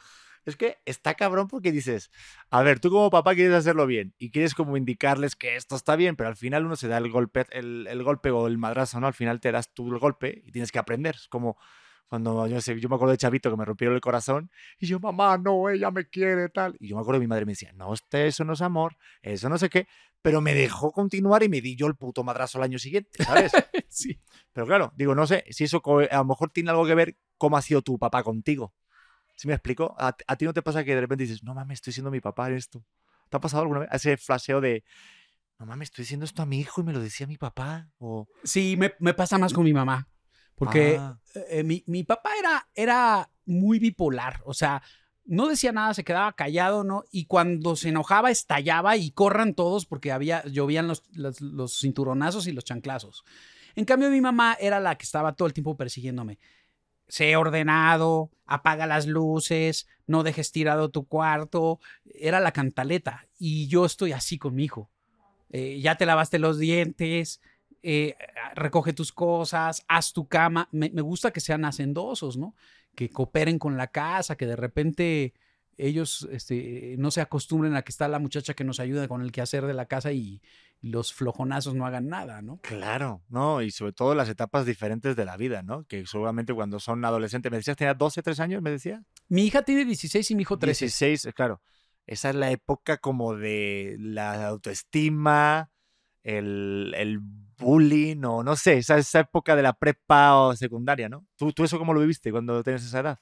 Es 0.46 0.56
que 0.56 0.78
está 0.84 1.14
cabrón 1.14 1.48
porque 1.48 1.72
dices, 1.72 2.10
a 2.50 2.62
ver, 2.62 2.80
tú 2.80 2.90
como 2.90 3.10
papá 3.10 3.34
quieres 3.34 3.54
hacerlo 3.54 3.86
bien 3.86 4.14
y 4.18 4.30
quieres 4.30 4.54
como 4.54 4.76
indicarles 4.76 5.36
que 5.36 5.56
esto 5.56 5.76
está 5.76 5.96
bien, 5.96 6.16
pero 6.16 6.28
al 6.28 6.36
final 6.36 6.64
uno 6.64 6.76
se 6.76 6.88
da 6.88 6.98
el 6.98 7.10
golpe, 7.10 7.44
el, 7.50 7.86
el 7.88 8.02
golpe 8.02 8.30
o 8.30 8.46
el 8.46 8.56
madrazo, 8.56 9.00
¿no? 9.00 9.06
Al 9.06 9.14
final 9.14 9.40
te 9.40 9.52
das 9.52 9.74
tú 9.74 9.92
el 9.92 9.98
golpe 9.98 10.42
y 10.44 10.52
tienes 10.52 10.72
que 10.72 10.78
aprender. 10.78 11.16
Es 11.16 11.28
como 11.28 11.56
cuando 12.08 12.46
yo, 12.46 12.60
sé, 12.60 12.78
yo 12.78 12.88
me 12.88 12.94
acuerdo 12.94 13.12
de 13.12 13.18
Chavito 13.18 13.50
que 13.50 13.56
me 13.56 13.64
rompieron 13.64 13.94
el 13.94 14.00
corazón 14.00 14.50
y 14.78 14.86
yo, 14.86 15.00
mamá, 15.00 15.38
no, 15.38 15.68
ella 15.68 15.90
me 15.90 16.08
quiere, 16.08 16.48
tal. 16.48 16.76
Y 16.78 16.88
yo 16.88 16.96
me 16.96 17.02
acuerdo 17.02 17.18
que 17.18 17.24
mi 17.24 17.28
madre 17.28 17.44
me 17.44 17.52
decía, 17.52 17.72
no, 17.72 17.92
este, 17.92 18.28
eso 18.28 18.44
no 18.44 18.52
es 18.52 18.62
amor, 18.62 18.96
eso 19.22 19.48
no 19.48 19.58
sé 19.58 19.68
qué, 19.68 19.88
pero 20.22 20.40
me 20.40 20.54
dejó 20.54 20.92
continuar 20.92 21.42
y 21.42 21.48
me 21.48 21.60
di 21.60 21.76
yo 21.76 21.86
el 21.86 21.96
puto 21.96 22.22
madrazo 22.22 22.58
al 22.58 22.64
año 22.64 22.78
siguiente, 22.78 23.24
¿sabes? 23.24 23.52
Sí. 23.88 24.20
pero 24.52 24.66
claro, 24.66 24.92
digo, 24.94 25.14
no 25.14 25.26
sé 25.26 25.44
si 25.48 25.64
eso 25.64 25.80
a 26.10 26.16
lo 26.16 26.24
mejor 26.26 26.50
tiene 26.50 26.68
algo 26.68 26.84
que 26.84 26.94
ver 26.94 27.16
cómo 27.38 27.56
ha 27.56 27.62
sido 27.62 27.80
tu 27.80 27.98
papá 27.98 28.22
contigo. 28.22 28.74
¿Sí 29.36 29.46
me 29.46 29.54
explico? 29.54 29.94
A, 29.98 30.16
a 30.26 30.36
ti 30.36 30.44
no 30.44 30.52
te 30.52 30.62
pasa 30.62 30.82
que 30.82 30.94
de 30.94 31.00
repente 31.00 31.24
dices, 31.24 31.42
no 31.44 31.54
mames, 31.54 31.76
estoy 31.76 31.92
siendo 31.92 32.10
mi 32.10 32.20
papá 32.20 32.48
en 32.48 32.56
esto. 32.56 32.82
¿Te 33.28 33.36
ha 33.36 33.40
pasado 33.40 33.62
alguna 33.62 33.80
vez 33.80 33.90
ese 33.92 34.16
flasheo 34.16 34.60
de, 34.60 34.82
no 35.58 35.66
mames, 35.66 35.88
estoy 35.88 36.02
diciendo 36.02 36.24
esto 36.24 36.42
a 36.42 36.46
mi 36.46 36.58
hijo 36.58 36.80
y 36.80 36.84
me 36.84 36.92
lo 36.92 37.00
decía 37.00 37.26
mi 37.26 37.36
papá? 37.36 37.88
O, 37.98 38.26
Sí, 38.44 38.76
me, 38.76 38.94
me 38.98 39.14
pasa 39.14 39.38
más 39.38 39.52
con 39.52 39.64
mi 39.64 39.72
mamá. 39.72 40.08
Porque 40.54 40.96
Ah, 40.98 41.18
eh, 41.50 41.62
mi, 41.62 41.84
mi 41.86 42.02
papá 42.02 42.30
era, 42.38 42.68
era 42.74 43.30
muy 43.44 43.78
bipolar. 43.78 44.40
O 44.46 44.54
sea, 44.54 44.82
no 45.26 45.48
decía 45.48 45.72
nada, 45.72 45.92
se 45.92 46.04
quedaba 46.04 46.32
callado, 46.32 46.82
¿no? 46.82 47.04
Y 47.10 47.26
cuando 47.26 47.76
se 47.76 47.90
enojaba, 47.90 48.30
estallaba 48.30 48.96
y 48.96 49.10
corran 49.10 49.54
todos 49.54 49.84
porque 49.84 50.12
había, 50.12 50.42
llovían 50.46 50.88
los, 50.88 51.02
los, 51.12 51.40
los 51.42 51.78
cinturonazos 51.78 52.46
y 52.46 52.52
los 52.52 52.64
chanclazos. 52.64 53.24
En 53.74 53.84
cambio, 53.84 54.08
mi 54.08 54.22
mamá 54.22 54.56
era 54.58 54.80
la 54.80 54.96
que 54.96 55.04
estaba 55.04 55.34
todo 55.34 55.46
el 55.46 55.52
tiempo 55.52 55.76
persiguiéndome. 55.76 56.38
Sé 57.08 57.36
ordenado, 57.36 58.30
apaga 58.46 58.86
las 58.86 59.06
luces, 59.06 59.86
no 60.06 60.22
dejes 60.22 60.52
tirado 60.52 60.90
tu 60.90 61.06
cuarto. 61.06 61.80
Era 62.04 62.40
la 62.40 62.52
cantaleta. 62.52 63.26
Y 63.38 63.68
yo 63.68 63.84
estoy 63.84 64.12
así 64.12 64.38
con 64.38 64.54
mi 64.54 64.64
hijo. 64.64 64.90
Eh, 65.50 65.80
ya 65.80 65.96
te 65.96 66.06
lavaste 66.06 66.38
los 66.38 66.58
dientes, 66.58 67.40
eh, 67.82 68.16
recoge 68.54 68.92
tus 68.92 69.12
cosas, 69.12 69.84
haz 69.88 70.12
tu 70.12 70.26
cama. 70.26 70.68
Me, 70.72 70.88
gusta 70.88 71.30
que 71.30 71.40
sean 71.40 71.64
hacendosos, 71.64 72.36
¿no? 72.36 72.54
Que 72.94 73.10
cooperen 73.10 73.58
con 73.58 73.76
la 73.76 73.86
casa, 73.86 74.36
que 74.36 74.46
de 74.46 74.56
repente 74.56 75.34
ellos 75.78 76.26
este, 76.32 76.96
no 76.98 77.10
se 77.10 77.20
acostumbren 77.20 77.76
a 77.76 77.82
que 77.82 77.90
está 77.90 78.08
la 78.08 78.18
muchacha 78.18 78.54
que 78.54 78.64
nos 78.64 78.80
ayuda 78.80 79.08
con 79.08 79.22
el 79.22 79.30
quehacer 79.30 79.66
de 79.66 79.74
la 79.74 79.86
casa 79.86 80.12
y 80.12 80.42
los 80.82 81.12
flojonazos 81.12 81.74
no 81.74 81.86
hagan 81.86 82.08
nada, 82.08 82.42
¿no? 82.42 82.58
Claro, 82.62 83.22
¿no? 83.28 83.62
Y 83.62 83.70
sobre 83.70 83.92
todo 83.92 84.14
las 84.14 84.28
etapas 84.28 84.66
diferentes 84.66 85.16
de 85.16 85.24
la 85.24 85.36
vida, 85.36 85.62
¿no? 85.62 85.84
Que 85.84 86.06
seguramente 86.06 86.54
cuando 86.54 86.78
son 86.78 87.04
adolescentes, 87.04 87.50
me 87.50 87.58
decías, 87.58 87.76
tenía 87.76 87.94
12, 87.94 88.22
13 88.22 88.42
años, 88.42 88.62
me 88.62 88.70
decía. 88.70 89.02
Mi 89.28 89.44
hija 89.46 89.62
tiene 89.62 89.84
16 89.84 90.30
y 90.30 90.34
mi 90.34 90.42
hijo 90.42 90.58
13. 90.58 90.84
16, 90.84 91.24
eh, 91.26 91.32
claro. 91.32 91.60
Esa 92.06 92.30
es 92.30 92.36
la 92.36 92.50
época 92.52 92.98
como 92.98 93.34
de 93.34 93.96
la 93.98 94.46
autoestima, 94.46 95.70
el, 96.22 96.94
el 96.96 97.18
bullying, 97.58 98.22
o 98.24 98.44
no 98.44 98.54
sé, 98.54 98.78
esa, 98.78 98.98
esa 98.98 99.20
época 99.20 99.56
de 99.56 99.62
la 99.62 99.72
prepa 99.72 100.36
o 100.36 100.54
secundaria, 100.54 101.08
¿no? 101.08 101.26
¿Tú, 101.36 101.52
tú 101.52 101.64
eso 101.64 101.78
cómo 101.78 101.94
lo 101.94 102.00
viviste 102.00 102.30
cuando 102.30 102.62
tenías 102.62 102.84
esa 102.84 103.00
edad? 103.00 103.18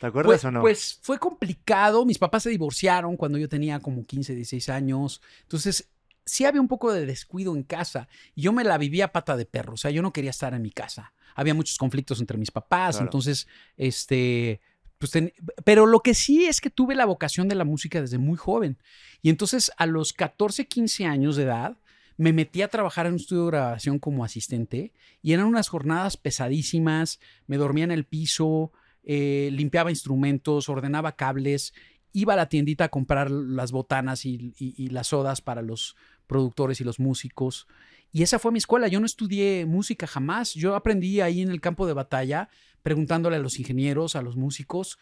¿Te 0.00 0.06
acuerdas 0.08 0.28
Pues, 0.42 0.44
o 0.44 0.50
no? 0.50 0.60
pues 0.60 0.98
fue 1.02 1.18
complicado. 1.18 2.04
Mis 2.04 2.18
papás 2.18 2.42
se 2.42 2.50
divorciaron 2.50 3.16
cuando 3.16 3.38
yo 3.38 3.48
tenía 3.48 3.80
como 3.80 4.04
15, 4.04 4.34
16 4.34 4.68
años. 4.68 5.22
Entonces, 5.42 5.88
sí 6.26 6.44
había 6.44 6.60
un 6.60 6.68
poco 6.68 6.92
de 6.92 7.06
descuido 7.06 7.54
en 7.56 7.62
casa. 7.62 8.08
Yo 8.34 8.52
me 8.52 8.64
la 8.64 8.76
vivía 8.76 9.06
a 9.06 9.12
pata 9.12 9.36
de 9.36 9.46
perro. 9.46 9.74
O 9.74 9.76
sea, 9.78 9.90
yo 9.90 10.02
no 10.02 10.12
quería 10.12 10.30
estar 10.30 10.52
en 10.52 10.60
mi 10.62 10.70
casa. 10.72 11.14
Había 11.34 11.54
muchos 11.54 11.78
conflictos 11.78 12.20
entre 12.20 12.36
mis 12.36 12.50
papás. 12.50 12.96
Claro. 12.96 13.06
Entonces, 13.06 13.46
este. 13.76 14.60
Pues 14.98 15.12
ten- 15.12 15.32
pero 15.64 15.86
lo 15.86 16.00
que 16.00 16.14
sí 16.14 16.46
es 16.46 16.60
que 16.60 16.70
tuve 16.70 16.94
la 16.94 17.04
vocación 17.04 17.48
de 17.48 17.54
la 17.54 17.64
música 17.64 18.00
desde 18.00 18.18
muy 18.18 18.36
joven. 18.36 18.78
Y 19.22 19.28
entonces, 19.30 19.70
a 19.76 19.86
los 19.86 20.12
14, 20.12 20.66
15 20.66 21.04
años 21.04 21.36
de 21.36 21.42
edad, 21.44 21.78
me 22.16 22.32
metí 22.32 22.62
a 22.62 22.68
trabajar 22.68 23.06
en 23.06 23.12
un 23.12 23.20
estudio 23.20 23.42
de 23.44 23.50
grabación 23.50 23.98
como 23.98 24.24
asistente. 24.24 24.92
Y 25.22 25.32
eran 25.32 25.46
unas 25.46 25.68
jornadas 25.68 26.16
pesadísimas. 26.16 27.20
Me 27.46 27.56
dormía 27.58 27.84
en 27.84 27.90
el 27.92 28.04
piso 28.04 28.72
eh, 29.08 29.50
limpiaba 29.52 29.90
instrumentos, 29.90 30.68
ordenaba 30.68 31.14
cables 31.14 31.72
iba 32.12 32.32
a 32.32 32.36
la 32.36 32.48
tiendita 32.48 32.84
a 32.84 32.88
comprar 32.88 33.30
las 33.30 33.72
botanas 33.72 34.24
y, 34.24 34.54
y 34.58 34.88
las 34.88 35.08
sodas 35.08 35.42
para 35.42 35.60
los 35.60 35.96
productores 36.26 36.80
y 36.80 36.84
los 36.84 36.98
músicos. 37.00 37.66
Y 38.12 38.22
esa 38.22 38.38
fue 38.38 38.52
mi 38.52 38.58
escuela. 38.58 38.88
Yo 38.88 39.00
no 39.00 39.06
estudié 39.06 39.66
música 39.66 40.06
jamás. 40.06 40.54
Yo 40.54 40.74
aprendí 40.74 41.20
ahí 41.20 41.42
en 41.42 41.50
el 41.50 41.60
campo 41.60 41.86
de 41.86 41.92
batalla, 41.92 42.48
preguntándole 42.82 43.36
a 43.36 43.40
los 43.40 43.58
ingenieros, 43.58 44.16
a 44.16 44.22
los 44.22 44.36
músicos, 44.36 44.98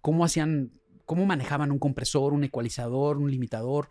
cómo 0.00 0.24
hacían, 0.24 0.72
cómo 1.04 1.26
manejaban 1.26 1.70
un 1.70 1.78
compresor, 1.78 2.32
un 2.32 2.44
ecualizador, 2.44 3.18
un 3.18 3.30
limitador, 3.30 3.88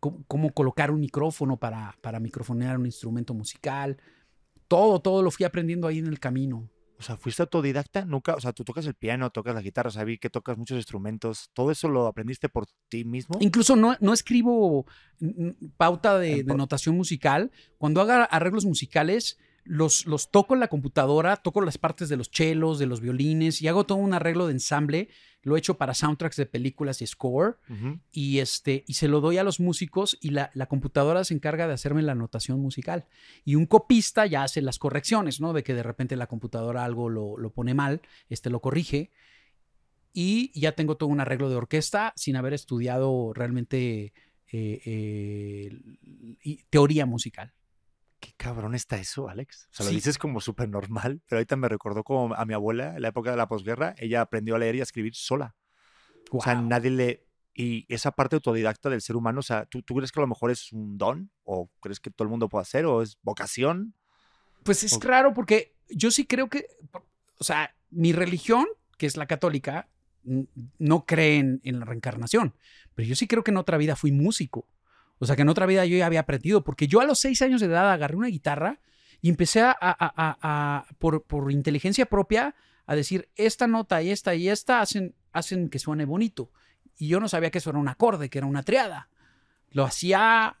cómo, 0.00 0.52
colocar 0.52 0.90
un 0.90 1.00
micrófono 1.00 1.56
para, 1.56 1.96
para 2.00 2.20
microfonear 2.20 2.78
un 2.78 2.86
instrumento 2.86 3.34
musical. 3.34 3.96
Todo, 4.68 5.00
todo 5.00 5.22
lo 5.22 5.30
fui 5.30 5.44
aprendiendo 5.44 5.86
ahí 5.86 5.98
en 5.98 6.06
el 6.06 6.20
camino. 6.20 6.68
O 6.98 7.02
sea, 7.02 7.16
¿fuiste 7.16 7.42
autodidacta? 7.42 8.04
Nunca, 8.04 8.34
o 8.34 8.40
sea, 8.40 8.52
tú 8.52 8.64
tocas 8.64 8.86
el 8.86 8.94
piano, 8.94 9.30
tocas 9.30 9.54
la 9.54 9.60
guitarra, 9.60 9.90
sabí 9.90 10.18
que 10.18 10.30
tocas 10.30 10.56
muchos 10.56 10.76
instrumentos. 10.76 11.50
¿Todo 11.52 11.70
eso 11.70 11.88
lo 11.88 12.06
aprendiste 12.06 12.48
por 12.48 12.66
ti 12.88 13.04
mismo? 13.04 13.36
Incluso 13.40 13.76
no, 13.76 13.96
no 14.00 14.12
escribo 14.12 14.86
pauta 15.76 16.18
de, 16.18 16.42
de, 16.42 16.54
notación 16.54 16.96
musical. 16.96 17.50
Cuando 17.78 18.00
haga 18.00 18.24
arreglos 18.24 18.64
musicales, 18.64 19.38
los, 19.66 20.06
los 20.06 20.30
toco 20.30 20.54
en 20.54 20.60
la 20.60 20.68
computadora, 20.68 21.36
toco 21.36 21.60
las 21.60 21.78
partes 21.78 22.08
de 22.08 22.16
los 22.16 22.30
chelos, 22.30 22.78
de 22.78 22.86
los 22.86 23.00
violines 23.00 23.60
y 23.60 23.68
hago 23.68 23.84
todo 23.84 23.98
un 23.98 24.14
arreglo 24.14 24.46
de 24.46 24.52
ensamble. 24.52 25.08
Lo 25.42 25.54
he 25.54 25.58
hecho 25.58 25.76
para 25.76 25.94
soundtracks 25.94 26.36
de 26.36 26.46
películas 26.46 27.02
y 27.02 27.06
score. 27.06 27.58
y, 28.10 28.38
este, 28.38 28.84
y 28.86 28.94
se 28.94 29.08
lo 29.08 29.20
doy 29.20 29.38
a 29.38 29.44
los 29.44 29.60
músicos 29.60 30.16
y 30.20 30.30
la, 30.30 30.50
la, 30.54 30.66
computadora 30.66 31.24
se 31.24 31.34
encarga 31.34 31.68
de 31.68 31.74
hacerme 31.74 32.02
la 32.02 32.14
notación 32.14 32.60
musical. 32.60 33.06
Y 33.44 33.54
un 33.54 33.66
copista 33.66 34.26
ya 34.26 34.42
hace 34.42 34.62
las 34.62 34.78
correcciones, 34.78 35.40
¿no? 35.40 35.52
De 35.52 35.62
que 35.62 35.74
de 35.74 35.82
repente 35.82 36.16
la 36.16 36.26
computadora 36.26 36.84
algo 36.84 37.08
lo, 37.08 37.36
lo 37.36 37.50
pone 37.50 37.74
mal, 37.74 38.02
este 38.28 38.50
lo 38.50 38.60
corrige. 38.60 39.10
Y 40.12 40.58
ya 40.58 40.72
tengo 40.72 40.96
todo 40.96 41.10
un 41.10 41.20
arreglo 41.20 41.50
de 41.50 41.56
orquesta 41.56 42.12
sin 42.16 42.36
haber 42.36 42.54
estudiado 42.54 43.32
realmente 43.34 44.14
eh, 44.50 44.80
eh, 46.42 46.58
teoría 46.70 47.04
musical 47.04 47.52
cabrón 48.36 48.74
está 48.74 48.96
eso, 48.98 49.28
Alex. 49.28 49.68
O 49.70 49.74
sea, 49.74 49.86
lo 49.86 49.92
dices 49.92 50.18
como 50.18 50.40
súper 50.40 50.68
normal, 50.68 51.22
pero 51.26 51.38
ahorita 51.38 51.56
me 51.56 51.68
recordó 51.68 52.04
como 52.04 52.34
a 52.34 52.44
mi 52.44 52.54
abuela 52.54 52.94
en 52.94 53.02
la 53.02 53.08
época 53.08 53.30
de 53.30 53.36
la 53.36 53.48
posguerra, 53.48 53.94
ella 53.98 54.20
aprendió 54.20 54.54
a 54.56 54.58
leer 54.58 54.76
y 54.76 54.80
a 54.80 54.82
escribir 54.82 55.14
sola. 55.14 55.54
O 56.30 56.42
sea, 56.42 56.54
nadie 56.54 56.90
le... 56.90 57.26
Y 57.54 57.86
esa 57.88 58.12
parte 58.12 58.36
autodidacta 58.36 58.90
del 58.90 59.00
ser 59.00 59.16
humano, 59.16 59.40
o 59.40 59.42
sea, 59.42 59.64
¿tú, 59.64 59.80
¿tú, 59.82 59.94
crees 59.94 60.12
que 60.12 60.20
a 60.20 60.22
lo 60.22 60.26
mejor 60.26 60.50
es 60.50 60.72
un 60.72 60.98
don? 60.98 61.30
¿O 61.44 61.70
crees 61.80 62.00
que 62.00 62.10
todo 62.10 62.24
el 62.24 62.30
mundo 62.30 62.50
puede 62.50 62.62
hacer? 62.62 62.84
¿O 62.84 63.00
es 63.00 63.18
vocación? 63.22 63.94
Pues 64.62 64.84
es 64.84 64.98
raro 65.00 65.32
porque 65.32 65.74
yo 65.88 66.10
sí 66.10 66.26
creo 66.26 66.50
que, 66.50 66.66
o 67.38 67.44
sea, 67.44 67.74
mi 67.90 68.12
religión, 68.12 68.66
que 68.98 69.06
es 69.06 69.16
la 69.16 69.26
católica, 69.26 69.88
no 70.78 71.06
cree 71.06 71.38
en, 71.38 71.60
en 71.64 71.78
la 71.78 71.86
reencarnación, 71.86 72.54
pero 72.94 73.08
yo 73.08 73.16
sí 73.16 73.26
creo 73.26 73.42
que 73.42 73.52
en 73.52 73.56
otra 73.56 73.78
vida 73.78 73.96
fui 73.96 74.12
músico. 74.12 74.66
O 75.18 75.26
sea, 75.26 75.36
que 75.36 75.42
en 75.42 75.48
otra 75.48 75.66
vida 75.66 75.84
yo 75.86 75.96
ya 75.96 76.06
había 76.06 76.20
aprendido, 76.20 76.62
porque 76.62 76.88
yo 76.88 77.00
a 77.00 77.04
los 77.04 77.18
seis 77.18 77.40
años 77.42 77.60
de 77.60 77.68
edad 77.68 77.90
agarré 77.90 78.16
una 78.16 78.28
guitarra 78.28 78.80
y 79.20 79.30
empecé 79.30 79.62
a, 79.64 80.86
por, 80.98 81.50
inteligencia 81.50 82.06
propia, 82.06 82.54
a 82.86 82.94
decir, 82.94 83.28
esta 83.34 83.66
nota 83.66 84.02
y 84.02 84.10
esta 84.10 84.34
y 84.34 84.48
esta 84.48 84.80
hacen, 84.80 85.14
hacen 85.32 85.68
que 85.68 85.78
suene 85.78 86.04
bonito. 86.04 86.50
Y 86.96 87.08
yo 87.08 87.20
no 87.20 87.28
sabía 87.28 87.50
que 87.50 87.58
eso 87.58 87.70
era 87.70 87.78
un 87.78 87.88
acorde, 87.88 88.30
que 88.30 88.38
era 88.38 88.46
una 88.46 88.62
triada. 88.62 89.08
Lo 89.70 89.84
hacía 89.84 90.58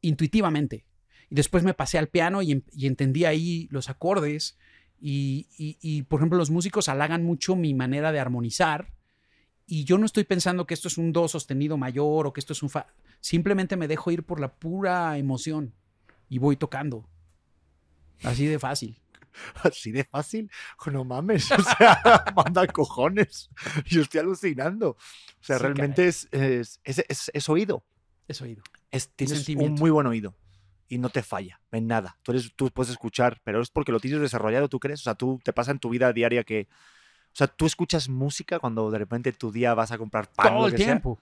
intuitivamente. 0.00 0.86
Y 1.28 1.34
después 1.34 1.64
me 1.64 1.74
pasé 1.74 1.98
al 1.98 2.08
piano 2.08 2.42
y, 2.42 2.62
entendí 2.80 3.24
ahí 3.24 3.66
los 3.70 3.90
acordes. 3.90 4.58
Y, 5.00 5.48
y, 5.58 6.02
por 6.04 6.20
ejemplo, 6.20 6.38
los 6.38 6.50
músicos 6.50 6.88
halagan 6.88 7.24
mucho 7.24 7.56
mi 7.56 7.74
manera 7.74 8.12
de 8.12 8.20
armonizar. 8.20 8.92
Y 9.66 9.84
yo 9.84 9.98
no 9.98 10.06
estoy 10.06 10.24
pensando 10.24 10.66
que 10.66 10.74
esto 10.74 10.88
es 10.88 10.96
un 10.96 11.12
do 11.12 11.26
sostenido 11.26 11.76
mayor 11.76 12.26
o 12.26 12.32
que 12.32 12.40
esto 12.40 12.52
es 12.52 12.62
un 12.62 12.70
fa. 12.70 12.86
Simplemente 13.20 13.76
me 13.76 13.88
dejo 13.88 14.10
ir 14.10 14.22
por 14.22 14.40
la 14.40 14.54
pura 14.54 15.18
emoción 15.18 15.74
y 16.28 16.38
voy 16.38 16.56
tocando. 16.56 17.08
Así 18.22 18.46
de 18.46 18.58
fácil. 18.58 19.00
Así 19.62 19.92
de 19.92 20.04
fácil. 20.04 20.50
No 20.86 21.04
mames. 21.04 21.50
O 21.52 21.62
sea, 21.62 22.24
manda 22.36 22.66
cojones. 22.66 23.50
Yo 23.86 24.02
estoy 24.02 24.20
alucinando. 24.20 24.90
O 24.90 24.96
sea, 25.40 25.58
realmente 25.58 26.06
es 26.06 26.28
es, 26.32 26.80
es, 26.84 27.48
oído. 27.48 27.84
Es 28.28 28.40
oído. 28.40 28.62
Es, 28.90 29.10
tienes 29.10 29.48
un 29.48 29.74
muy 29.74 29.90
buen 29.90 30.06
oído 30.06 30.34
y 30.88 30.98
no 30.98 31.08
te 31.08 31.22
falla 31.22 31.60
en 31.72 31.86
nada. 31.86 32.18
Tú, 32.22 32.32
eres, 32.32 32.52
tú 32.54 32.70
puedes 32.70 32.90
escuchar, 32.90 33.40
pero 33.44 33.60
es 33.60 33.70
porque 33.70 33.92
lo 33.92 34.00
tienes 34.00 34.20
desarrollado, 34.20 34.68
¿tú 34.68 34.78
crees? 34.78 35.00
O 35.00 35.04
sea, 35.04 35.14
tú 35.14 35.40
te 35.42 35.52
pasa 35.52 35.72
en 35.72 35.78
tu 35.78 35.90
vida 35.90 36.12
diaria 36.12 36.44
que. 36.44 36.68
O 37.36 37.38
sea, 37.38 37.46
tú 37.46 37.66
escuchas 37.66 38.08
música 38.08 38.58
cuando 38.58 38.90
de 38.90 38.98
repente 38.98 39.30
tu 39.32 39.52
día 39.52 39.74
vas 39.74 39.92
a 39.92 39.98
comprar 39.98 40.32
pan. 40.32 40.54
Todo 40.54 40.66
el 40.66 40.74
tiempo 40.74 41.20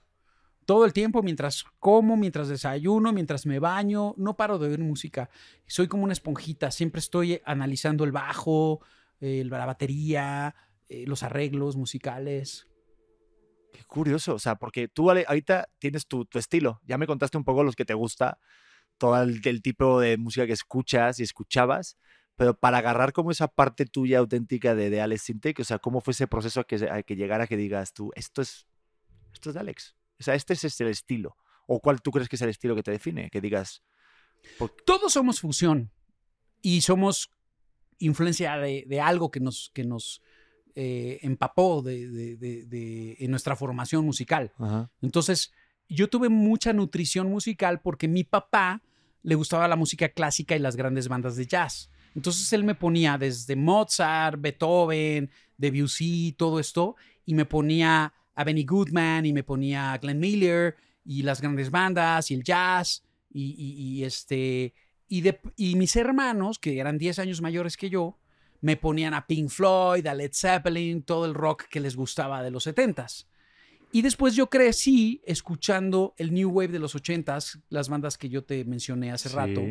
todo 0.65 0.85
el 0.85 0.93
tiempo, 0.93 1.21
mientras 1.21 1.63
como, 1.79 2.17
mientras 2.17 2.47
desayuno, 2.47 3.13
mientras 3.13 3.45
me 3.45 3.59
baño, 3.59 4.15
no 4.17 4.35
paro 4.35 4.57
de 4.57 4.67
oír 4.67 4.79
música. 4.79 5.29
Soy 5.67 5.87
como 5.87 6.03
una 6.03 6.13
esponjita, 6.13 6.71
siempre 6.71 6.99
estoy 6.99 7.39
analizando 7.45 8.03
el 8.03 8.11
bajo, 8.11 8.81
la 9.19 9.65
batería, 9.65 10.55
eh, 10.89 11.05
los 11.07 11.23
arreglos 11.23 11.75
musicales. 11.75 12.67
Qué 13.71 13.83
curioso, 13.83 14.33
o 14.33 14.39
sea, 14.39 14.55
porque 14.55 14.87
tú 14.87 15.11
ahorita 15.11 15.69
tienes 15.77 16.07
tu, 16.07 16.27
estilo. 16.33 16.81
Ya 16.85 16.97
me 16.97 17.07
contaste 17.07 17.37
un 17.37 17.43
poco 17.43 17.63
los 17.63 17.75
que 17.75 17.85
te 17.85 17.93
gusta, 17.93 18.39
todo 18.97 19.21
el, 19.21 19.61
tipo 19.61 19.99
de 19.99 20.17
música 20.17 20.47
que 20.47 20.53
escuchas 20.53 21.19
y 21.19 21.23
escuchabas, 21.23 21.97
pero 22.35 22.57
para 22.57 22.79
agarrar 22.79 23.13
como 23.13 23.31
esa 23.31 23.47
parte 23.47 23.85
tuya 23.85 24.19
auténtica 24.19 24.75
de, 24.75 24.89
de 24.89 25.01
Alex 25.01 25.23
Sintek, 25.23 25.59
o 25.59 25.63
sea, 25.63 25.79
¿cómo 25.79 26.01
fue 26.01 26.11
ese 26.11 26.27
proceso 26.27 26.59
a 26.59 26.63
que, 26.65 26.75
a 26.89 27.03
que 27.03 27.15
llegara 27.15 27.47
que 27.47 27.57
digas 27.57 27.93
tú, 27.93 28.11
esto 28.15 28.41
es, 28.41 28.67
esto 29.33 29.49
es 29.49 29.53
de 29.53 29.59
Alex? 29.59 29.95
O 30.19 30.23
sea, 30.23 30.35
este 30.35 30.53
es 30.53 30.81
el 30.81 30.87
estilo. 30.87 31.37
¿O 31.67 31.79
cuál 31.79 32.01
tú 32.01 32.11
crees 32.11 32.29
que 32.29 32.35
es 32.35 32.41
el 32.41 32.49
estilo 32.49 32.75
que 32.75 32.83
te 32.83 32.91
define? 32.91 33.29
Que 33.29 33.41
digas... 33.41 33.83
Todos 34.85 35.13
somos 35.13 35.39
fusión 35.39 35.91
y 36.61 36.81
somos 36.81 37.31
influencia 37.97 38.57
de, 38.57 39.01
algo 39.01 39.31
que 39.31 39.39
nos, 39.39 39.71
que 39.73 39.83
nos 39.83 40.21
eh, 40.75 41.19
empapó 41.23 41.81
de, 41.81 43.17
en 43.19 43.31
nuestra 43.31 43.55
formación 43.55 44.05
musical. 44.05 44.53
Entonces, 45.01 45.51
yo 45.89 46.09
tuve 46.09 46.29
mucha 46.29 46.73
nutrición 46.73 47.29
musical 47.29 47.81
porque 47.81 48.07
mi 48.07 48.23
papá 48.23 48.83
le 49.23 49.35
gustaba 49.35 49.67
la 49.67 49.75
música 49.75 50.09
clásica 50.09 50.55
y 50.55 50.59
las 50.59 50.75
grandes 50.75 51.07
bandas 51.07 51.35
de 51.35 51.47
jazz. 51.47 51.89
Entonces 52.15 52.51
él 52.53 52.63
me 52.63 52.75
ponía 52.75 53.17
desde 53.17 53.55
Mozart, 53.55 54.39
Beethoven, 54.39 55.29
Debussy, 55.57 56.33
todo 56.37 56.59
esto, 56.59 56.95
y 57.25 57.33
me 57.33 57.45
ponía 57.45 58.13
a 58.33 58.43
Benny 58.43 58.63
Goodman 58.63 59.25
y 59.25 59.33
me 59.33 59.43
ponía 59.43 59.93
a 59.93 59.97
Glenn 59.97 60.19
Miller 60.19 60.75
y 61.05 61.23
las 61.23 61.41
grandes 61.41 61.69
bandas 61.69 62.31
y 62.31 62.35
el 62.35 62.43
jazz 62.43 63.03
y, 63.31 64.03
este 64.03 64.73
y, 65.09 65.21
de, 65.21 65.39
y 65.57 65.75
mis 65.75 65.95
hermanos 65.97 66.57
que 66.57 66.79
eran 66.79 66.97
10 66.97 67.19
años 67.19 67.41
mayores 67.41 67.75
que 67.75 67.89
yo 67.89 68.17
me 68.61 68.77
ponían 68.77 69.13
a 69.13 69.27
Pink 69.27 69.49
Floyd, 69.49 70.07
a 70.07 70.13
Led 70.13 70.31
Zeppelin, 70.33 71.03
todo 71.03 71.25
el 71.25 71.33
rock 71.33 71.65
que 71.69 71.79
les 71.79 71.95
gustaba 71.95 72.41
de 72.41 72.51
los 72.51 72.65
70s. 72.65 73.27
Y 73.91 74.01
después 74.01 74.35
yo 74.35 74.49
crecí 74.49 75.21
escuchando 75.25 76.15
el 76.17 76.33
New 76.33 76.49
Wave 76.49 76.69
de 76.69 76.79
los 76.79 76.95
80s, 76.95 77.61
las 77.69 77.89
bandas 77.89 78.17
que 78.17 78.27
yo 78.29 78.43
te 78.43 78.65
mencioné 78.65 79.11
hace 79.11 79.29
rato. 79.29 79.61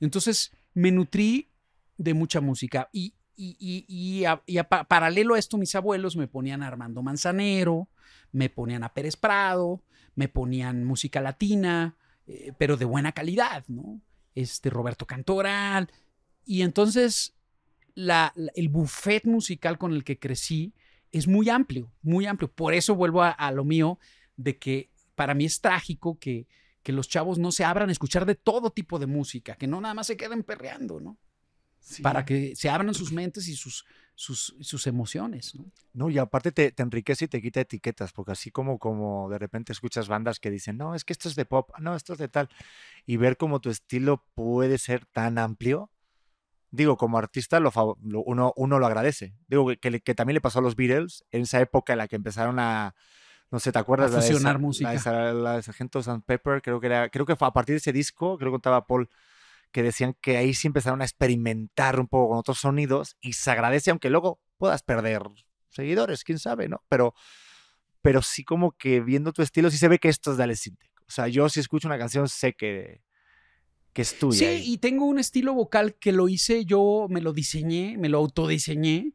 Entonces 0.00 0.52
me 0.74 0.92
nutrí 0.92 1.51
de 1.96 2.14
mucha 2.14 2.40
música. 2.40 2.88
Y, 2.92 3.14
y, 3.36 3.84
y, 3.88 4.24
a, 4.24 4.68
paralelo 4.68 5.34
a 5.34 5.38
esto, 5.38 5.58
mis 5.58 5.74
abuelos 5.74 6.16
me 6.16 6.28
ponían 6.28 6.62
a 6.62 6.68
Armando 6.68 7.02
Manzanero, 7.02 7.88
me 8.30 8.48
ponían 8.48 8.84
a 8.84 8.92
Pérez 8.92 9.16
Prado, 9.16 9.82
me 10.14 10.28
ponían 10.28 10.84
música 10.84 11.20
latina, 11.20 11.96
eh, 12.26 12.52
pero 12.58 12.76
de 12.76 12.84
buena 12.84 13.12
calidad, 13.12 13.64
¿no? 13.68 14.00
Este 14.34 14.70
Roberto 14.70 15.06
Cantoral. 15.06 15.90
Y 16.44 16.62
entonces 16.62 17.34
la, 17.94 18.32
el 18.54 18.68
buffet 18.68 19.24
musical 19.24 19.78
con 19.78 19.92
el 19.92 20.04
que 20.04 20.18
crecí 20.18 20.74
es 21.10 21.28
muy 21.28 21.48
amplio, 21.50 21.92
muy 22.02 22.26
amplio. 22.26 22.50
Por 22.50 22.74
eso 22.74 22.94
vuelvo 22.94 23.22
a, 23.22 23.52
lo 23.52 23.64
mío 23.64 23.98
de 24.36 24.58
que 24.58 24.90
para 25.14 25.34
mí 25.34 25.44
es 25.44 25.60
trágico 25.60 26.18
que, 26.18 26.46
que 26.82 26.92
los 26.92 27.08
chavos 27.08 27.38
no 27.38 27.52
se 27.52 27.64
abran 27.64 27.90
a 27.90 27.92
escuchar 27.92 28.24
de 28.24 28.34
todo 28.34 28.70
tipo 28.70 28.98
de 28.98 29.06
música, 29.06 29.56
que 29.56 29.66
no 29.66 29.80
nada 29.80 29.94
más 29.94 30.06
se 30.06 30.16
queden 30.16 30.42
perreando, 30.42 31.00
¿no? 31.00 31.18
Para 32.02 32.24
que 32.24 32.54
se 32.56 32.70
abran 32.70 32.94
sus 32.94 33.12
mentes 33.12 33.48
y 33.48 33.56
sus, 33.56 33.84
sus, 34.14 34.54
sus 34.60 34.86
emociones, 34.86 35.54
¿no? 35.54 35.64
No, 35.94 36.08
y 36.08 36.16
aparte 36.16 36.52
te, 36.52 36.72
te, 36.72 36.82
enriquece 36.82 37.26
y 37.26 37.28
te 37.28 37.42
quita 37.42 37.60
etiquetas, 37.60 38.12
porque 38.12 38.32
así 38.32 38.50
como, 38.50 38.78
como 38.78 39.28
de 39.28 39.38
repente 39.38 39.72
escuchas 39.72 40.08
bandas 40.08 40.40
que 40.40 40.50
dicen, 40.50 40.78
no, 40.78 40.94
es 40.94 41.04
que 41.04 41.12
esto 41.12 41.28
es 41.28 41.34
de 41.34 41.44
pop, 41.44 41.70
no, 41.80 41.94
esto 41.94 42.14
es 42.14 42.18
de 42.18 42.28
tal, 42.28 42.48
y 43.04 43.18
ver 43.18 43.36
cómo 43.36 43.60
tu 43.60 43.68
estilo 43.68 44.24
puede 44.34 44.78
ser 44.78 45.04
tan 45.04 45.36
amplio, 45.36 45.90
digo, 46.72 46.96
como 46.96 47.18
artista 47.18 47.60
lo, 47.60 47.70
uno, 48.02 48.52
uno 48.56 48.78
lo 48.78 48.86
agradece. 48.86 49.34
Digo, 49.46 49.68
que, 49.80 50.00
que, 50.00 50.14
también 50.14 50.34
le 50.34 50.40
pasó 50.40 50.58
a 50.58 50.62
los 50.62 50.74
Beatles 50.74 51.24
en 51.30 51.42
esa 51.42 51.60
época 51.60 51.92
en 51.92 51.98
la 51.98 52.08
que 52.08 52.16
empezaron 52.16 52.58
a, 52.58 52.94
no 53.50 53.60
sé, 53.60 53.70
¿te 53.70 53.78
acuerdas? 53.78 54.10
Fusionar 54.12 54.58
música. 54.58 54.92
La 55.34 55.56
de, 55.56 55.62
Sargento 55.62 56.00
Pepper, 56.24 56.62
creo 56.62 56.80
que 56.80 56.86
era, 56.86 57.10
creo 57.10 57.26
que 57.26 57.36
fue 57.36 57.46
a 57.46 57.52
partir 57.52 57.74
de 57.74 57.78
ese 57.78 57.92
disco, 57.92 58.38
creo 58.38 58.50
que 58.50 58.54
contaba 58.54 58.86
Paul, 58.86 59.08
que 59.72 59.82
decían 59.82 60.14
que 60.20 60.36
ahí 60.36 60.54
sí 60.54 60.68
empezaron 60.68 61.02
a 61.02 61.04
experimentar 61.04 61.98
un 61.98 62.06
poco 62.06 62.30
con 62.30 62.38
otros 62.38 62.58
sonidos 62.58 63.16
y 63.20 63.32
se 63.32 63.50
agradece, 63.50 63.90
aunque 63.90 64.10
luego 64.10 64.40
puedas 64.58 64.82
perder 64.82 65.22
seguidores, 65.70 66.22
quién 66.22 66.38
sabe, 66.38 66.68
¿no? 66.68 66.84
Pero, 66.88 67.14
pero 68.02 68.22
sí 68.22 68.44
como 68.44 68.72
que 68.72 69.00
viendo 69.00 69.32
tu 69.32 69.42
estilo, 69.42 69.70
sí 69.70 69.78
se 69.78 69.88
ve 69.88 69.98
que 69.98 70.08
esto 70.08 70.32
es 70.32 70.36
de 70.36 70.44
Alex 70.44 70.60
Sintek. 70.60 70.90
O 71.06 71.10
sea, 71.10 71.28
yo 71.28 71.48
si 71.48 71.60
escucho 71.60 71.88
una 71.88 71.98
canción 71.98 72.28
sé 72.28 72.52
que, 72.52 73.02
que 73.92 74.02
es 74.02 74.18
tuya. 74.18 74.38
Sí, 74.38 74.62
y... 74.64 74.72
y 74.74 74.78
tengo 74.78 75.06
un 75.06 75.18
estilo 75.18 75.54
vocal 75.54 75.94
que 75.94 76.12
lo 76.12 76.28
hice 76.28 76.64
yo, 76.64 77.06
me 77.08 77.20
lo 77.20 77.32
diseñé, 77.32 77.96
me 77.98 78.08
lo 78.08 78.18
autodiseñé 78.18 79.14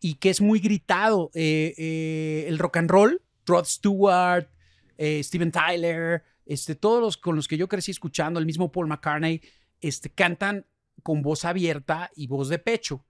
y 0.00 0.14
que 0.14 0.30
es 0.30 0.40
muy 0.40 0.60
gritado. 0.60 1.30
Eh, 1.34 1.74
eh, 1.78 2.44
el 2.46 2.58
rock 2.58 2.76
and 2.76 2.90
roll, 2.90 3.22
Rod 3.46 3.64
Stewart, 3.64 4.48
eh, 4.98 5.22
Steven 5.22 5.50
Tyler, 5.50 6.22
este, 6.46 6.74
todos 6.74 7.00
los 7.00 7.16
con 7.16 7.36
los 7.36 7.48
que 7.48 7.56
yo 7.56 7.68
crecí 7.68 7.90
escuchando, 7.90 8.38
el 8.38 8.46
mismo 8.46 8.70
Paul 8.70 8.86
McCartney, 8.86 9.40
este, 9.88 10.08
cantan 10.08 10.66
con 11.02 11.20
voz 11.20 11.44
abierta 11.44 12.10
y 12.16 12.26
voz 12.26 12.48
de 12.48 12.58
pecho. 12.58 13.04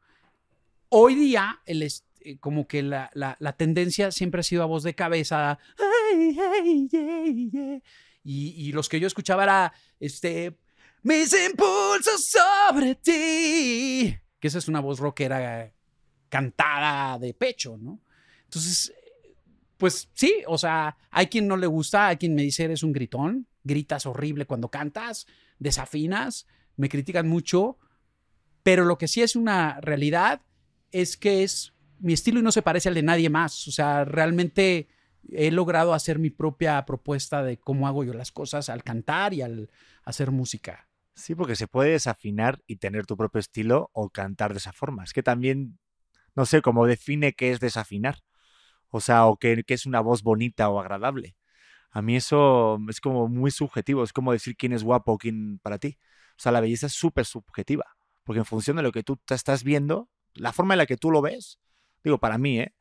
Hoy 0.89 1.15
día, 1.15 1.61
el, 1.67 1.83
eh, 1.83 2.39
como 2.41 2.67
que 2.67 2.83
la, 2.83 3.11
la, 3.15 3.37
la, 3.39 3.57
tendencia 3.57 4.11
siempre 4.11 4.41
ha 4.41 4.43
sido 4.43 4.63
a 4.63 4.67
voz 4.67 4.83
de 4.83 4.95
cabeza. 4.95 5.59
Y, 8.27 8.55
y, 8.57 8.73
los 8.73 8.89
que 8.89 8.99
yo 8.99 9.07
escuchaba 9.07 9.43
era 9.43 9.73
este, 10.01 10.57
mis 11.03 11.35
impulsos 11.47 12.27
sobre 12.31 12.95
ti. 12.95 14.17
Que 14.41 14.49
esa 14.49 14.57
es 14.57 14.67
una 14.67 14.81
voz 14.81 14.99
rockera 14.99 15.71
cantada 16.31 17.19
de 17.19 17.35
pecho, 17.35 17.77
¿no? 17.77 18.01
Entonces, 18.45 18.95
pues 19.77 20.09
sí, 20.15 20.43
o 20.47 20.57
sea, 20.57 20.97
hay 21.11 21.27
quien 21.27 21.47
no 21.47 21.59
le 21.59 21.67
gusta, 21.67 22.09
hay 22.09 22.17
quien 22.17 22.35
me 22.35 22.41
dice 22.41 22.65
eres 22.65 22.83
un 22.83 22.93
gritón, 22.93 23.47
gritas 23.63 24.07
horrible 24.07 24.47
cuando 24.47 24.71
cantas, 24.71 25.27
desafinas, 25.59 26.47
me 26.77 26.89
critican 26.89 27.29
mucho, 27.29 27.79
pero 28.63 28.85
lo 28.85 28.99
que 28.99 29.09
sí 29.09 29.23
es 29.23 29.37
una 29.37 29.81
realidad 29.81 30.43
es 30.91 31.17
que 31.17 31.43
es 31.43 31.75
mi 31.99 32.13
estilo 32.13 32.41
y 32.41 32.43
no 32.43 32.53
se 32.53 32.63
parece 32.63 32.89
al 32.89 32.95
de 32.95 33.03
nadie 33.03 33.31
más. 33.31 33.67
O 33.69 33.73
sea, 33.73 34.05
realmente 34.05 34.89
he 35.33 35.51
logrado 35.51 35.95
hacer 35.95 36.19
mi 36.19 36.31
propia 36.31 36.85
propuesta 36.85 37.43
de 37.43 37.59
cómo 37.59 37.89
hago 37.89 38.05
yo 38.05 38.13
las 38.13 38.33
cosas 38.33 38.69
al 38.69 38.83
cantar 38.83 39.35
y 39.35 39.43
al 39.43 39.71
hacer 40.05 40.31
música. 40.31 40.89
Sí, 41.15 41.35
porque 41.35 41.57
se 41.57 41.69
puede 41.69 41.91
desafinar 41.91 42.63
y 42.67 42.77
tener 42.77 43.07
tu 43.07 43.17
propio 43.17 43.39
estilo 43.39 43.91
o 43.93 44.11
cantar 44.11 44.53
de 44.53 44.59
esa 44.59 44.73
forma. 44.73 45.05
Es 45.05 45.13
que 45.13 45.23
también, 45.23 45.79
no 46.35 46.45
sé, 46.45 46.61
cómo 46.61 46.87
define 46.87 47.35
qué 47.35 47.53
es 47.53 47.61
desafinar. 47.61 48.19
O 48.89 49.01
sea, 49.01 49.27
o 49.27 49.37
qué, 49.37 49.65
es 49.67 49.87
una 49.87 50.01
voz 50.01 50.23
bonita 50.23 50.69
o 50.69 50.81
agradable. 50.81 51.37
A 51.95 52.03
mí 52.03 52.17
eso 52.17 52.79
es 52.89 53.01
como 53.01 53.29
muy 53.29 53.51
subjetivo. 53.51 54.03
Es 54.03 54.13
como 54.13 54.33
decir 54.33 54.57
quién 54.57 54.73
es 54.73 54.83
guapo 54.83 55.13
o 55.13 55.19
quién 55.19 55.61
para 55.61 55.79
ti. 55.79 55.99
O 56.37 56.43
sea, 56.43 56.51
la 56.51 56.61
belleza 56.61 56.87
es 56.87 56.93
súper 56.93 57.25
subjetiva. 57.25 57.87
Porque 58.25 58.41
en 58.41 58.45
función 58.45 58.77
de 58.77 58.83
lo 58.83 58.91
que 58.91 59.05
tú 59.05 59.17
te 59.17 59.35
estás 59.35 59.63
viendo, 59.63 60.11
la 60.35 60.53
forma 60.53 60.75
en 60.75 60.79
la 60.79 60.87
que 60.87 60.97
tú 60.97 61.11
lo 61.11 61.23
ves, 61.23 61.61
digo, 62.03 62.19
para 62.19 62.37
mí, 62.37 62.59
¿eh? 62.59 62.75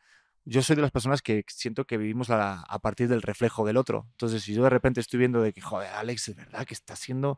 Yo 0.46 0.62
soy 0.62 0.76
de 0.76 0.82
las 0.82 0.92
personas 0.92 1.22
que 1.22 1.46
siento 1.48 1.86
que 1.86 1.98
vivimos 1.98 2.30
a, 2.30 2.62
a, 2.62 2.80
partir 2.80 3.08
del 3.08 3.22
reflejo 3.22 3.66
del 3.66 3.78
otro. 3.78 4.08
Entonces, 4.12 4.44
si 4.44 4.54
yo 4.54 4.64
de 4.64 4.70
repente 4.70 5.00
estoy 5.00 5.20
viendo 5.20 5.42
de 5.42 5.54
que, 5.54 5.62
joder, 5.62 5.90
Alex, 5.92 6.30
es 6.30 6.36
verdad 6.36 6.66
que 6.66 6.74
está 6.74 6.98
siendo 6.98 7.38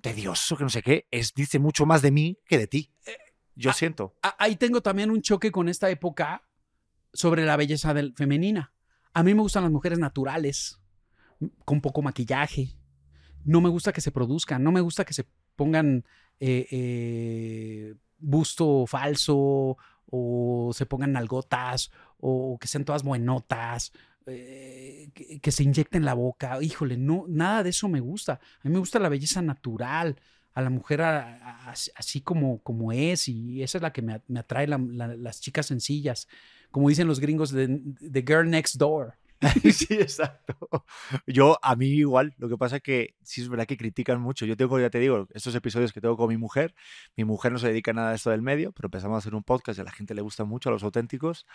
tedioso, 0.00 0.56
que 0.56 0.64
no 0.64 0.70
sé 0.70 0.82
qué, 0.82 1.06
es, 1.10 1.34
dice 1.34 1.58
mucho 1.58 1.84
más 1.84 2.00
de 2.00 2.12
mí 2.12 2.38
que 2.46 2.56
de 2.56 2.66
ti. 2.68 2.92
Yo 3.54 3.70
ah, 3.70 3.74
siento. 3.74 4.14
Ahí 4.38 4.56
tengo 4.56 4.82
también 4.82 5.10
un 5.10 5.20
choque 5.20 5.50
con 5.50 5.68
esta 5.68 5.90
época 5.90 6.48
sobre 7.12 7.44
la 7.44 7.56
belleza 7.56 7.94
del, 7.94 8.14
femenina. 8.14 8.72
A 9.16 9.22
mí 9.22 9.32
me 9.32 9.40
gustan 9.40 9.62
las 9.62 9.72
mujeres 9.72 9.98
naturales, 9.98 10.78
con 11.64 11.80
poco 11.80 12.02
maquillaje. 12.02 12.76
No 13.44 13.62
me 13.62 13.70
gusta 13.70 13.90
que 13.90 14.02
se 14.02 14.12
produzcan, 14.12 14.62
no 14.62 14.72
me 14.72 14.82
gusta 14.82 15.06
que 15.06 15.14
se 15.14 15.26
pongan 15.54 16.04
eh, 16.38 16.66
eh, 16.70 17.94
busto 18.18 18.84
falso 18.86 19.78
o 20.04 20.70
se 20.74 20.84
pongan 20.84 21.12
nalgotas 21.12 21.90
o 22.18 22.58
que 22.60 22.68
sean 22.68 22.84
todas 22.84 23.04
buenotas, 23.04 23.90
eh, 24.26 25.08
que, 25.40 25.50
se 25.50 25.62
inyecten 25.62 26.04
la 26.04 26.12
boca. 26.12 26.58
Híjole, 26.60 26.98
no, 26.98 27.24
nada 27.26 27.62
de 27.62 27.70
eso 27.70 27.88
me 27.88 28.00
gusta. 28.00 28.34
A 28.34 28.68
mí 28.68 28.70
me 28.70 28.80
gusta 28.80 28.98
la 28.98 29.08
belleza 29.08 29.40
natural, 29.40 30.20
a 30.52 30.60
la 30.60 30.68
mujer 30.68 31.00
así 31.00 32.20
como, 32.20 32.62
como 32.62 32.92
es 32.92 33.28
y 33.28 33.62
esa 33.62 33.78
es 33.78 33.82
la 33.82 33.94
que 33.94 34.02
me, 34.02 34.20
atrae 34.38 34.66
la, 34.66 34.76
la, 34.76 35.16
las 35.16 35.40
chicas 35.40 35.64
sencillas, 35.64 36.28
como 36.70 36.88
dicen 36.88 37.06
los 37.06 37.20
gringos 37.20 37.50
de, 37.50 37.80
de 37.80 38.24
Girl 38.26 38.48
Next 38.50 38.76
Door. 38.76 39.14
sí, 39.72 39.86
exacto. 39.90 40.56
Yo, 41.26 41.58
a 41.62 41.76
mí 41.76 41.86
igual, 41.88 42.34
lo 42.38 42.48
que 42.48 42.56
pasa 42.56 42.76
es 42.76 42.82
que 42.82 43.14
sí 43.22 43.42
es 43.42 43.48
verdad 43.48 43.66
que 43.66 43.76
critican 43.76 44.20
mucho. 44.20 44.46
Yo 44.46 44.56
tengo, 44.56 44.80
ya 44.80 44.90
te 44.90 44.98
digo, 44.98 45.28
estos 45.34 45.54
episodios 45.54 45.92
que 45.92 46.00
tengo 46.00 46.16
con 46.16 46.28
mi 46.28 46.36
mujer, 46.36 46.74
mi 47.16 47.24
mujer 47.24 47.52
no 47.52 47.58
se 47.58 47.68
dedica 47.68 47.90
a 47.90 47.94
nada 47.94 48.10
a 48.10 48.14
esto 48.14 48.30
del 48.30 48.42
medio, 48.42 48.72
pero 48.72 48.86
empezamos 48.86 49.16
a 49.16 49.18
hacer 49.18 49.34
un 49.34 49.42
podcast 49.42 49.78
y 49.78 49.82
a 49.82 49.84
la 49.84 49.92
gente 49.92 50.14
le 50.14 50.22
gusta 50.22 50.44
mucho, 50.44 50.70
a 50.70 50.72
los 50.72 50.82
auténticos, 50.82 51.46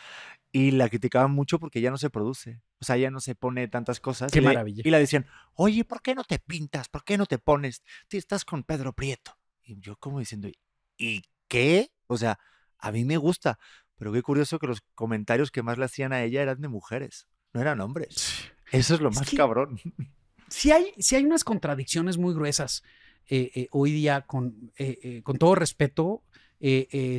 y 0.51 0.72
la 0.72 0.89
criticaban 0.89 1.32
mucho 1.32 1.59
porque 1.59 1.82
ya 1.82 1.89
no 1.89 1.97
se 1.97 2.09
produce. 2.09 2.62
O 2.80 2.86
sea, 2.86 2.97
ya 2.97 3.09
no 3.09 3.20
se 3.20 3.36
pone 3.36 3.68
tantas 3.68 3.99
cosas. 3.99 4.32
Qué 4.32 4.39
y 4.39 4.43
maravilla. 4.43 4.84
Le, 4.84 4.89
y 4.89 4.91
la 4.91 4.99
decían, 4.99 5.26
oye, 5.55 5.84
¿por 5.84 6.01
qué 6.01 6.14
no 6.14 6.24
te 6.24 6.39
pintas? 6.39 6.88
¿Por 6.88 7.03
qué 7.03 7.18
no 7.18 7.26
te 7.26 7.39
pones? 7.39 7.84
Tú 8.07 8.18
estás 8.18 8.45
con 8.45 8.64
Pedro 8.64 8.93
Prieto. 8.93 9.38
Y 9.64 9.80
yo 9.80 9.95
como 9.97 10.20
diciendo, 10.20 10.49
¿y 10.97 11.24
qué? 11.47 11.91
O 12.07 12.18
sea, 12.18 12.39
a 12.82 12.91
mí 12.91 13.05
me 13.05 13.18
gusta, 13.18 13.59
pero 14.02 14.12
qué 14.14 14.24
curioso 14.24 14.58
que 14.58 14.66
los 14.66 14.82
comentarios 14.95 15.52
que 15.52 15.62
más 15.62 15.78
le 15.78 15.86
hacían 15.86 16.12
a 16.12 16.24
ella 16.24 16.41
eran 16.41 16.60
de 16.60 16.68
mujeres 16.68 17.28
no 17.54 17.62
eran 17.62 17.82
hombres. 17.82 18.52
Eso 18.72 18.95
es 18.95 18.99
lo 18.99 19.12
más 19.12 19.22
es 19.22 19.30
que, 19.30 19.38
cabrón. 19.38 19.80
Sí 20.47 20.72
hay, 20.72 20.91
sí 20.97 21.16
hay 21.16 21.24
unas 21.24 21.43
contradicciones 21.43 22.18
muy 22.18 22.34
gruesas 22.34 22.82
eh, 23.30 23.52
eh, 23.54 23.68
hoy 23.70 23.91
día, 23.91 24.22
con, 24.22 24.74
eh, 24.76 25.22
con 25.24 25.38
todo 25.38 25.54
respeto, 25.54 26.24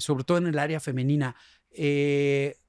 sobre 0.00 0.24
todo 0.24 0.38
en 0.38 0.48
el 0.48 0.58
área 0.58 0.80
femenina. 0.80 1.36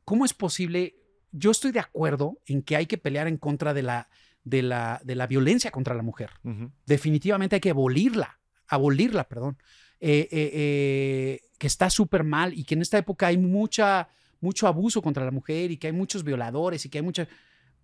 ¿Cómo 0.05 0.25
es 0.25 0.33
posible? 0.35 0.95
Yo 1.31 1.49
estoy 1.49 1.71
de 1.71 1.79
acuerdo 1.79 2.37
en 2.45 2.61
que 2.61 2.75
hay 2.75 2.85
que 2.85 2.99
pelear 2.99 3.27
en 3.27 3.37
contra 3.37 3.73
de 3.73 3.81
la, 3.81 4.09
de 4.43 4.61
la, 4.61 5.01
de 5.03 5.15
la 5.15 5.25
violencia 5.25 5.71
contra 5.71 5.95
la 5.95 6.03
mujer. 6.03 6.29
Uh 6.43 6.51
-huh. 6.51 6.71
Definitivamente 6.85 7.55
hay 7.55 7.61
que 7.61 7.71
abolirla, 7.71 8.39
abolirla, 8.67 9.27
perdón. 9.27 9.57
Que 10.03 11.67
está 11.67 11.89
súper 11.89 12.23
mal 12.23 12.53
y 12.53 12.65
que 12.65 12.75
en 12.75 12.81
esta 12.81 12.97
época 12.97 13.27
hay 13.27 13.37
mucha, 13.37 14.09
mucho 14.41 14.67
abuso 14.67 15.01
contra 15.01 15.23
la 15.23 15.31
mujer 15.31 15.71
y 15.71 15.77
que 15.77 15.87
hay 15.87 15.93
muchos 15.93 16.23
violadores 16.23 16.85
y 16.85 16.89
que 16.89 16.97
hay 16.97 17.03
muchas... 17.03 17.27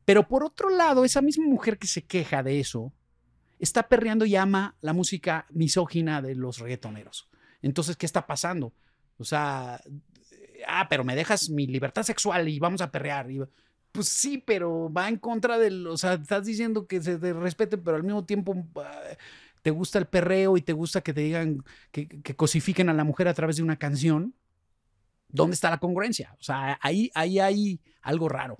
Pero 0.04 0.28
por 0.28 0.44
otro 0.44 0.70
lado, 0.70 1.06
esa 1.06 1.22
misma 1.22 1.46
mujer 1.46 1.78
que 1.78 1.88
se 1.88 2.04
queja 2.04 2.44
de 2.44 2.60
eso 2.60 2.92
está 3.60 3.88
perreando 3.88 4.26
y 4.26 4.36
ama 4.36 4.76
la 4.82 4.94
música 4.94 5.46
misógina 5.52 6.22
de 6.22 6.36
los 6.36 6.60
reggaetoneros. 6.60 7.30
Entonces, 7.62 7.96
¿qué 7.96 8.06
está 8.06 8.26
pasando? 8.26 8.74
O 9.18 9.24
sea, 9.24 9.82
ah, 10.68 10.88
pero 10.90 11.04
me 11.04 11.16
dejas 11.16 11.50
mi 11.50 11.68
libertad 11.68 12.04
sexual 12.04 12.50
y 12.50 12.60
vamos 12.60 12.82
a 12.82 12.92
perrear. 12.92 13.30
Y, 13.30 13.42
pues 13.92 14.08
sí, 14.08 14.44
pero 14.46 14.92
va 14.92 15.10
en 15.10 15.18
contra 15.18 15.58
del, 15.58 15.88
o 15.88 15.98
sea, 15.98 16.14
estás 16.14 16.46
diciendo 16.46 16.88
que 16.88 17.02
se 17.02 17.18
te 17.18 17.34
respete, 17.34 17.78
pero 17.78 17.98
al 17.98 18.04
mismo 18.04 18.26
tiempo 18.26 18.54
uh, 18.54 18.82
te 19.70 19.74
gusta 19.74 20.00
el 20.00 20.08
perreo 20.08 20.58
y 20.58 20.64
te 20.64 20.74
gusta 20.74 21.02
que 21.02 21.14
te 21.14 21.22
digan, 21.22 21.64
que, 21.92 22.08
que 22.08 22.36
cosifiquen 22.36 22.90
a 22.90 22.94
la 22.94 23.04
mujer 23.04 23.28
a 23.28 23.36
través 23.36 23.58
de 23.58 23.62
una 23.62 23.78
canción. 23.78 24.34
¿Dónde 25.28 25.54
está 25.54 25.70
la 25.70 25.78
congruencia? 25.78 26.36
O 26.40 26.44
sea, 26.44 26.80
ahí, 26.82 27.12
ahí 27.14 27.38
hay 27.38 27.80
algo 28.02 28.30
raro. 28.30 28.58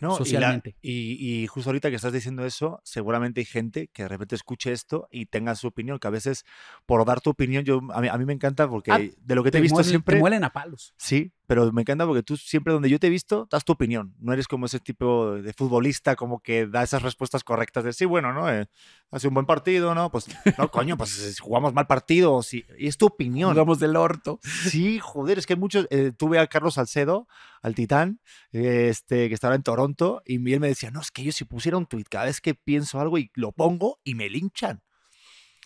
No, 0.00 0.16
socialmente. 0.16 0.74
Y, 0.82 1.14
la, 1.14 1.22
y, 1.22 1.42
y, 1.42 1.46
justo 1.46 1.70
ahorita 1.70 1.90
que 1.90 1.96
estás 1.96 2.12
diciendo 2.12 2.44
eso, 2.44 2.80
seguramente 2.82 3.40
hay 3.40 3.44
gente 3.44 3.86
que 3.86 4.02
de 4.02 4.08
repente 4.08 4.34
escuche 4.34 4.72
esto 4.72 5.06
y 5.12 5.26
tenga 5.26 5.54
su 5.54 5.68
opinión, 5.68 6.00
que 6.00 6.08
a 6.08 6.10
veces 6.10 6.44
por 6.86 7.04
dar 7.04 7.20
tu 7.20 7.30
opinión, 7.30 7.64
yo 7.64 7.80
a 7.92 8.00
mí, 8.00 8.08
a 8.08 8.18
mí 8.18 8.24
me 8.24 8.32
encanta 8.32 8.68
porque 8.68 8.90
ah, 8.90 8.98
de 8.98 9.34
lo 9.36 9.44
que 9.44 9.52
te, 9.52 9.52
te 9.52 9.58
he 9.58 9.62
visto 9.62 9.76
muelen, 9.76 9.90
siempre... 9.90 10.16
Te 10.16 10.20
muelen 10.20 10.42
a 10.42 10.52
palos. 10.52 10.92
Sí, 10.96 11.30
pero 11.48 11.72
me 11.72 11.80
encanta 11.80 12.06
porque 12.06 12.22
tú 12.22 12.36
siempre 12.36 12.74
donde 12.74 12.90
yo 12.90 13.00
te 13.00 13.06
he 13.06 13.10
visto, 13.10 13.48
das 13.50 13.64
tu 13.64 13.72
opinión. 13.72 14.14
No 14.20 14.34
eres 14.34 14.46
como 14.46 14.66
ese 14.66 14.80
tipo 14.80 15.32
de 15.32 15.54
futbolista 15.54 16.14
como 16.14 16.40
que 16.40 16.66
da 16.66 16.82
esas 16.82 17.00
respuestas 17.02 17.42
correctas 17.42 17.84
de 17.84 17.94
sí, 17.94 18.04
bueno, 18.04 18.34
¿no? 18.34 18.52
Eh, 18.52 18.68
hace 19.10 19.28
un 19.28 19.34
buen 19.34 19.46
partido, 19.46 19.94
¿no? 19.94 20.10
Pues 20.10 20.26
no, 20.58 20.70
coño, 20.70 20.98
pues 20.98 21.40
jugamos 21.40 21.72
mal 21.72 21.86
partido. 21.86 22.42
Sí, 22.42 22.66
y 22.78 22.86
es 22.86 22.98
tu 22.98 23.06
opinión. 23.06 23.52
Jugamos 23.52 23.78
del 23.78 23.96
orto. 23.96 24.40
Sí, 24.42 24.98
joder, 24.98 25.38
es 25.38 25.46
que 25.46 25.56
muchos... 25.56 25.86
Eh, 25.90 26.12
tuve 26.14 26.38
a 26.38 26.46
Carlos 26.48 26.74
Salcedo, 26.74 27.26
al 27.62 27.74
Titán, 27.74 28.20
este, 28.52 29.28
que 29.28 29.34
estaba 29.34 29.54
en 29.54 29.62
Toronto, 29.62 30.22
y 30.26 30.52
él 30.52 30.60
me 30.60 30.68
decía, 30.68 30.90
no, 30.90 31.00
es 31.00 31.10
que 31.10 31.24
yo 31.24 31.32
si 31.32 31.46
pusiera 31.46 31.78
un 31.78 31.86
tweet 31.86 32.04
cada 32.10 32.26
vez 32.26 32.42
que 32.42 32.54
pienso 32.54 33.00
algo 33.00 33.16
y 33.16 33.30
lo 33.34 33.52
pongo 33.52 34.00
y 34.04 34.14
me 34.14 34.28
linchan. 34.28 34.82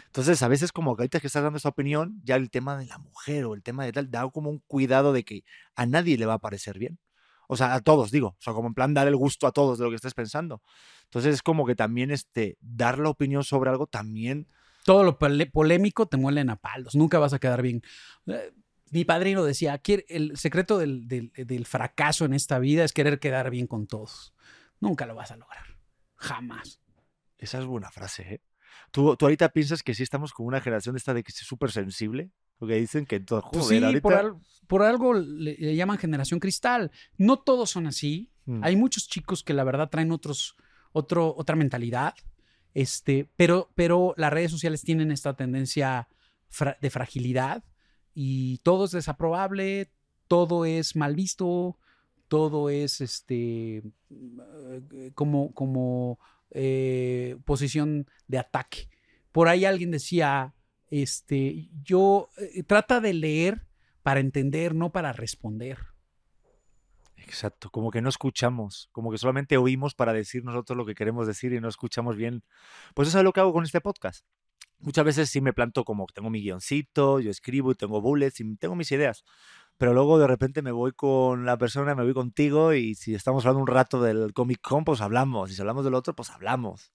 Entonces, 0.07 0.43
a 0.43 0.49
veces 0.49 0.73
como 0.73 0.97
que 0.97 1.03
ahorita 1.03 1.21
que 1.21 1.27
estás 1.27 1.43
dando 1.43 1.57
esta 1.57 1.69
opinión, 1.69 2.21
ya 2.25 2.37
el 2.37 2.51
tema 2.51 2.77
de 2.77 2.87
la 2.87 2.99
mujer 2.99 3.45
o 3.45 3.55
el 3.55 3.63
tema 3.63 3.85
de 3.85 3.93
tal, 3.93 4.11
da 4.11 4.29
como 4.31 4.51
un 4.51 4.59
cuidado 4.67 5.13
de 5.13 5.25
que 5.25 5.45
a 5.75 5.87
nadie 5.87 6.19
le 6.19 6.27
va 6.27 6.35
a 6.35 6.39
parecer 6.39 6.79
bien. 6.79 6.99
O 7.49 7.57
sea, 7.57 7.75
a 7.75 7.81
todos, 7.81 8.11
digo. 8.11 8.29
O 8.29 8.41
sea, 8.41 8.55
como 8.55 8.69
en 8.69 8.75
plan 8.75 8.95
dar 8.95 9.09
el 9.09 9.17
gusto 9.17 9.47
a 9.47 9.53
todos 9.53 9.79
de 9.79 9.85
lo 9.85 9.91
que 9.91 9.97
estés 9.97 10.15
pensando. 10.15 10.63
Entonces, 11.05 11.35
es 11.35 11.43
como 11.43 11.67
que 11.67 11.75
también 11.75 12.11
este, 12.11 12.57
dar 12.61 12.99
la 12.99 13.11
opinión 13.11 13.45
sobre 13.45 13.71
algo 13.71 13.87
también... 13.87 14.49
Todo 14.85 15.05
lo 15.05 15.17
polémico 15.19 16.07
te 16.07 16.17
muelen 16.17 16.51
a 16.51 16.57
palos. 16.57 16.97
Nunca 16.97 17.19
vas 17.21 17.33
a 17.33 17.39
quedar 17.39 17.63
bien. 17.63 17.83
Mi 18.91 19.05
padrino 19.05 19.45
decía, 19.45 19.81
el 20.09 20.37
secreto 20.37 20.77
del, 20.77 21.07
del, 21.07 21.31
del 21.35 21.67
fracaso 21.67 22.25
en 22.25 22.33
esta 22.33 22.59
vida 22.59 22.83
es 22.85 22.93
querer 22.93 23.21
quedar 23.21 23.51
bien 23.51 23.69
con 23.69 23.87
todos. 23.87 24.35
Nunca 24.81 25.07
lo 25.07 25.15
vas 25.15 25.31
a 25.31 25.37
lograr. 25.37 25.79
Jamás. 26.17 26.81
Esa 27.39 27.59
es 27.59 27.65
buena 27.65 27.93
frase, 27.93 28.35
¿eh? 28.35 28.41
¿Tú, 28.93 29.17
tú 29.17 29.25
ahorita 29.25 29.49
piensas 29.49 29.83
que 29.83 29.95
sí 29.95 30.03
estamos 30.03 30.33
con 30.33 30.47
una 30.47 30.61
generación 30.61 30.95
de 30.95 30.99
esta 30.99 31.15
de 31.15 31.25
que 31.25 31.33
es 31.33 31.39
súper 31.39 31.73
sensible? 31.73 32.31
Porque 32.59 32.77
dicen 32.77 33.07
que 33.07 33.19
todo, 33.19 33.41
joder, 33.41 33.59
pues 33.59 33.67
sí, 33.67 33.85
ahorita... 33.85 34.03
por, 34.03 34.15
al, 34.15 34.37
por, 34.69 34.83
algo 34.83 35.15
le, 35.15 35.57
le, 35.59 35.75
llaman 35.75 35.99
generación 35.99 36.39
cristal. 36.39 36.93
No 37.17 37.39
todos 37.39 37.71
son 37.71 37.89
así. 37.89 38.31
Mm. 38.45 38.63
Hay 38.63 38.77
muchos 38.77 39.09
chicos 39.09 39.43
que 39.43 39.55
la 39.55 39.65
verdad 39.65 39.89
traen 39.89 40.13
otros, 40.13 40.57
otro, 40.93 41.35
otra 41.37 41.57
mentalidad, 41.57 42.15
este, 42.75 43.29
pero, 43.37 43.71
pero 43.75 44.15
las 44.17 44.33
redes 44.33 44.51
sociales 44.51 44.83
tienen 44.83 45.11
esta 45.11 45.35
tendencia 45.35 46.09
de 46.81 46.91
fragilidad 46.91 47.65
y 48.15 48.59
todo 48.59 48.85
es 48.85 48.91
desaprobable, 48.91 49.91
todo 50.29 50.65
es 50.65 50.97
mal 50.97 51.15
visto, 51.15 51.79
todo 52.29 52.71
es 52.71 53.01
este 53.01 53.79
eh, 53.79 55.13
como, 55.15 55.53
como 55.55 56.19
eh, 56.55 57.37
posición 57.45 58.07
de 58.29 58.39
ataque. 58.39 58.89
Por 59.33 59.49
ahí 59.49 59.65
alguien 59.65 59.91
decía, 59.91 60.55
este, 60.91 61.71
yo 61.83 62.29
eh, 62.37 62.63
trata 62.65 63.01
de 63.01 63.15
leer 63.15 63.67
para 64.03 64.21
entender, 64.21 64.75
no 64.75 64.93
para 64.93 65.13
responder. 65.13 65.79
Exacto, 67.17 67.71
como 67.71 67.91
que 67.91 68.03
no 68.03 68.09
escuchamos, 68.09 68.89
como 68.93 69.11
que 69.11 69.19
solamente 69.19 69.57
oímos 69.57 69.95
para 69.95 70.13
decir 70.13 70.45
nosotros 70.45 70.77
lo 70.77 70.85
que 70.85 70.95
queremos 70.95 71.27
decir 71.27 71.53
y 71.53 71.61
no 71.61 71.69
escuchamos 71.69 72.17
bien. 72.17 72.43
Pues 72.95 73.09
eso 73.09 73.19
es 73.19 73.25
lo 73.25 73.33
que 73.33 73.41
hago 73.41 73.53
con 73.53 73.65
este 73.65 73.81
podcast. 73.81 74.27
Muchas 74.81 75.05
veces 75.05 75.31
sí 75.31 75.41
me 75.41 75.53
planto 75.53 75.85
como 75.85 76.07
tengo 76.13 76.29
mi 76.29 76.43
guioncito, 76.43 77.21
yo 77.21 77.31
escribo 77.31 77.71
y 77.71 77.77
tengo 77.77 78.01
bullets 78.01 78.41
y 78.41 78.57
tengo 78.57 78.75
mis 78.75 78.91
ideas, 78.91 79.25
pero 79.79 79.95
luego 79.95 80.19
de 80.19 80.27
repente 80.27 80.63
me 80.63 80.73
voy 80.73 80.93
con 80.93 81.45
la 81.47 81.59
persona, 81.59 81.95
me 81.95 82.05
voy 82.05 82.15
contigo 82.15 82.73
y 82.73 82.95
si 82.95 83.15
estamos 83.15 83.45
hablando 83.45 83.63
un 83.63 83.67
rato 83.67 84.03
del 84.03 84.33
Comic 84.33 84.61
Con, 84.61 84.85
pues 84.85 85.01
hablamos, 85.01 85.51
y 85.51 85.55
si 85.55 85.61
hablamos 85.61 85.85
del 85.85 85.95
otro, 85.95 86.15
pues 86.15 86.31
hablamos 86.31 86.93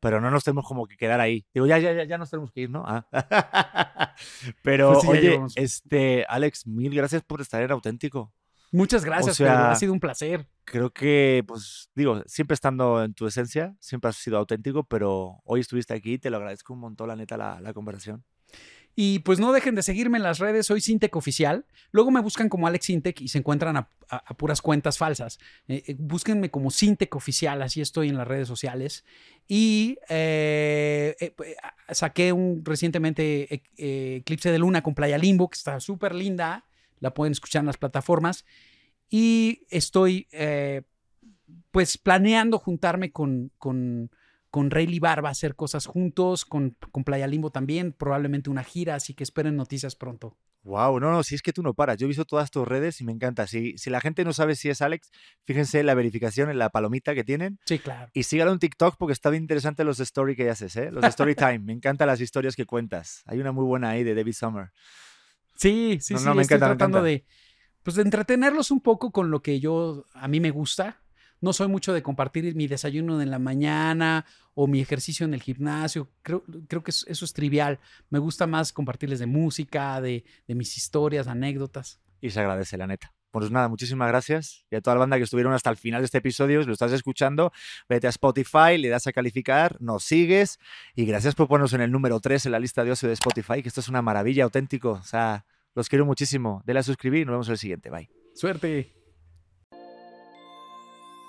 pero 0.00 0.20
no 0.20 0.30
nos 0.30 0.42
tenemos 0.42 0.66
como 0.66 0.86
que 0.86 0.96
quedar 0.96 1.20
ahí. 1.20 1.46
Digo, 1.52 1.66
ya, 1.66 1.78
ya, 1.78 1.92
ya, 1.92 2.04
ya 2.04 2.18
nos 2.18 2.30
tenemos 2.30 2.50
que 2.50 2.62
ir, 2.62 2.70
¿no? 2.70 2.84
Ah. 2.86 3.06
pero, 4.62 4.94
pues 4.94 5.04
oye, 5.06 5.40
este, 5.56 6.24
Alex, 6.26 6.66
mil 6.66 6.92
gracias 6.94 7.22
por 7.22 7.40
estar 7.40 7.62
en 7.62 7.70
auténtico. 7.70 8.32
Muchas 8.72 9.04
gracias, 9.04 9.40
ha 9.40 9.74
sido 9.74 9.92
un 9.92 10.00
placer. 10.00 10.46
Creo 10.64 10.90
que, 10.90 11.44
pues, 11.46 11.90
digo, 11.94 12.22
siempre 12.26 12.54
estando 12.54 13.02
en 13.02 13.14
tu 13.14 13.26
esencia, 13.26 13.76
siempre 13.80 14.08
has 14.08 14.16
sido 14.16 14.38
auténtico, 14.38 14.84
pero 14.84 15.40
hoy 15.44 15.60
estuviste 15.60 15.92
aquí, 15.92 16.18
te 16.18 16.30
lo 16.30 16.36
agradezco 16.36 16.72
un 16.72 16.80
montón, 16.80 17.08
la 17.08 17.16
neta, 17.16 17.36
la, 17.36 17.60
la 17.60 17.74
conversación. 17.74 18.24
Y 18.96 19.20
pues 19.20 19.38
no 19.38 19.52
dejen 19.52 19.74
de 19.74 19.82
seguirme 19.82 20.18
en 20.18 20.24
las 20.24 20.38
redes, 20.38 20.66
soy 20.66 20.80
Sintec 20.80 21.14
Oficial. 21.16 21.64
Luego 21.92 22.10
me 22.10 22.20
buscan 22.20 22.48
como 22.48 22.66
Alex 22.66 22.86
Sintec 22.86 23.20
y 23.20 23.28
se 23.28 23.38
encuentran 23.38 23.76
a, 23.76 23.88
puras 24.36 24.60
cuentas 24.60 24.98
falsas. 24.98 25.38
Eh, 25.68 25.82
eh, 25.86 25.96
búsquenme 25.98 26.50
como 26.50 26.70
Sintec 26.70 27.14
Oficial, 27.14 27.62
así 27.62 27.80
estoy 27.80 28.08
en 28.08 28.16
las 28.16 28.26
redes 28.26 28.48
sociales. 28.48 29.04
Y 29.46 29.98
eh, 30.08 31.34
saqué 31.90 32.32
un 32.32 32.64
recientemente 32.64 33.62
Eclipse 33.76 34.50
de 34.50 34.58
Luna 34.58 34.82
con 34.82 34.94
Playa 34.94 35.18
Limbo, 35.18 35.48
que 35.48 35.56
está 35.56 35.78
súper 35.80 36.14
linda. 36.14 36.66
La 36.98 37.14
pueden 37.14 37.32
escuchar 37.32 37.60
en 37.60 37.66
las 37.66 37.78
plataformas. 37.78 38.44
Y 39.08 39.66
estoy 39.70 40.28
pues 41.70 41.96
planeando 41.96 42.58
juntarme 42.58 43.12
con 43.12 43.50
con 44.50 44.70
Rayleigh 44.70 45.00
Barba 45.00 45.28
a 45.28 45.32
hacer 45.32 45.54
cosas 45.54 45.86
juntos, 45.86 46.44
con, 46.44 46.76
con 46.92 47.04
Playa 47.04 47.26
Limbo 47.26 47.50
también, 47.50 47.92
probablemente 47.92 48.50
una 48.50 48.64
gira, 48.64 48.96
así 48.96 49.14
que 49.14 49.22
esperen 49.22 49.56
noticias 49.56 49.96
pronto. 49.96 50.36
Wow, 50.62 51.00
no, 51.00 51.10
no, 51.10 51.22
si 51.22 51.34
es 51.34 51.42
que 51.42 51.54
tú 51.54 51.62
no 51.62 51.72
paras. 51.72 51.96
Yo 51.96 52.04
he 52.04 52.08
visto 52.08 52.26
todas 52.26 52.50
tus 52.50 52.68
redes 52.68 53.00
y 53.00 53.04
me 53.04 53.12
encanta. 53.12 53.46
Si, 53.46 53.78
si 53.78 53.88
la 53.88 54.00
gente 54.00 54.24
no 54.24 54.34
sabe 54.34 54.56
si 54.56 54.68
es 54.68 54.82
Alex, 54.82 55.10
fíjense 55.46 55.82
la 55.82 55.94
verificación 55.94 56.50
en 56.50 56.58
la 56.58 56.68
palomita 56.68 57.14
que 57.14 57.24
tienen. 57.24 57.58
Sí, 57.64 57.78
claro. 57.78 58.10
Y 58.12 58.24
sígalo 58.24 58.52
en 58.52 58.58
TikTok 58.58 58.96
porque 58.98 59.14
está 59.14 59.30
bien 59.30 59.44
interesante 59.44 59.84
los 59.84 60.00
stories 60.00 60.36
que 60.36 60.50
haces, 60.50 60.76
¿eh? 60.76 60.90
Los 60.90 61.02
story 61.04 61.34
time. 61.34 61.60
me 61.60 61.72
encantan 61.72 62.08
las 62.08 62.20
historias 62.20 62.56
que 62.56 62.66
cuentas. 62.66 63.22
Hay 63.24 63.40
una 63.40 63.52
muy 63.52 63.64
buena 63.64 63.90
ahí 63.90 64.04
de 64.04 64.14
David 64.14 64.34
Summer. 64.34 64.72
Sí, 65.54 65.98
sí, 66.00 66.16
sí. 66.18 66.28
me 66.28 66.42
estoy 66.42 66.58
tratando 66.58 67.02
de, 67.02 67.24
pues, 67.82 67.96
de 67.96 68.02
entretenerlos 68.02 68.70
un 68.70 68.80
poco 68.80 69.12
con 69.12 69.30
lo 69.30 69.40
que 69.40 69.60
yo, 69.60 70.04
a 70.12 70.28
mí 70.28 70.40
me 70.40 70.50
gusta 70.50 71.00
no 71.40 71.52
soy 71.52 71.68
mucho 71.68 71.92
de 71.92 72.02
compartir 72.02 72.54
mi 72.54 72.66
desayuno 72.66 73.20
en 73.20 73.30
la 73.30 73.38
mañana 73.38 74.26
o 74.54 74.66
mi 74.66 74.80
ejercicio 74.80 75.24
en 75.24 75.34
el 75.34 75.42
gimnasio. 75.42 76.08
Creo, 76.22 76.44
creo 76.68 76.82
que 76.82 76.90
eso, 76.90 77.24
es 77.24 77.32
trivial. 77.32 77.78
Me 78.10 78.18
gusta 78.18 78.46
más 78.46 78.72
compartirles 78.72 79.18
de 79.18 79.26
música, 79.26 80.00
de, 80.00 80.24
mis 80.48 80.76
historias, 80.76 81.28
anécdotas. 81.28 82.00
Y 82.20 82.30
se 82.30 82.40
agradece, 82.40 82.76
la 82.76 82.86
neta. 82.86 83.12
Pues 83.30 83.50
nada, 83.50 83.68
muchísimas 83.68 84.08
gracias. 84.08 84.66
Y 84.70 84.76
a 84.76 84.80
toda 84.80 84.96
la 84.96 85.00
banda 85.00 85.16
que 85.16 85.22
estuvieron 85.22 85.52
hasta 85.52 85.70
el 85.70 85.76
final 85.76 86.02
de 86.02 86.06
este 86.06 86.18
episodio, 86.18 86.60
si 86.62 86.66
lo 86.66 86.72
estás 86.72 86.92
escuchando, 86.92 87.52
vete 87.88 88.08
a 88.08 88.10
Spotify, 88.10 88.76
le 88.76 88.88
das 88.88 89.06
a 89.06 89.12
calificar, 89.12 89.80
nos 89.80 90.04
sigues. 90.04 90.58
Y 90.96 91.06
gracias 91.06 91.34
por 91.36 91.46
ponernos 91.46 91.72
en 91.72 91.80
el 91.80 91.92
número 91.92 92.18
3 92.20 92.46
en 92.46 92.52
la 92.52 92.58
lista 92.58 92.84
de 92.84 92.90
ocio 92.90 93.08
de 93.08 93.14
Spotify, 93.14 93.62
que 93.62 93.68
esto 93.68 93.80
es 93.80 93.88
una 93.88 94.02
maravilla 94.02 94.44
auténtico. 94.44 94.90
O 94.90 95.04
sea, 95.04 95.46
los 95.74 95.88
quiero 95.88 96.04
muchísimo. 96.04 96.60
Dele 96.66 96.80
a 96.80 96.82
suscribir 96.82 97.22
y 97.22 97.24
nos 97.24 97.34
vemos 97.34 97.48
en 97.48 97.52
el 97.52 97.58
siguiente. 97.58 97.88
Bye. 97.88 98.10
Suerte. 98.34 98.99